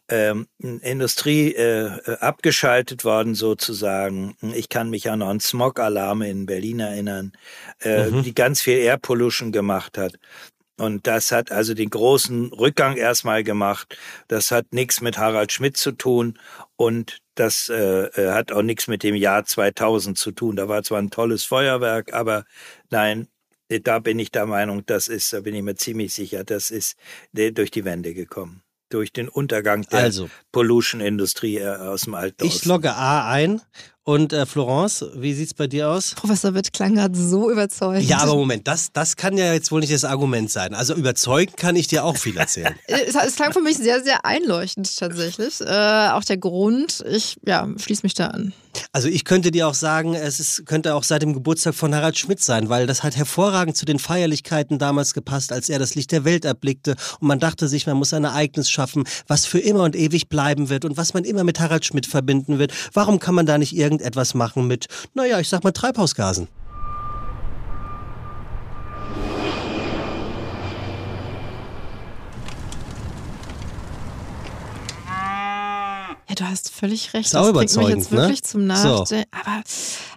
ähm, 0.09 0.47
Industrie 0.59 1.53
äh, 1.53 2.17
abgeschaltet 2.19 3.03
worden 3.03 3.35
sozusagen. 3.35 4.35
Ich 4.53 4.69
kann 4.69 4.89
mich 4.89 5.09
an 5.09 5.21
einen 5.21 5.39
Smog-Alarm 5.39 6.21
in 6.23 6.45
Berlin 6.45 6.79
erinnern, 6.81 7.31
äh, 7.81 8.09
mhm. 8.09 8.23
die 8.23 8.35
ganz 8.35 8.61
viel 8.61 8.77
Air 8.77 8.97
Pollution 8.97 9.51
gemacht 9.51 9.97
hat. 9.97 10.15
Und 10.77 11.05
das 11.05 11.31
hat 11.31 11.51
also 11.51 11.73
den 11.73 11.89
großen 11.89 12.51
Rückgang 12.51 12.97
erstmal 12.97 13.43
gemacht. 13.43 13.97
Das 14.27 14.49
hat 14.51 14.73
nichts 14.73 15.01
mit 15.01 15.17
Harald 15.17 15.51
Schmidt 15.51 15.77
zu 15.77 15.91
tun 15.91 16.39
und 16.75 17.19
das 17.35 17.69
äh, 17.69 18.05
äh 18.07 18.31
hat 18.31 18.51
auch 18.51 18.63
nichts 18.63 18.87
mit 18.87 19.03
dem 19.03 19.15
Jahr 19.15 19.45
2000 19.45 20.17
zu 20.17 20.31
tun. 20.31 20.55
Da 20.55 20.67
war 20.67 20.83
zwar 20.83 20.99
ein 20.99 21.11
tolles 21.11 21.43
Feuerwerk, 21.43 22.13
aber 22.13 22.45
nein, 22.89 23.27
da 23.83 23.99
bin 23.99 24.19
ich 24.19 24.31
der 24.31 24.45
Meinung, 24.45 24.85
das 24.85 25.07
ist, 25.07 25.31
da 25.33 25.41
bin 25.41 25.55
ich 25.55 25.63
mir 25.63 25.75
ziemlich 25.75 26.13
sicher, 26.13 26.43
das 26.43 26.71
ist 26.71 26.97
durch 27.31 27.71
die 27.71 27.85
Wände 27.85 28.13
gekommen. 28.13 28.61
Durch 28.89 29.11
den 29.11 29.27
Untergang 29.27 29.83
der 29.89 29.99
also, 29.99 30.29
Pollution-Industrie 30.51 31.57
äh, 31.57 31.67
aus 31.67 32.01
dem 32.01 32.13
Alten 32.13 32.45
Ich 32.45 32.65
logge 32.65 32.93
A 32.93 33.31
ein 33.31 33.61
und 34.05 34.33
äh, 34.33 34.45
Florence, 34.45 35.05
wie 35.15 35.33
sieht's 35.33 35.53
bei 35.53 35.67
dir 35.67 35.89
aus? 35.89 36.13
Professor 36.15 36.53
Witt 36.53 36.73
klang 36.73 36.95
gerade 36.95 37.17
so 37.17 37.49
überzeugend. 37.49 38.07
Ja, 38.07 38.17
aber 38.17 38.35
Moment, 38.35 38.67
das, 38.67 38.91
das 38.91 39.15
kann 39.15 39.37
ja 39.37 39.53
jetzt 39.53 39.71
wohl 39.71 39.79
nicht 39.79 39.93
das 39.93 40.03
Argument 40.03 40.51
sein. 40.51 40.73
Also 40.73 40.93
überzeugt 40.93 41.55
kann 41.55 41.75
ich 41.77 41.87
dir 41.87 42.03
auch 42.03 42.17
viel 42.17 42.35
erzählen. 42.37 42.75
es, 42.87 43.15
es, 43.15 43.35
klang 43.35 43.53
für 43.53 43.61
mich 43.61 43.77
sehr, 43.77 44.03
sehr 44.03 44.25
einleuchtend 44.25 44.97
tatsächlich. 44.97 45.61
Äh, 45.61 46.09
auch 46.09 46.23
der 46.23 46.37
Grund, 46.37 47.03
ich 47.09 47.37
ja, 47.45 47.67
schließe 47.77 48.03
mich 48.03 48.13
da 48.13 48.27
an. 48.27 48.53
Also 48.91 49.07
ich 49.07 49.25
könnte 49.25 49.51
dir 49.51 49.67
auch 49.67 49.73
sagen, 49.73 50.13
es 50.13 50.39
ist, 50.39 50.65
könnte 50.65 50.95
auch 50.95 51.03
seit 51.03 51.21
dem 51.21 51.33
Geburtstag 51.33 51.75
von 51.75 51.93
Harald 51.93 52.17
Schmidt 52.17 52.41
sein, 52.41 52.69
weil 52.69 52.87
das 52.87 53.03
hat 53.03 53.15
hervorragend 53.15 53.77
zu 53.77 53.85
den 53.85 53.99
Feierlichkeiten 53.99 54.79
damals 54.79 55.13
gepasst, 55.13 55.51
als 55.51 55.69
er 55.69 55.79
das 55.79 55.95
Licht 55.95 56.11
der 56.11 56.25
Welt 56.25 56.45
erblickte 56.45 56.95
und 57.19 57.27
man 57.27 57.39
dachte 57.39 57.67
sich, 57.67 57.87
man 57.87 57.97
muss 57.97 58.13
ein 58.13 58.23
Ereignis 58.23 58.69
schaffen, 58.69 59.03
was 59.27 59.45
für 59.45 59.59
immer 59.59 59.83
und 59.83 59.95
ewig 59.95 60.29
bleiben 60.29 60.69
wird 60.69 60.85
und 60.85 60.97
was 60.97 61.13
man 61.13 61.23
immer 61.23 61.43
mit 61.43 61.59
Harald 61.59 61.85
Schmidt 61.85 62.07
verbinden 62.07 62.59
wird. 62.59 62.73
Warum 62.93 63.19
kann 63.19 63.35
man 63.35 63.45
da 63.45 63.57
nicht 63.57 63.75
irgendetwas 63.75 64.33
machen 64.33 64.67
mit, 64.67 64.87
naja, 65.13 65.39
ich 65.39 65.49
sag 65.49 65.63
mal 65.63 65.71
Treibhausgasen. 65.71 66.47
Ja, 76.33 76.45
du 76.45 76.51
hast 76.51 76.71
völlig 76.71 77.13
recht. 77.13 77.25
Ist 77.25 77.35
das 77.35 77.51
bringt 77.51 77.75
mich 77.75 77.87
jetzt 77.89 78.11
wirklich 78.11 78.41
ne? 78.41 78.41
zum 78.41 78.65
Nachdenken. 78.65 79.05
So. 79.05 79.15
Aber 79.15 79.63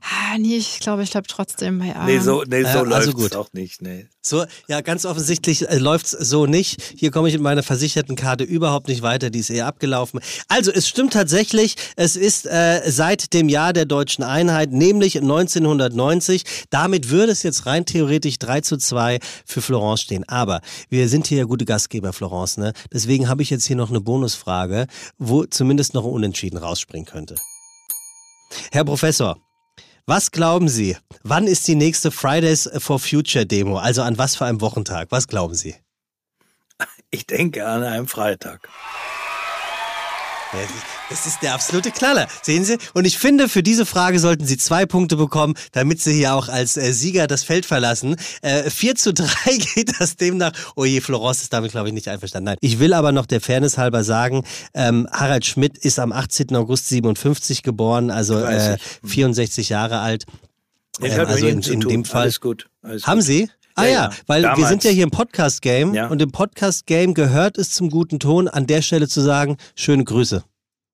ah, 0.00 0.38
nee, 0.38 0.56
ich 0.56 0.80
glaube, 0.80 1.02
ich 1.02 1.10
bleibe 1.10 1.26
trotzdem 1.26 1.78
bei 1.78 1.94
A. 1.94 2.06
Nee, 2.06 2.20
so, 2.20 2.42
nee, 2.44 2.62
so 2.62 2.68
äh, 2.68 2.82
läuft 2.84 2.92
also 2.92 3.12
gut. 3.12 3.36
auch 3.36 3.52
nicht. 3.52 3.82
Nee. 3.82 4.06
So, 4.22 4.44
ja, 4.66 4.80
ganz 4.80 5.04
offensichtlich 5.04 5.68
äh, 5.68 5.78
läuft's 5.78 6.10
so 6.10 6.46
nicht. 6.46 6.82
Hier 6.96 7.10
komme 7.10 7.28
ich 7.28 7.34
mit 7.34 7.42
meiner 7.42 7.62
versicherten 7.62 8.16
Karte 8.16 8.44
überhaupt 8.44 8.88
nicht 8.88 9.02
weiter. 9.02 9.28
Die 9.28 9.40
ist 9.40 9.50
eher 9.50 9.66
abgelaufen. 9.66 10.20
Also, 10.48 10.72
es 10.72 10.88
stimmt 10.88 11.12
tatsächlich. 11.12 11.76
Es 11.96 12.16
ist 12.16 12.46
äh, 12.46 12.80
seit 12.86 13.34
dem 13.34 13.50
Jahr 13.50 13.74
der 13.74 13.84
deutschen 13.84 14.24
Einheit, 14.24 14.72
nämlich 14.72 15.20
1990. 15.20 16.44
Damit 16.70 17.10
würde 17.10 17.32
es 17.32 17.42
jetzt 17.42 17.66
rein 17.66 17.84
theoretisch 17.84 18.38
3 18.38 18.62
zu 18.62 18.78
2 18.78 19.18
für 19.44 19.60
Florence 19.60 20.00
stehen. 20.00 20.24
Aber 20.28 20.60
wir 20.88 21.08
sind 21.10 21.26
hier 21.26 21.38
ja 21.38 21.44
gute 21.44 21.66
Gastgeber, 21.66 22.14
Florence. 22.14 22.56
Ne? 22.56 22.72
Deswegen 22.90 23.28
habe 23.28 23.42
ich 23.42 23.50
jetzt 23.50 23.66
hier 23.66 23.76
noch 23.76 23.90
eine 23.90 24.00
Bonusfrage, 24.00 24.86
wo 25.18 25.44
zumindest 25.44 25.92
noch 25.92 26.05
ein 26.06 26.12
Unentschieden 26.12 26.58
rausspringen 26.58 27.06
könnte. 27.06 27.36
Herr 28.72 28.84
Professor, 28.84 29.38
was 30.06 30.30
glauben 30.30 30.68
Sie? 30.68 30.96
Wann 31.24 31.46
ist 31.46 31.66
die 31.66 31.74
nächste 31.74 32.10
Fridays 32.10 32.70
for 32.78 32.98
Future 32.98 33.44
Demo? 33.44 33.78
Also 33.78 34.02
an 34.02 34.18
was 34.18 34.36
für 34.36 34.44
einem 34.44 34.60
Wochentag? 34.60 35.08
Was 35.10 35.26
glauben 35.26 35.54
Sie? 35.54 35.74
Ich 37.10 37.26
denke 37.26 37.66
an 37.66 37.82
einem 37.82 38.06
Freitag. 38.06 38.68
Das 41.10 41.26
ist 41.26 41.42
der 41.42 41.54
absolute 41.54 41.90
Knaller. 41.90 42.28
Sehen 42.42 42.64
Sie? 42.64 42.78
Und 42.94 43.04
ich 43.04 43.18
finde, 43.18 43.48
für 43.48 43.62
diese 43.62 43.86
Frage 43.86 44.18
sollten 44.18 44.46
Sie 44.46 44.56
zwei 44.56 44.86
Punkte 44.86 45.16
bekommen, 45.16 45.54
damit 45.72 46.00
Sie 46.00 46.14
hier 46.14 46.34
auch 46.34 46.48
als 46.48 46.76
äh, 46.76 46.92
Sieger 46.92 47.26
das 47.26 47.44
Feld 47.44 47.66
verlassen. 47.66 48.16
Äh, 48.42 48.70
4 48.70 48.94
zu 48.94 49.12
3 49.12 49.26
geht 49.74 50.00
das 50.00 50.16
demnach. 50.16 50.52
Oh 50.76 50.84
je, 50.84 51.00
Florence 51.00 51.42
ist 51.42 51.52
damit, 51.52 51.72
glaube 51.72 51.88
ich, 51.88 51.94
nicht 51.94 52.08
einverstanden. 52.08 52.46
Nein. 52.46 52.56
Ich 52.60 52.78
will 52.78 52.92
aber 52.92 53.12
noch 53.12 53.26
der 53.26 53.40
Fairness 53.40 53.78
halber 53.78 54.04
sagen, 54.04 54.44
ähm, 54.74 55.08
Harald 55.10 55.46
Schmidt 55.46 55.78
ist 55.78 55.98
am 55.98 56.12
18. 56.12 56.54
August 56.56 56.88
57 56.88 57.62
geboren, 57.62 58.10
also 58.10 58.38
äh, 58.38 58.78
64 59.04 59.68
Jahre 59.68 59.98
alt. 60.00 60.24
Ähm, 61.00 61.26
also 61.26 61.46
in, 61.46 61.60
in 61.60 61.80
dem 61.80 62.04
Fall. 62.04 62.22
Alles 62.22 62.40
gut. 62.40 62.68
Alles 62.82 63.06
haben 63.06 63.20
Sie? 63.20 63.50
Ah 63.78 63.84
ja, 63.84 63.90
ja, 63.90 64.10
weil 64.26 64.42
damals. 64.42 64.58
wir 64.58 64.66
sind 64.68 64.84
ja 64.84 64.90
hier 64.90 65.04
im 65.04 65.10
Podcast-Game 65.10 65.92
ja. 65.92 66.08
und 66.08 66.22
im 66.22 66.32
Podcast-Game 66.32 67.12
gehört 67.12 67.58
es 67.58 67.70
zum 67.72 67.90
guten 67.90 68.18
Ton, 68.18 68.48
an 68.48 68.66
der 68.66 68.80
Stelle 68.80 69.06
zu 69.06 69.20
sagen, 69.20 69.58
schöne 69.74 70.02
Grüße. 70.02 70.42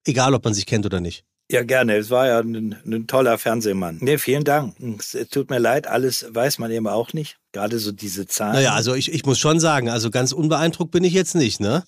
Egal, 0.05 0.35
ob 0.35 0.45
man 0.45 0.53
sich 0.53 0.67
kennt 0.67 0.85
oder 0.85 1.01
nicht. 1.01 1.25
Ja, 1.49 1.63
gerne. 1.63 1.97
Es 1.97 2.11
war 2.11 2.27
ja 2.27 2.41
ein, 2.41 2.77
ein 2.85 3.07
toller 3.07 3.39
Fernsehmann. 3.39 3.99
Nee, 4.01 4.19
vielen 4.19 4.43
Dank. 4.43 4.75
Es 4.99 5.17
tut 5.31 5.51
mir 5.51 5.59
leid, 5.59 5.87
alles 5.87 6.27
weiß 6.29 6.59
man 6.59 6.73
eben 6.73 6.89
auch 6.89 7.13
nicht. 7.13 7.39
Gerade 7.53 7.79
so 7.79 7.93
diese 7.93 8.27
Zahlen. 8.27 8.55
Naja, 8.55 8.75
also 8.75 8.95
ich, 8.95 9.13
ich 9.13 9.25
muss 9.27 9.39
schon 9.39 9.61
sagen, 9.61 9.89
also 9.89 10.11
ganz 10.11 10.33
unbeeindruckt 10.33 10.91
bin 10.91 11.05
ich 11.05 11.13
jetzt 11.13 11.37
nicht, 11.37 11.61
ne? 11.61 11.85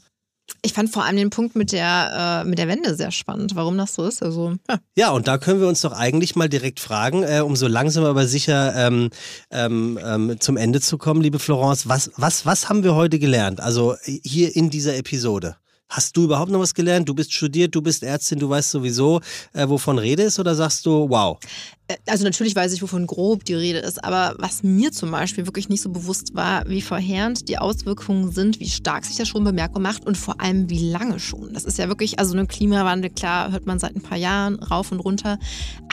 Ich 0.63 0.73
fand 0.73 0.91
vor 0.91 1.05
allem 1.05 1.17
den 1.17 1.31
Punkt 1.31 1.57
mit 1.57 1.73
der, 1.73 2.43
äh, 2.43 2.49
mit 2.49 2.59
der 2.59 2.69
Wende 2.69 2.95
sehr 2.95 3.11
spannend, 3.11 3.55
warum 3.55 3.77
das 3.79 3.95
so 3.95 4.05
ist. 4.07 4.23
Also, 4.23 4.55
ja. 4.69 4.79
ja, 4.97 5.11
und 5.11 5.29
da 5.29 5.39
können 5.39 5.61
wir 5.61 5.69
uns 5.69 5.81
doch 5.81 5.93
eigentlich 5.93 6.37
mal 6.37 6.49
direkt 6.49 6.81
fragen, 6.81 7.23
äh, 7.23 7.41
um 7.41 7.57
so 7.57 7.67
langsam 7.67 8.05
aber 8.05 8.27
sicher 8.27 8.75
ähm, 8.75 9.11
ähm, 9.51 9.99
ähm, 10.03 10.41
zum 10.41 10.57
Ende 10.57 10.81
zu 10.81 10.99
kommen, 10.99 11.21
liebe 11.23 11.39
Florence. 11.39 11.89
Was, 11.89 12.11
was, 12.17 12.47
was 12.47 12.69
haben 12.69 12.83
wir 12.83 12.95
heute 12.95 13.19
gelernt? 13.19 13.61
Also 13.61 13.95
hier 14.05 14.55
in 14.55 14.71
dieser 14.71 14.97
Episode. 14.97 15.57
Hast 15.95 16.17
du 16.17 16.25
überhaupt 16.25 16.51
noch 16.51 16.59
was 16.59 16.75
gelernt? 16.75 17.09
Du 17.09 17.15
bist 17.15 17.33
studiert, 17.33 17.73
du 17.73 17.81
bist 17.81 18.03
Ärztin, 18.03 18.41
du 18.41 18.49
weißt 18.49 18.73
sowieso, 18.73 19.21
äh, 19.53 19.69
wovon 19.69 19.99
Rede 19.99 20.25
ist 20.25 20.41
oder 20.41 20.57
sagst 20.57 20.85
du, 20.87 21.09
wow? 21.09 21.39
Äh, 21.87 21.95
also 22.09 22.25
natürlich 22.25 22.57
weiß 22.57 22.73
ich, 22.73 22.83
wovon 22.83 23.07
grob 23.07 23.45
die 23.45 23.55
Rede 23.55 23.79
ist, 23.79 24.03
aber 24.03 24.35
was 24.39 24.65
mir 24.65 24.91
zum 24.91 25.13
Beispiel 25.13 25.47
wirklich 25.47 25.69
nicht 25.69 25.83
so 25.83 25.91
bewusst 25.91 26.35
war, 26.35 26.69
wie 26.69 26.83
verheerend 26.83 27.49
die 27.49 27.59
Auswirkungen 27.59 28.33
sind, 28.33 28.59
wie 28.59 28.69
stark 28.69 29.05
sich 29.05 29.19
das 29.19 29.29
schon 29.29 29.45
bemerkbar 29.45 29.81
macht 29.81 30.05
und 30.05 30.17
vor 30.17 30.41
allem 30.41 30.69
wie 30.69 30.91
lange 30.91 31.21
schon. 31.21 31.53
Das 31.55 31.65
ist 31.65 31.79
ja 31.79 31.87
wirklich, 31.87 32.19
also 32.19 32.37
ein 32.37 32.49
Klimawandel, 32.49 33.11
klar, 33.11 33.53
hört 33.53 33.67
man 33.67 33.79
seit 33.79 33.95
ein 33.95 34.03
paar 34.03 34.19
Jahren 34.19 34.57
rauf 34.57 34.91
und 34.91 34.99
runter, 34.99 35.39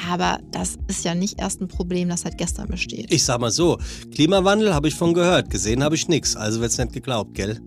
aber 0.10 0.40
das 0.52 0.78
ist 0.88 1.06
ja 1.06 1.14
nicht 1.14 1.40
erst 1.40 1.62
ein 1.62 1.68
Problem, 1.68 2.10
das 2.10 2.22
seit 2.22 2.40
gestern 2.40 2.70
besteht. 2.70 3.14
Ich 3.14 3.24
sag 3.24 3.40
mal 3.40 3.52
so, 3.52 3.78
Klimawandel 4.16 4.74
habe 4.74 4.88
ich 4.88 4.96
von 4.96 5.14
gehört, 5.14 5.52
gesehen 5.52 5.84
habe 5.84 5.94
ich 5.94 6.08
nichts, 6.08 6.36
also 6.36 6.60
wird 6.60 6.72
es 6.72 6.80
nicht 6.80 6.92
geglaubt, 6.92 7.36
gell? 7.36 7.62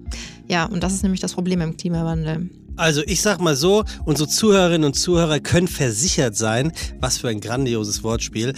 Ja, 0.48 0.66
und 0.66 0.82
das 0.82 0.92
ist 0.92 1.02
nämlich 1.02 1.20
das 1.20 1.34
Problem 1.34 1.60
im 1.60 1.76
Klimawandel. 1.76 2.50
Also 2.76 3.02
ich 3.06 3.22
sag 3.22 3.40
mal 3.40 3.54
so, 3.54 3.84
unsere 4.04 4.28
Zuhörerinnen 4.28 4.84
und 4.84 4.94
Zuhörer 4.94 5.38
können 5.38 5.68
versichert 5.68 6.36
sein, 6.36 6.72
was 7.00 7.18
für 7.18 7.28
ein 7.28 7.40
grandioses 7.40 8.02
Wortspiel 8.02 8.52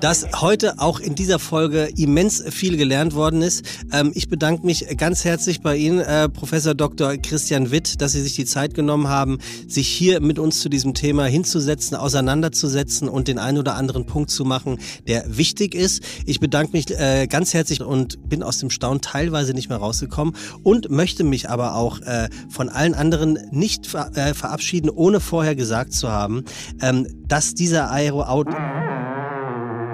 dass 0.00 0.26
heute 0.40 0.78
auch 0.78 1.00
in 1.00 1.14
dieser 1.14 1.38
Folge 1.38 1.88
immens 1.96 2.42
viel 2.50 2.76
gelernt 2.76 3.14
worden 3.14 3.42
ist. 3.42 3.64
Ähm, 3.92 4.12
ich 4.14 4.28
bedanke 4.28 4.66
mich 4.66 4.86
ganz 4.96 5.24
herzlich 5.24 5.60
bei 5.60 5.76
Ihnen, 5.76 6.00
äh, 6.00 6.28
Professor 6.28 6.74
Dr. 6.74 7.16
Christian 7.16 7.70
Witt, 7.70 8.00
dass 8.00 8.12
Sie 8.12 8.22
sich 8.22 8.34
die 8.34 8.44
Zeit 8.44 8.74
genommen 8.74 9.08
haben, 9.08 9.38
sich 9.66 9.88
hier 9.88 10.20
mit 10.20 10.38
uns 10.38 10.60
zu 10.60 10.68
diesem 10.68 10.94
Thema 10.94 11.26
hinzusetzen, 11.26 11.96
auseinanderzusetzen 11.96 13.08
und 13.08 13.28
den 13.28 13.38
einen 13.38 13.58
oder 13.58 13.76
anderen 13.76 14.06
Punkt 14.06 14.30
zu 14.30 14.44
machen, 14.44 14.78
der 15.06 15.36
wichtig 15.36 15.74
ist. 15.74 16.02
Ich 16.26 16.40
bedanke 16.40 16.72
mich 16.72 16.90
äh, 16.90 17.26
ganz 17.26 17.54
herzlich 17.54 17.80
und 17.82 18.28
bin 18.28 18.42
aus 18.42 18.58
dem 18.58 18.70
Staunen 18.70 19.00
teilweise 19.00 19.54
nicht 19.54 19.68
mehr 19.68 19.78
rausgekommen 19.78 20.34
und 20.62 20.90
möchte 20.90 21.24
mich 21.24 21.48
aber 21.48 21.74
auch 21.74 22.00
äh, 22.00 22.28
von 22.48 22.68
allen 22.68 22.94
anderen 22.94 23.38
nicht 23.50 23.86
ver 23.86 24.10
äh, 24.14 24.34
verabschieden, 24.34 24.90
ohne 24.90 25.20
vorher 25.20 25.54
gesagt 25.56 25.92
zu 25.92 26.10
haben, 26.10 26.44
ähm, 26.80 27.06
dass 27.26 27.54
dieser 27.54 27.90
Aero-Out 27.90 28.48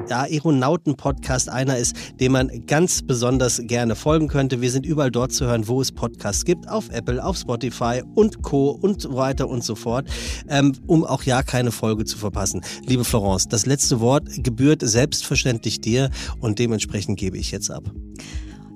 der 0.08 0.22
Aeronauten-Podcast 0.22 1.48
einer 1.48 1.78
ist, 1.78 1.96
dem 2.20 2.32
man 2.32 2.66
ganz 2.66 3.02
besonders 3.02 3.60
gerne 3.64 3.94
folgen 3.94 4.28
könnte. 4.28 4.60
Wir 4.60 4.70
sind 4.70 4.86
überall 4.86 5.10
dort 5.10 5.32
zu 5.32 5.46
hören, 5.46 5.68
wo 5.68 5.80
es 5.80 5.92
Podcasts 5.92 6.44
gibt, 6.44 6.68
auf 6.68 6.88
Apple, 6.90 7.24
auf 7.24 7.36
Spotify 7.36 8.02
und 8.14 8.42
Co. 8.42 8.70
und 8.70 9.00
so 9.00 9.14
weiter 9.14 9.48
und 9.48 9.64
so 9.64 9.74
fort, 9.74 10.08
ähm, 10.48 10.74
um 10.86 11.04
auch 11.04 11.22
ja 11.22 11.42
keine 11.42 11.72
Folge 11.72 12.04
zu 12.04 12.18
verpassen. 12.18 12.62
Liebe 12.86 13.04
Florence, 13.04 13.48
das 13.48 13.66
letzte 13.66 14.00
Wort 14.00 14.28
gebührt 14.42 14.82
selbstverständlich 14.82 15.80
dir 15.80 16.10
und 16.40 16.58
dementsprechend 16.58 17.18
gebe 17.18 17.38
ich 17.38 17.50
jetzt 17.50 17.70
ab. 17.70 17.84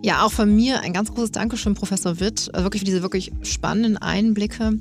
Ja, 0.02 0.24
auch 0.24 0.32
von 0.32 0.54
mir 0.54 0.82
ein 0.82 0.92
ganz 0.92 1.12
großes 1.12 1.32
Dankeschön, 1.32 1.74
Professor 1.74 2.20
Witt, 2.20 2.50
also 2.52 2.64
wirklich 2.64 2.82
für 2.82 2.86
diese 2.86 3.02
wirklich 3.02 3.32
spannenden 3.42 3.96
Einblicke. 3.96 4.78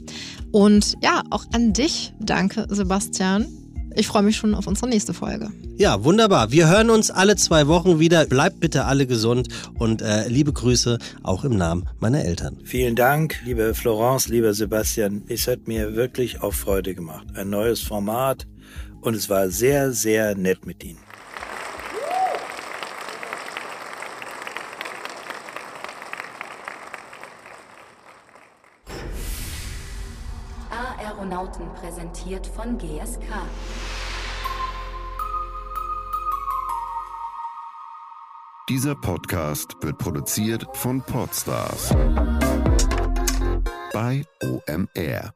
Und 0.52 0.96
ja, 1.02 1.24
auch 1.32 1.46
an 1.54 1.74
dich 1.74 2.14
danke, 2.20 2.68
Sebastian. 2.70 3.65
Ich 3.98 4.08
freue 4.08 4.24
mich 4.24 4.36
schon 4.36 4.56
auf 4.56 4.68
unsere 4.68 4.90
nächste 4.90 5.14
Folge. 5.14 5.52
Ja, 5.78 6.04
wunderbar. 6.04 6.52
Wir 6.52 6.68
hören 6.68 6.90
uns 6.90 7.12
alle 7.12 7.38
zwei 7.38 7.68
Wochen 7.68 7.98
wieder. 7.98 8.26
Bleibt 8.26 8.60
bitte 8.60 8.84
alle 8.84 9.08
gesund 9.08 9.48
und 9.80 10.02
äh, 10.02 10.28
liebe 10.28 10.52
Grüße 10.52 11.00
auch 11.24 11.46
im 11.46 11.56
Namen 11.58 11.88
meiner 12.00 12.26
Eltern. 12.26 12.58
Vielen 12.66 12.98
Dank, 12.98 13.38
liebe 13.46 13.74
Florence, 13.74 14.28
lieber 14.28 14.54
Sebastian. 14.54 15.24
Es 15.30 15.48
hat 15.48 15.68
mir 15.68 15.96
wirklich 15.96 16.42
auch 16.42 16.54
Freude 16.54 16.94
gemacht. 16.94 17.26
Ein 17.36 17.52
neues 17.52 17.80
Format 17.80 18.46
und 19.00 19.16
es 19.16 19.30
war 19.30 19.50
sehr, 19.50 19.94
sehr 19.94 20.36
nett 20.36 20.66
mit 20.66 20.84
Ihnen. 20.84 21.00
Aeronauten 31.46 31.74
präsentiert 31.74 32.48
von 32.48 32.78
GSK. 32.78 33.22
Dieser 38.70 38.96
Podcast 38.96 39.76
wird 39.82 39.98
produziert 40.00 40.66
von 40.74 41.02
Podstars 41.02 41.90
bei 43.94 44.26
OMR. 44.44 45.34